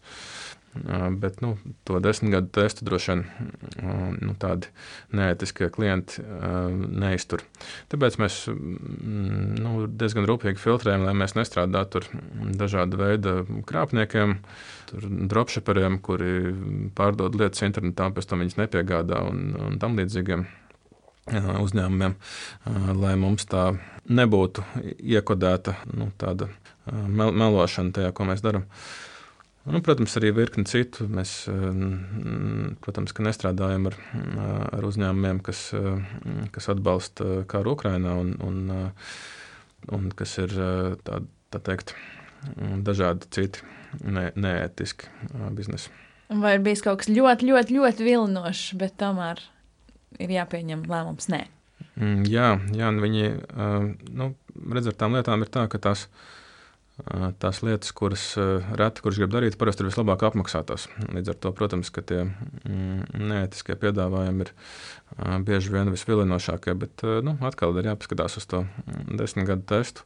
Bet 1.22 1.42
nu, 1.46 1.52
to 1.86 2.00
desmit 2.02 2.32
gadu 2.34 2.50
testu 2.50 2.86
droši 2.88 3.12
vien 3.12 3.22
nu, 4.26 4.34
tādi 4.42 4.72
neētiskie 5.14 5.68
klienti 5.74 6.24
neiztur. 6.90 7.44
Tāpēc 7.94 8.18
mēs 8.22 8.40
nu, 8.50 9.74
diezgan 9.86 10.26
rūpīgi 10.30 10.62
filtrējam, 10.62 11.06
lai 11.06 11.14
mēs 11.20 11.38
nestrādātu 11.38 12.02
ar 12.02 12.10
dažādu 12.58 12.98
veidu 13.04 13.36
krāpniekiem, 13.70 14.40
dropshipperiem, 15.30 16.00
kuri 16.02 16.34
pārdod 16.98 17.38
lietas 17.38 17.62
internetā, 17.70 18.10
pēc 18.14 18.32
tam 18.32 18.42
viņas 18.42 18.60
nepiegādā 18.64 19.22
un, 19.30 19.54
un 19.70 19.80
tam 19.82 19.98
līdzīgiem 20.02 20.48
uzņēmumiem, 21.32 22.18
lai 23.00 23.16
mums 23.16 23.46
tā 23.48 23.70
nebūtu 24.10 24.66
iekodēta 25.00 25.78
nu, 25.94 26.10
tāda 26.20 26.50
mel 26.92 27.32
melošana 27.32 27.94
tajā, 27.96 28.12
ko 28.12 28.28
mēs 28.28 28.44
darām. 28.44 28.66
Nu, 29.64 29.80
protams, 29.80 30.12
arī 30.20 30.34
virkni 30.36 30.66
citu. 30.68 31.06
Mēs, 31.08 31.46
eh, 31.48 32.74
protams, 32.84 33.14
nestrādājam 33.16 33.88
ar, 33.88 33.96
ar 34.76 34.84
uzņēmumiem, 34.84 35.40
kas, 35.42 35.74
eh, 35.74 36.04
kas 36.52 36.68
atbalsta 36.68 37.46
karu 37.48 37.78
Ukrajinā 37.78 38.18
un, 38.20 38.36
un, 38.44 38.72
eh, 38.72 38.92
un 39.96 40.12
kas 40.12 40.38
ir 40.38 40.50
tā, 41.04 41.24
tā 41.52 41.64
teikt, 41.64 41.96
dažādi 42.84 43.30
citi 43.32 43.62
ne, 44.04 44.32
neētiski 44.36 45.08
biznesi. 45.56 45.90
Vai 46.28 46.56
ir 46.58 46.60
bijis 46.60 46.82
kaut 46.84 47.00
kas 47.00 47.08
ļoti, 47.08 47.48
ļoti, 47.48 47.80
ļoti 47.80 48.04
vilinošs, 48.04 48.78
bet 48.78 48.98
tomēr 48.98 49.40
ir 50.20 50.30
jāpieņem 50.30 50.84
lēmums? 50.92 51.30
Nē. 51.32 51.46
Mm, 51.96 52.24
jā, 52.28 52.60
jā 52.76 52.92
viņi 53.00 53.28
nu, 54.12 54.34
redz 54.76 54.92
ar 54.92 54.94
tām 55.00 55.16
lietām 55.16 55.46
ir 55.46 55.48
tā, 55.48 55.70
ka 55.70 55.80
tās 55.80 56.08
ir 56.08 56.43
tās 57.42 57.62
lietas, 57.66 57.92
kuras 57.96 58.24
reti 58.78 59.04
kurš 59.04 59.22
grib 59.22 59.34
darīt, 59.34 59.58
parasti 59.58 59.84
ir 59.84 59.90
vislabāk 59.90 60.26
apmaksātās. 60.28 60.88
Līdz 61.10 61.34
ar 61.34 61.40
to, 61.42 61.52
protams, 61.58 61.90
ka 61.94 62.04
tie 62.06 62.22
mm, 62.26 63.18
neētiskie 63.18 63.78
piedāvājumi 63.82 64.46
ir 64.46 64.54
bieži 65.48 65.74
vien 65.74 65.90
visvilinošākie, 65.94 66.76
bet 66.78 67.06
nu, 67.26 67.36
atkal 67.46 67.76
ir 67.82 67.90
jāpaskatās 67.92 68.38
uz 68.42 68.50
to 68.50 68.64
desmit 69.10 69.50
gadu 69.50 69.66
testu 69.74 70.06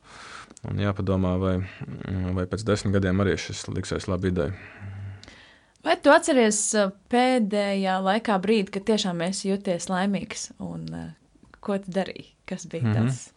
un 0.67 0.79
jāpadomā, 0.81 1.35
vai, 1.41 1.55
mm, 1.59 2.31
vai 2.37 2.47
pēc 2.49 2.63
desmit 2.67 2.95
gadiem 2.95 3.19
arī 3.23 3.35
šis 3.39 3.67
liksies 3.71 4.07
labi 4.07 4.31
ideja. 4.31 4.55
Vai 5.85 5.95
tu 6.03 6.11
atceries 6.11 6.59
pēdējā 7.11 7.99
laikā 8.03 8.39
brīdi, 8.43 8.73
kad 8.75 8.87
tiešām 8.89 9.21
esi 9.27 9.51
jūties 9.51 9.87
laimīgs 9.91 10.49
un 10.63 10.87
ko 11.63 11.77
tu 11.83 11.93
darīji? 11.95 12.31
Kas 12.47 12.65
bija 12.67 12.83
mm 12.83 12.93
-hmm. 12.93 13.05
tas? 13.11 13.29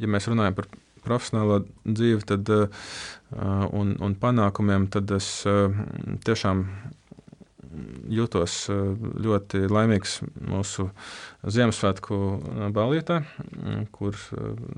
Ja 0.00 0.08
mēs 0.08 0.28
runājam 0.28 0.56
par 0.56 0.66
profesionālo 1.06 1.62
dzīvi 1.86 2.26
tad, 2.28 2.52
uh, 2.52 2.68
un, 3.72 3.96
un 4.02 4.18
panākumiem, 4.20 4.90
tad 4.92 5.10
es 5.16 5.30
uh, 5.48 5.72
tiešām 6.26 6.66
jūtos 8.12 8.54
uh, 8.72 8.94
ļoti 9.22 9.66
laimīgs 9.68 10.18
mūsu 10.48 10.88
Ziemassvētku 11.46 12.16
balītē, 12.74 13.20
kur 13.94 14.16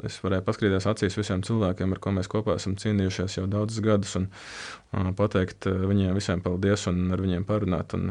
es 0.05 0.19
varēju 0.21 0.45
paskatīties 0.45 0.89
acīs 0.91 1.17
visiem 1.17 1.45
cilvēkiem, 1.47 1.95
ar 1.95 2.01
ko 2.03 2.13
mēs 2.17 2.29
kopā 2.29 2.59
esam 2.59 2.75
cīnījušies 2.81 3.39
jau 3.39 3.47
daudzus 3.49 3.81
gadus, 3.87 4.17
un 4.19 5.15
pateikt 5.17 5.71
viņiem 5.71 6.19
visiem 6.19 6.43
paldies 6.45 6.85
un 6.91 7.07
ar 7.15 7.23
viņiem 7.25 7.47
parunāt 7.49 7.97
un, 7.97 8.11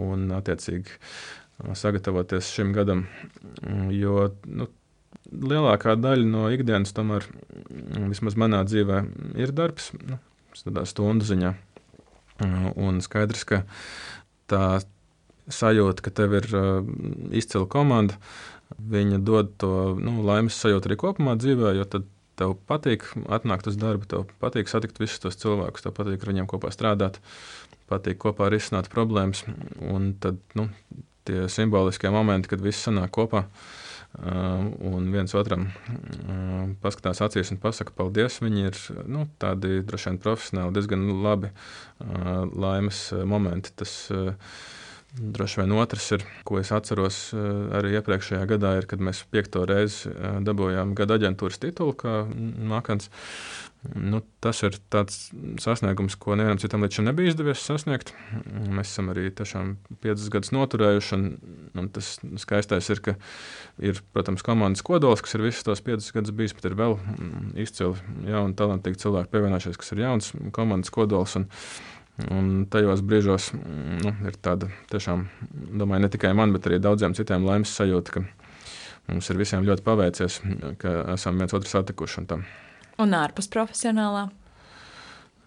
un 0.00 0.24
attiecīgi 0.38 0.96
sagatavoties 1.76 2.48
šim 2.54 2.72
gadam. 2.72 3.04
Jo 3.92 4.30
nu, 4.46 4.70
lielākā 5.30 5.96
daļa 6.00 6.28
no 6.28 6.46
ikdienas, 6.52 6.94
tomēr 6.96 7.26
vismaz 8.10 8.36
manā 8.40 8.62
dzīvē, 8.68 9.02
ir 9.40 9.52
darbs, 9.56 9.90
nu, 10.00 10.20
tādā 10.64 10.86
stundu 10.88 11.26
ziņā. 11.28 11.54
Un 12.80 13.02
skaidrs, 13.04 13.44
ka 13.48 13.64
tā 14.50 14.80
sajūta, 15.52 16.04
ka 16.06 16.12
tev 16.14 16.38
ir 16.38 16.46
uh, 16.56 16.86
izcila 17.36 17.68
komanda, 17.70 18.16
viņa 18.78 19.18
dod 19.26 19.52
to 19.60 19.72
nu, 19.98 20.20
laimes 20.24 20.56
sajūtu 20.56 20.88
arī 20.88 20.98
kopumā 21.00 21.36
dzīvē, 21.40 21.74
jo 21.78 21.86
tad 21.90 22.08
tev 22.40 22.54
patīk 22.70 23.04
atnākt 23.28 23.68
uz 23.68 23.76
darbu, 23.80 24.08
tev 24.08 24.24
patīk 24.40 24.70
satikt 24.70 25.00
visus 25.02 25.20
tos 25.22 25.36
cilvēkus, 25.40 25.84
tev 25.84 25.94
patīk 25.98 26.22
ar 26.22 26.32
viņiem 26.32 26.48
kopā 26.50 26.72
strādāt. 26.72 27.20
patīk 27.90 28.20
kopā 28.22 28.46
risināt 28.52 28.86
problēmas. 28.86 29.42
Un 29.82 30.12
tad 30.22 30.38
nu, 30.54 30.68
tie 31.26 31.48
simboliskie 31.50 32.12
momenti, 32.14 32.52
kad 32.52 32.62
viss 32.62 32.86
sanāk 32.86 33.10
kopā. 33.16 33.48
Un 34.18 35.06
viens 35.14 35.32
otram 35.38 35.68
paskatās 36.82 37.22
acīs 37.22 37.52
un 37.54 37.60
pasakā, 37.62 37.94
paldies. 37.96 38.40
Viņi 38.42 38.66
ir 38.66 38.78
nu, 39.06 39.28
tādi 39.40 39.80
droši 39.86 40.10
vien 40.10 40.20
profesionāli, 40.24 40.74
diezgan 40.76 41.06
labi 41.22 41.52
laimes 42.50 43.04
momenti. 43.30 43.72
Tas, 43.78 43.94
Droši 45.10 45.62
vien 45.62 45.72
otrs 45.74 46.04
ir, 46.14 46.22
ko 46.46 46.60
es 46.60 46.70
atceros 46.70 47.16
arī 47.34 47.96
iepriekšējā 47.98 48.44
gadā, 48.52 48.76
ir, 48.78 48.86
kad 48.90 49.02
mēs 49.02 49.24
piekto 49.32 49.64
reizi 49.66 50.12
dabūjām 50.46 50.94
gada 50.98 51.16
aģentūras 51.18 51.58
titulu, 51.62 51.96
kā 51.98 52.22
Makans. 52.70 53.10
Nu, 53.96 54.20
tas 54.44 54.58
ir 54.60 54.76
tāds 54.92 55.30
sasniegums, 55.62 56.14
ko 56.20 56.36
nevienam 56.36 56.60
citam 56.60 56.84
līdz 56.84 56.98
šim 56.98 57.06
nebija 57.08 57.32
izdevies 57.32 57.62
sasniegt. 57.64 58.12
Mēs 58.44 58.92
esam 58.92 59.08
arī 59.10 59.30
tiešām 59.34 59.72
piecus 60.04 60.28
gadus 60.30 60.52
noturējuši. 60.52 61.16
Un, 61.16 61.54
un 61.80 61.88
tas 61.94 62.10
skaistais 62.44 62.90
ir, 62.92 63.00
ka 63.06 63.14
ir, 63.80 64.02
protams, 64.12 64.44
komandas 64.46 64.84
kodols, 64.86 65.24
kas 65.24 65.34
ir 65.38 65.46
visus 65.48 65.64
tos 65.66 65.80
piecus 65.86 66.12
gadus 66.14 66.36
bijis, 66.36 66.54
bet 66.58 66.68
ir 66.68 66.76
vēl 66.78 66.98
izcili 67.64 67.96
jauni, 68.28 68.58
talantīgi 68.60 69.00
cilvēki 69.00 69.32
pievienojušies, 69.32 69.80
kas 69.80 69.96
ir 69.96 70.04
jauns 70.04 70.34
komandas 70.54 70.92
kodols. 70.94 71.40
Un, 71.40 71.48
Un 72.28 72.66
tajos 72.70 73.00
brīžos 73.06 73.50
nu, 73.54 74.12
ir 74.28 74.36
tāda 74.42 74.68
tiešām, 74.92 75.24
domāju, 75.80 76.04
ne 76.04 76.10
tikai 76.12 76.34
man, 76.36 76.52
bet 76.56 76.66
arī 76.68 76.80
daudziem 76.82 77.14
citiem 77.16 77.46
laimes 77.46 77.72
sajūta, 77.76 78.16
ka 78.16 78.24
mums 79.10 79.30
ir 79.32 79.40
visiem 79.40 79.64
ļoti 79.66 79.86
paveicies, 79.86 80.40
ka 80.82 80.96
esam 81.14 81.40
viens 81.40 81.54
otru 81.56 81.70
satikuši. 81.70 82.20
Un 82.20 82.44
Un 83.00 83.16
ārpus 83.16 83.48
profesionālā? 83.48 84.26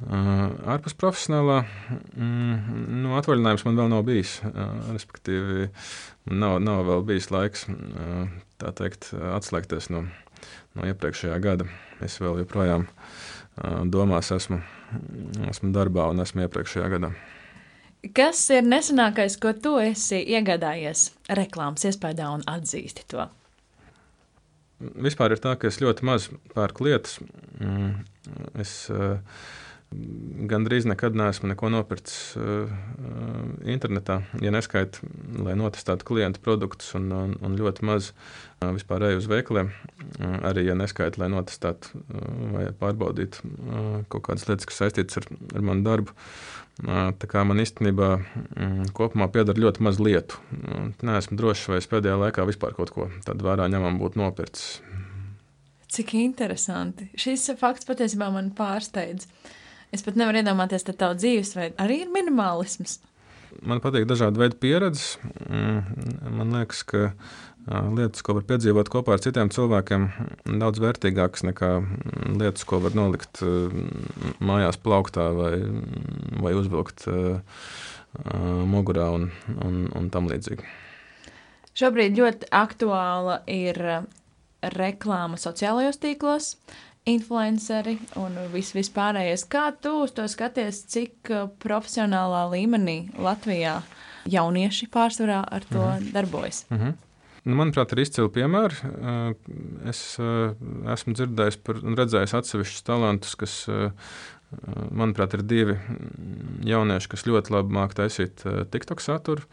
Uh, 0.04 0.50
ārpus 0.74 0.96
profesionālā 1.00 1.60
mm, 2.18 2.80
nu, 3.04 3.14
atvaļinājums 3.20 3.64
man 3.68 3.78
vēl 3.78 3.92
nav 3.92 4.02
bijis. 4.08 4.40
Uh, 4.48 4.90
respektīvi, 4.92 5.68
nav, 6.34 6.58
nav 6.66 6.82
vēl 6.90 7.06
bijis 7.08 7.30
laiks 7.32 7.68
uh, 7.70 8.26
tā 8.60 8.74
teikt, 8.76 9.12
atslēgties 9.14 9.92
no, 9.94 10.04
no 10.74 10.90
iepriekšējā 10.90 11.38
gada. 11.46 11.70
Es 12.04 12.18
vēl 12.24 12.42
joprojām 12.42 12.88
uh, 12.90 13.84
domās, 13.94 14.34
esmu, 14.36 14.60
esmu 15.50 15.72
darbā 15.76 16.10
un 16.14 16.24
esmu 16.24 16.48
iepriekšējā 16.48 16.90
gadā. 16.98 17.14
Kas 18.16 18.42
ir 18.52 18.66
nesenākais, 18.68 19.38
ko 19.40 19.54
tu 19.56 19.78
esi 19.80 20.20
iegādājies 20.36 21.08
reklāmas 21.40 21.88
iespējā 21.88 22.34
un 22.36 22.44
atzīsti 22.52 23.08
to? 23.14 23.30
vispār 24.80 25.36
ir 25.36 25.42
tā, 25.44 25.56
ka 25.60 25.70
es 25.70 25.80
ļoti 25.82 26.06
maz 26.08 26.30
pērku 26.54 26.88
lietas. 26.88 27.20
Mm, 27.62 28.04
es 28.62 28.74
uh, 28.94 29.18
gandrīz 30.50 30.88
nekad 30.90 31.16
neesmu 31.18 31.50
neko 31.52 31.70
nopircis 31.74 32.36
uh, 32.40 32.72
internetā, 33.70 34.22
ja 34.44 34.54
neskaita, 34.54 35.04
lai 35.44 35.56
notestētu 35.60 36.08
klientu 36.08 36.42
produktus, 36.44 36.94
un, 37.00 37.12
un, 37.16 37.36
un 37.44 37.58
ļoti 37.60 37.86
maz 37.88 38.12
uh, 38.12 38.72
vispār 38.76 39.10
eju 39.10 39.22
uz 39.22 39.30
veikaliem. 39.32 39.72
Uh, 40.20 40.40
arī, 40.50 40.68
ja 40.70 40.78
neskaita, 40.80 41.22
lai 41.24 41.30
notestētu 41.34 41.94
uh, 41.94 42.26
vai 42.56 42.66
pārbaudītu 42.80 43.44
uh, 43.46 43.96
kaut 44.14 44.28
kādas 44.30 44.50
lietas, 44.50 44.70
kas 44.70 44.84
saistītas 44.84 45.22
ar, 45.22 45.30
ar 45.54 45.66
manu 45.72 45.88
darbu. 45.88 46.18
Tā 46.74 47.28
kā 47.30 47.44
man 47.46 47.62
īstenībā 47.62 48.08
mm, 48.18 48.88
kopumā 48.98 49.28
pieder 49.30 49.60
ļoti 49.62 49.84
maz 49.86 50.00
lietu. 50.02 50.40
Nē, 51.06 51.20
esmu 51.20 51.38
drošs, 51.38 51.68
vai 51.70 51.78
es 51.78 51.88
pēdējā 51.92 52.16
laikā 52.18 52.48
vispār 52.50 52.74
kaut 52.74 52.90
ko 52.96 53.12
tādu 53.28 53.46
vērā 53.46 53.68
ņemam 53.70 54.00
būtu 54.02 54.18
nopircis. 54.18 54.80
Cik 55.94 56.16
interesanti. 56.18 57.12
Šis 57.14 57.52
fakts 57.60 57.86
patiesībā 57.86 58.32
man 58.34 58.50
pārsteidz. 58.58 59.28
Es 59.94 60.02
pat 60.02 60.18
nevaru 60.18 60.42
iedomāties, 60.42 60.86
ka 60.88 60.96
tavu 60.98 61.20
dzīvesveidu 61.22 61.78
arī 61.82 62.04
ir 62.04 62.14
minimālisms. 62.14 62.98
Man 63.62 63.78
patīk 63.84 64.08
dažādi 64.10 64.42
veidi 64.42 64.58
pieredzes. 64.64 65.20
Mm, 65.46 65.84
man 66.40 66.56
liekas, 66.58 66.82
ka 66.90 67.12
lietas, 67.68 68.24
ko 68.26 68.36
var 68.40 68.48
piedzīvot 68.50 68.90
kopā 68.92 69.16
ar 69.16 69.22
citiem 69.24 69.52
cilvēkiem, 69.54 70.08
ir 70.50 70.58
daudz 70.60 70.82
vērtīgākas 70.84 71.46
nekā 71.48 71.70
lietas, 72.42 72.66
ko 72.68 72.82
var 72.84 72.98
nolikt 72.98 73.44
mājās 74.44 74.80
plauktā 74.82 75.30
vai, 75.38 75.54
vai 76.44 76.56
uzvilkt 76.58 77.06
mugurā 78.74 79.08
un, 79.14 79.30
un, 79.64 79.86
un 79.94 80.10
tam 80.14 80.28
līdzīgi. 80.30 80.66
Šobrīd 81.78 82.18
ļoti 82.20 82.50
aktuāla 82.54 83.40
ir 83.50 83.80
reklāma 84.76 85.40
sociālajos 85.42 85.98
tīklos, 86.04 86.52
influenceri 87.10 87.98
un 88.20 88.38
viss 88.54 88.76
vispārējais. 88.76 89.46
Kā 89.52 89.70
tu 89.76 90.04
uz 90.06 90.14
to 90.16 90.26
skaties, 90.32 90.84
cik 90.92 91.32
profesionālā 91.64 92.46
līmenī 92.54 92.98
Latvijā 93.20 93.82
jaunieši 94.32 94.88
pārsvarā 94.94 95.42
ar 95.44 95.66
to 95.70 95.82
mhm. 95.84 96.14
darbojas? 96.16 96.64
Mhm. 96.72 96.96
Nu, 97.44 97.58
manuprāt, 97.60 97.92
ir 97.92 98.00
izcili 98.06 98.30
piemēri. 98.32 98.78
Es 99.92 100.16
esmu 100.16 101.16
dzirdējis 101.18 101.58
par 101.68 101.82
un 101.84 101.98
redzējis 102.00 102.38
atsevišķus 102.40 102.86
talantus, 102.88 103.34
kas, 103.36 103.56
manuprāt, 104.94 105.36
ir 105.38 105.44
divi 105.48 105.78
jaunieši, 106.68 107.10
kas 107.12 107.26
ļoti 107.28 107.54
labi 107.56 107.76
māca 107.78 108.04
taisīt 108.04 108.44
TikTok 108.74 109.04
saturu 109.04 109.48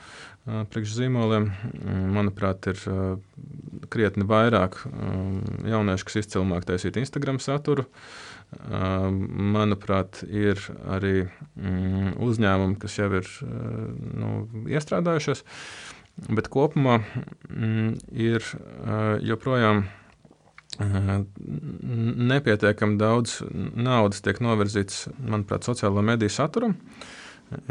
priekš 0.46 0.96
zīmoliem. 0.96 1.51
Manuprāt, 2.14 2.70
ir 2.70 2.80
krietni 3.92 4.26
vairāk 4.28 4.80
jauniešu, 5.68 6.09
kas 6.09 6.20
izcili 6.22 6.48
māca 6.48 6.72
taisīt 6.72 6.98
Instagram 7.01 7.40
saturu. 7.42 7.86
Manuprāt, 9.55 10.24
ir 10.26 10.59
arī 10.90 11.28
uzņēmumi, 12.18 12.80
kas 12.82 12.98
jau 12.98 13.11
ir 13.20 13.30
nu, 13.44 14.32
iestrādājušies. 14.66 15.44
Bet 16.28 16.51
kopumā 16.53 16.98
mm, 17.48 17.94
ir 18.11 18.44
joprojām 19.24 19.86
nepietiekami 20.81 22.97
daudz 23.01 23.41
naudas 23.76 24.22
tiek 24.24 24.41
novirzīts, 24.45 25.09
manuprāt, 25.20 25.66
sociālo 25.68 26.05
mediju 26.05 26.33
saturam. 26.33 26.76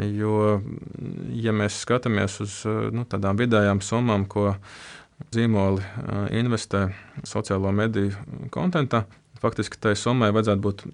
Jo, 0.04 0.60
ja 1.32 1.54
mēs 1.56 1.78
skatāmies 1.86 2.36
uz 2.44 2.58
nu, 2.92 3.06
tādām 3.08 3.38
vidējām 3.40 3.80
summām, 3.84 4.26
ko 4.28 4.52
zīmoli 5.32 5.84
investē 6.36 6.90
sociālo 7.24 7.72
mediju 7.72 8.12
kontentā, 8.52 9.06
faktiski 9.42 9.78
tai 9.80 9.94
summai 9.98 10.30
vajadzētu 10.34 10.64
būt 10.64 10.84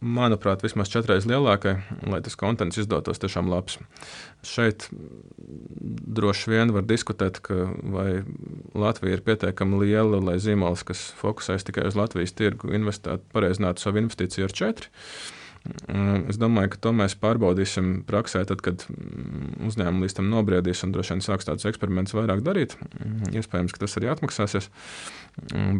manuprāt, 0.00 0.62
vismaz 0.64 0.90
četras 0.92 1.26
lielākai, 1.28 1.74
lai 2.08 2.20
tas 2.24 2.36
konteksts 2.40 2.80
izdotos 2.82 3.20
tiešām 3.20 3.50
labs. 3.52 3.76
Šeit 4.46 4.88
droši 6.20 6.54
vien 6.54 6.72
var 6.74 6.86
diskutēt, 6.88 7.42
vai 7.94 8.22
Latvija 8.74 9.18
ir 9.18 9.24
pietiekami 9.26 9.82
liela, 9.84 10.22
lai 10.30 10.38
zīmols, 10.40 10.86
kas 10.88 11.10
fokusēs 11.20 11.68
tikai 11.68 11.88
uz 11.90 11.98
Latvijas 12.00 12.32
tirgu, 12.36 12.72
investētu, 12.76 13.26
pareizinātu 13.34 13.84
savu 13.84 14.02
investīciju 14.02 14.48
ar 14.48 14.56
četri. 14.62 14.90
Mm, 15.60 16.30
es 16.32 16.38
domāju, 16.40 16.70
ka 16.72 16.78
to 16.86 16.90
mēs 16.96 17.12
pārbaudīsim 17.20 18.00
praksē, 18.08 18.40
tad, 18.48 18.62
kad 18.64 18.86
mm, 18.88 19.58
uzņēmumi 19.68 20.06
līdz 20.06 20.14
tam 20.16 20.30
nobriedīs 20.32 20.80
un 20.86 20.94
droši 20.94 21.12
vien 21.12 21.24
sāks 21.24 21.48
tādus 21.48 21.66
eksperimentus 21.68 22.16
vairāk 22.16 22.40
darīt. 22.46 22.78
Mm, 22.96 23.34
iespējams, 23.36 23.74
ka 23.76 23.82
tas 23.82 23.96
arī 24.00 24.08
atmaksāsies. 24.08 24.70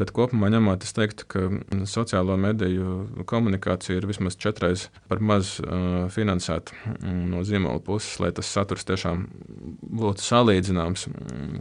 Bet 0.01 0.13
kopumā 0.17 0.51
ņemot, 0.53 0.85
es 0.85 0.93
teiktu, 0.97 1.27
ka 1.33 1.47
sociālo 1.89 2.37
mediju 2.41 3.25
komunikācija 3.29 3.97
ir 3.99 4.07
vismaz 4.11 4.37
četreiz 4.41 4.87
par 5.11 5.23
maz 5.25 5.57
uh, 5.65 6.05
finansēta 6.13 6.77
no 7.03 7.43
zīmola 7.49 7.81
puses, 7.85 8.13
lai 8.23 8.31
tas 8.37 8.53
saturs 8.53 8.87
tiešām 8.89 9.25
būtu 9.81 10.25
salīdzināms 10.25 11.09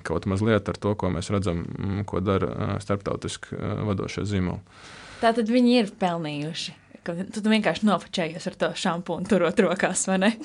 kaut 0.08 0.28
mazliet 0.30 0.70
ar 0.70 0.80
to, 0.80 0.94
ko 1.00 1.12
mēs 1.16 1.32
redzam, 1.34 1.64
ko 2.08 2.22
dara 2.24 2.78
starptautiski 2.84 3.58
vadošie 3.90 4.28
zīmoli. 4.30 4.62
Tātad 5.24 5.50
viņi 5.52 5.80
ir 5.82 5.92
pelnījuši 6.00 6.79
ka 7.04 7.18
tu, 7.20 7.42
tu 7.42 7.52
vienkārši 7.52 7.90
nofočējies 7.90 8.48
ar 8.52 8.56
to 8.64 8.72
šampūnu, 8.84 9.30
turot 9.30 9.66
rokās, 9.66 10.02
vai 10.10 10.18
ne? 10.26 10.32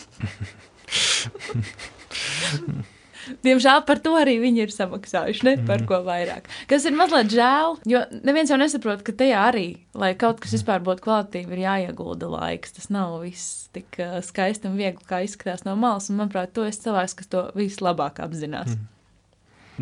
Diemžēl 3.44 3.82
par 3.88 4.00
to 4.04 4.12
arī 4.18 4.36
viņi 4.42 4.64
ir 4.66 4.72
samaksājuši, 4.74 5.44
ne 5.46 5.54
par 5.64 5.80
mm. 5.80 5.88
ko 5.88 6.00
vairāk. 6.04 6.48
Kas 6.68 6.84
ir 6.88 6.96
mazliet 6.96 7.32
žēl, 7.32 7.78
jo 7.88 8.02
neviens 8.26 8.52
jau 8.52 8.58
nesaprot, 8.60 9.04
ka 9.06 9.14
tajā 9.16 9.46
arī, 9.48 9.66
lai 9.96 10.12
kaut 10.20 10.42
kas 10.44 10.52
vispār 10.56 10.84
būtu 10.84 11.06
kvalitīvi, 11.06 11.56
ir 11.56 11.62
jāiegulda 11.64 12.28
laiks. 12.34 12.74
Tas 12.76 12.90
nav 12.92 13.16
viss 13.24 13.70
tik 13.76 14.00
uh, 14.02 14.18
skaisti 14.24 14.68
un 14.68 14.76
viegli, 14.80 15.04
kā 15.08 15.22
izskatās 15.24 15.64
no 15.64 15.76
malas. 15.80 16.10
Un, 16.12 16.20
manuprāt, 16.20 16.52
tu 16.56 16.66
esi 16.68 16.84
cilvēks, 16.84 17.16
kas 17.20 17.32
to 17.32 17.46
vislabāk 17.56 18.20
apzinās. 18.24 18.76
Mm. 18.76 18.90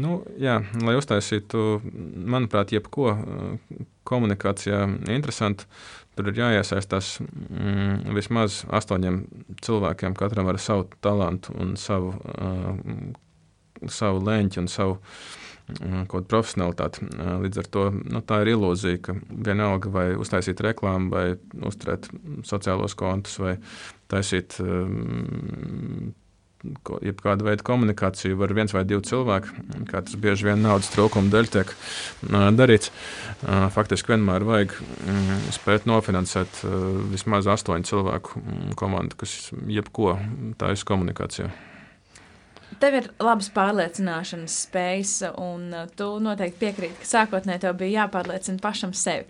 Nu, 0.02 0.22
jā, 0.40 0.54
lai 0.80 0.94
uztaisītu, 0.96 1.82
manuprāt, 2.32 2.70
jebko 2.72 3.10
komunikācijā 4.08 4.86
interesantu, 5.12 5.66
Tur 6.12 6.28
ir 6.28 6.40
jāiesaistās 6.42 7.14
mm, 7.22 8.12
vismaz 8.16 8.62
astoņiem 8.68 9.22
cilvēkiem, 9.64 10.16
katram 10.18 10.50
ar 10.52 10.58
savu 10.60 10.84
talantu 11.04 11.54
un 11.56 11.72
savu, 11.80 12.12
uh, 12.36 13.88
savu 13.88 14.20
leņķi 14.26 14.60
un 14.60 14.68
savu 14.68 14.98
uh, 14.98 16.02
kaut 16.04 16.12
kādu 16.12 16.28
profesionalitāti. 16.34 17.08
Uh, 17.08 17.38
līdz 17.46 17.62
ar 17.62 17.70
to 17.72 17.86
nu, 17.96 18.20
tā 18.28 18.42
ir 18.44 18.52
ilūzija, 18.52 19.00
ka 19.08 19.16
vienalga 19.48 19.92
vai 19.94 20.06
uztaisīt 20.20 20.60
reklāmu, 20.68 21.08
vai 21.14 21.26
uzturēt 21.70 22.10
sociālos 22.48 22.96
kontus, 22.98 23.38
vai 23.40 23.56
taisīt 24.12 24.58
um, 24.60 26.12
jebkāda 27.02 27.46
veida 27.46 27.64
komunikāciju 27.66 28.38
var 28.40 28.54
viens 28.56 28.74
vai 28.74 28.84
divi 28.88 29.02
cilvēki, 29.08 29.64
kā 29.90 30.02
tas 30.06 30.18
bieži 30.20 30.46
vien 30.50 30.62
naudas 30.62 30.92
trūkuma 30.94 31.32
dēļ 31.32 31.50
tiek 31.56 31.74
darīts. 32.58 32.92
Faktiski 33.74 34.14
vienmēr 34.14 34.46
vajag 34.46 34.76
spēt 35.56 35.88
nofinansēt 35.90 36.62
vismaz 37.12 37.50
astoņu 37.50 37.90
cilvēku 37.90 38.46
komandu, 38.78 39.18
kas 39.24 39.50
jebko 39.66 40.16
taisa 40.60 40.88
komunikācijā. 40.88 41.50
Tev 42.80 42.94
ir 42.96 43.08
labas 43.20 43.50
pārliecināšanas 43.52 44.54
spējas, 44.64 45.10
un 45.38 45.68
tu 45.98 46.06
noteikti 46.24 46.62
piekrīti, 46.62 47.02
ka 47.02 47.10
sākotnēji 47.10 47.66
tev 47.66 47.76
bija 47.78 48.04
jāpārliecina 48.06 48.62
pašam 48.64 48.94
sevi. 48.96 49.26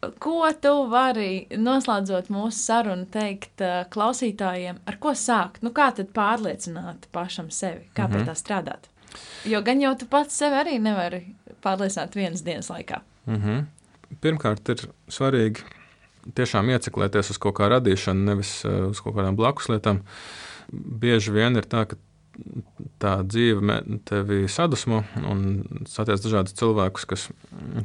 Ko 0.00 0.48
tu 0.56 0.70
vari 0.88 1.44
noslēdzot 1.52 2.30
mūsu 2.32 2.56
sarunu, 2.56 3.04
teikt 3.12 3.60
uh, 3.60 3.82
klausītājiem, 3.92 4.78
ar 4.88 4.96
ko 5.02 5.12
sākt? 5.12 5.60
Nu, 5.66 5.74
kā 5.76 5.90
tad 5.96 6.14
pārliecināt 6.16 7.04
pašam 7.12 7.50
sevi, 7.52 7.84
kā 7.92 8.06
mm 8.06 8.12
-hmm. 8.12 8.24
pie 8.24 8.30
tā 8.30 8.34
strādāt? 8.38 8.88
Jo 9.44 9.60
gan 9.62 9.80
jau 9.80 9.94
tu 9.98 10.06
pats 10.06 10.36
sevi 10.36 10.56
arī 10.56 10.78
nevari 10.80 11.34
pārliecināt 11.62 12.16
vienas 12.16 12.42
dienas 12.42 12.70
laikā. 12.70 13.00
Mm 13.26 13.42
-hmm. 13.42 13.64
Pirmkārt, 14.20 14.68
ir 14.68 14.88
svarīgi 15.08 15.60
tiešām 16.34 16.70
ieciklēties 16.70 17.30
uz 17.30 17.38
kaut 17.38 17.54
kā 17.54 17.68
radīšanu, 17.68 18.24
nevis 18.24 18.64
uh, 18.64 18.90
uz 18.90 19.00
kaut 19.00 19.14
kādām 19.14 19.36
blakus 19.36 19.68
lietām. 19.68 20.00
Bieži 20.72 21.32
vien 21.32 21.56
ir 21.56 21.64
tā, 21.64 21.84
ka 21.86 21.96
tā 23.00 23.14
dzīve 23.26 23.82
tevi 24.04 24.48
sadusmo 24.48 25.04
un 25.30 25.64
satiec 25.86 26.20
dažādus 26.20 26.52
cilvēkus, 26.52 27.06
kas 27.06 27.28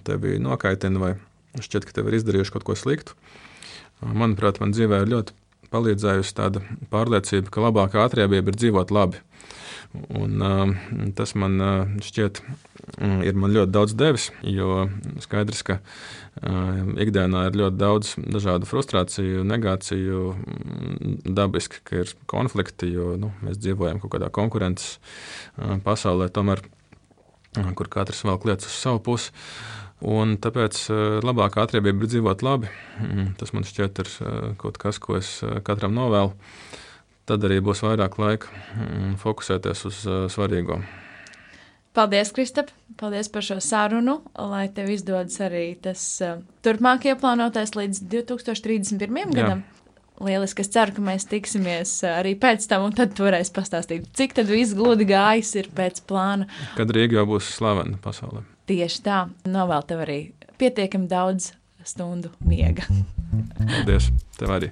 tevi 0.04 0.40
nokaitina 0.40 1.00
vai 1.00 1.16
šķiet, 1.64 1.88
ka 1.88 1.96
tev 1.96 2.10
ir 2.10 2.20
izdarījuši 2.20 2.56
kaut 2.56 2.68
ko 2.68 2.76
sliktu. 2.80 3.16
Manuprāt, 4.04 4.60
man 4.60 4.76
dzīvē 4.76 5.04
ir 5.04 5.12
ļoti 5.14 5.36
palīdzējusi 5.74 6.36
tāda 6.38 6.62
pārliecība, 6.92 7.52
ka 7.52 7.64
labākā 7.68 8.04
atriebība 8.06 8.52
ir 8.52 8.60
dzīvot 8.60 8.94
labi. 8.96 9.22
Un, 9.96 10.42
uh, 10.44 11.12
tas 11.16 11.32
man 11.40 11.56
uh, 11.64 11.92
šķiet, 12.04 12.42
uh, 12.44 13.22
ir 13.24 13.38
man 13.40 13.54
ļoti 13.56 13.72
daudz 13.72 13.94
devis, 13.96 14.26
jo 14.44 14.90
skaidrs, 15.24 15.62
ka 15.68 15.78
uh, 15.80 16.82
ikdienā 17.00 17.46
ir 17.48 17.60
ļoti 17.62 17.80
daudz 17.80 18.12
dažādu 18.20 18.68
frustrāciju, 18.68 19.46
negāciju, 19.48 20.26
dabiski, 21.24 21.80
ka 21.88 22.04
ir 22.04 22.12
konflikti, 22.32 22.92
jo 22.92 23.14
nu, 23.22 23.32
mēs 23.46 23.62
dzīvojam 23.62 24.02
kaut 24.04 24.18
kādā 24.18 24.32
konkurences 24.36 24.98
uh, 24.98 25.78
pasaulē, 25.86 26.28
tomēr, 26.34 26.66
uh, 27.62 27.72
kur 27.80 27.92
katrs 27.92 28.26
velk 28.28 28.50
lietas 28.50 28.68
uz 28.74 28.82
savu 28.82 29.04
pusi. 29.08 29.32
Un 30.06 30.36
tāpēc 30.38 30.80
eh, 30.94 31.04
labākā 31.26 31.64
atriebība 31.66 32.06
ir 32.06 32.12
dzīvot 32.12 32.44
labi. 32.46 32.70
Mm, 33.02 33.32
tas 33.40 33.56
man 33.56 33.66
šķiet 33.66 34.04
ir 34.04 34.12
eh, 34.12 34.36
kaut 34.62 34.78
kas, 34.82 35.00
ko 35.02 35.18
es 35.18 35.40
eh, 35.42 35.58
katram 35.66 35.96
novēlu. 35.98 36.36
Tad 37.26 37.48
arī 37.48 37.58
būs 37.66 37.82
vairāk 37.82 38.20
laika 38.22 38.52
mm, 38.54 39.16
fokusēties 39.24 39.82
uz 39.90 40.04
svarīgo. 40.30 40.78
Paldies, 41.96 42.30
Kristap! 42.36 42.70
Paldies 43.00 43.32
par 43.32 43.46
šo 43.48 43.58
sarunu, 43.64 44.20
lai 44.38 44.68
tev 44.76 44.92
izdodas 44.94 45.40
arī 45.42 45.72
tas 45.82 46.04
turpmāk 46.64 47.08
ieplānotais 47.10 47.74
līdz 47.74 48.04
2031. 48.12 49.34
gadam. 49.34 49.64
Lieliski, 50.22 50.64
es 50.64 50.72
ceru, 50.72 50.94
ka 50.96 51.04
mēs 51.04 51.26
tiksimies 51.28 51.98
arī 52.08 52.36
pēc 52.40 52.70
tam, 52.72 52.86
un 52.88 52.96
tad 52.96 53.18
varēs 53.20 53.52
pastāstīt, 53.56 54.06
cik 54.16 54.38
tad 54.38 54.52
viss 54.52 54.76
gludi 54.78 55.08
gājis 55.10 55.56
ir 55.60 55.72
pēc 55.76 56.06
plāna. 56.08 56.48
Kad 56.78 56.94
Rīga 56.96 57.24
jau 57.24 57.32
būs 57.34 57.56
slavena 57.58 58.00
pasaulē. 58.04 58.46
Tieši 58.66 59.02
tā, 59.06 59.18
novēl 59.46 59.84
tev 59.86 60.00
arī 60.08 60.20
pietiekami 60.58 61.06
daudz 61.06 61.52
stundu 61.86 62.32
miega. 62.42 62.88
Paldies, 63.70 64.10
tev 64.40 64.56
arī! 64.58 64.72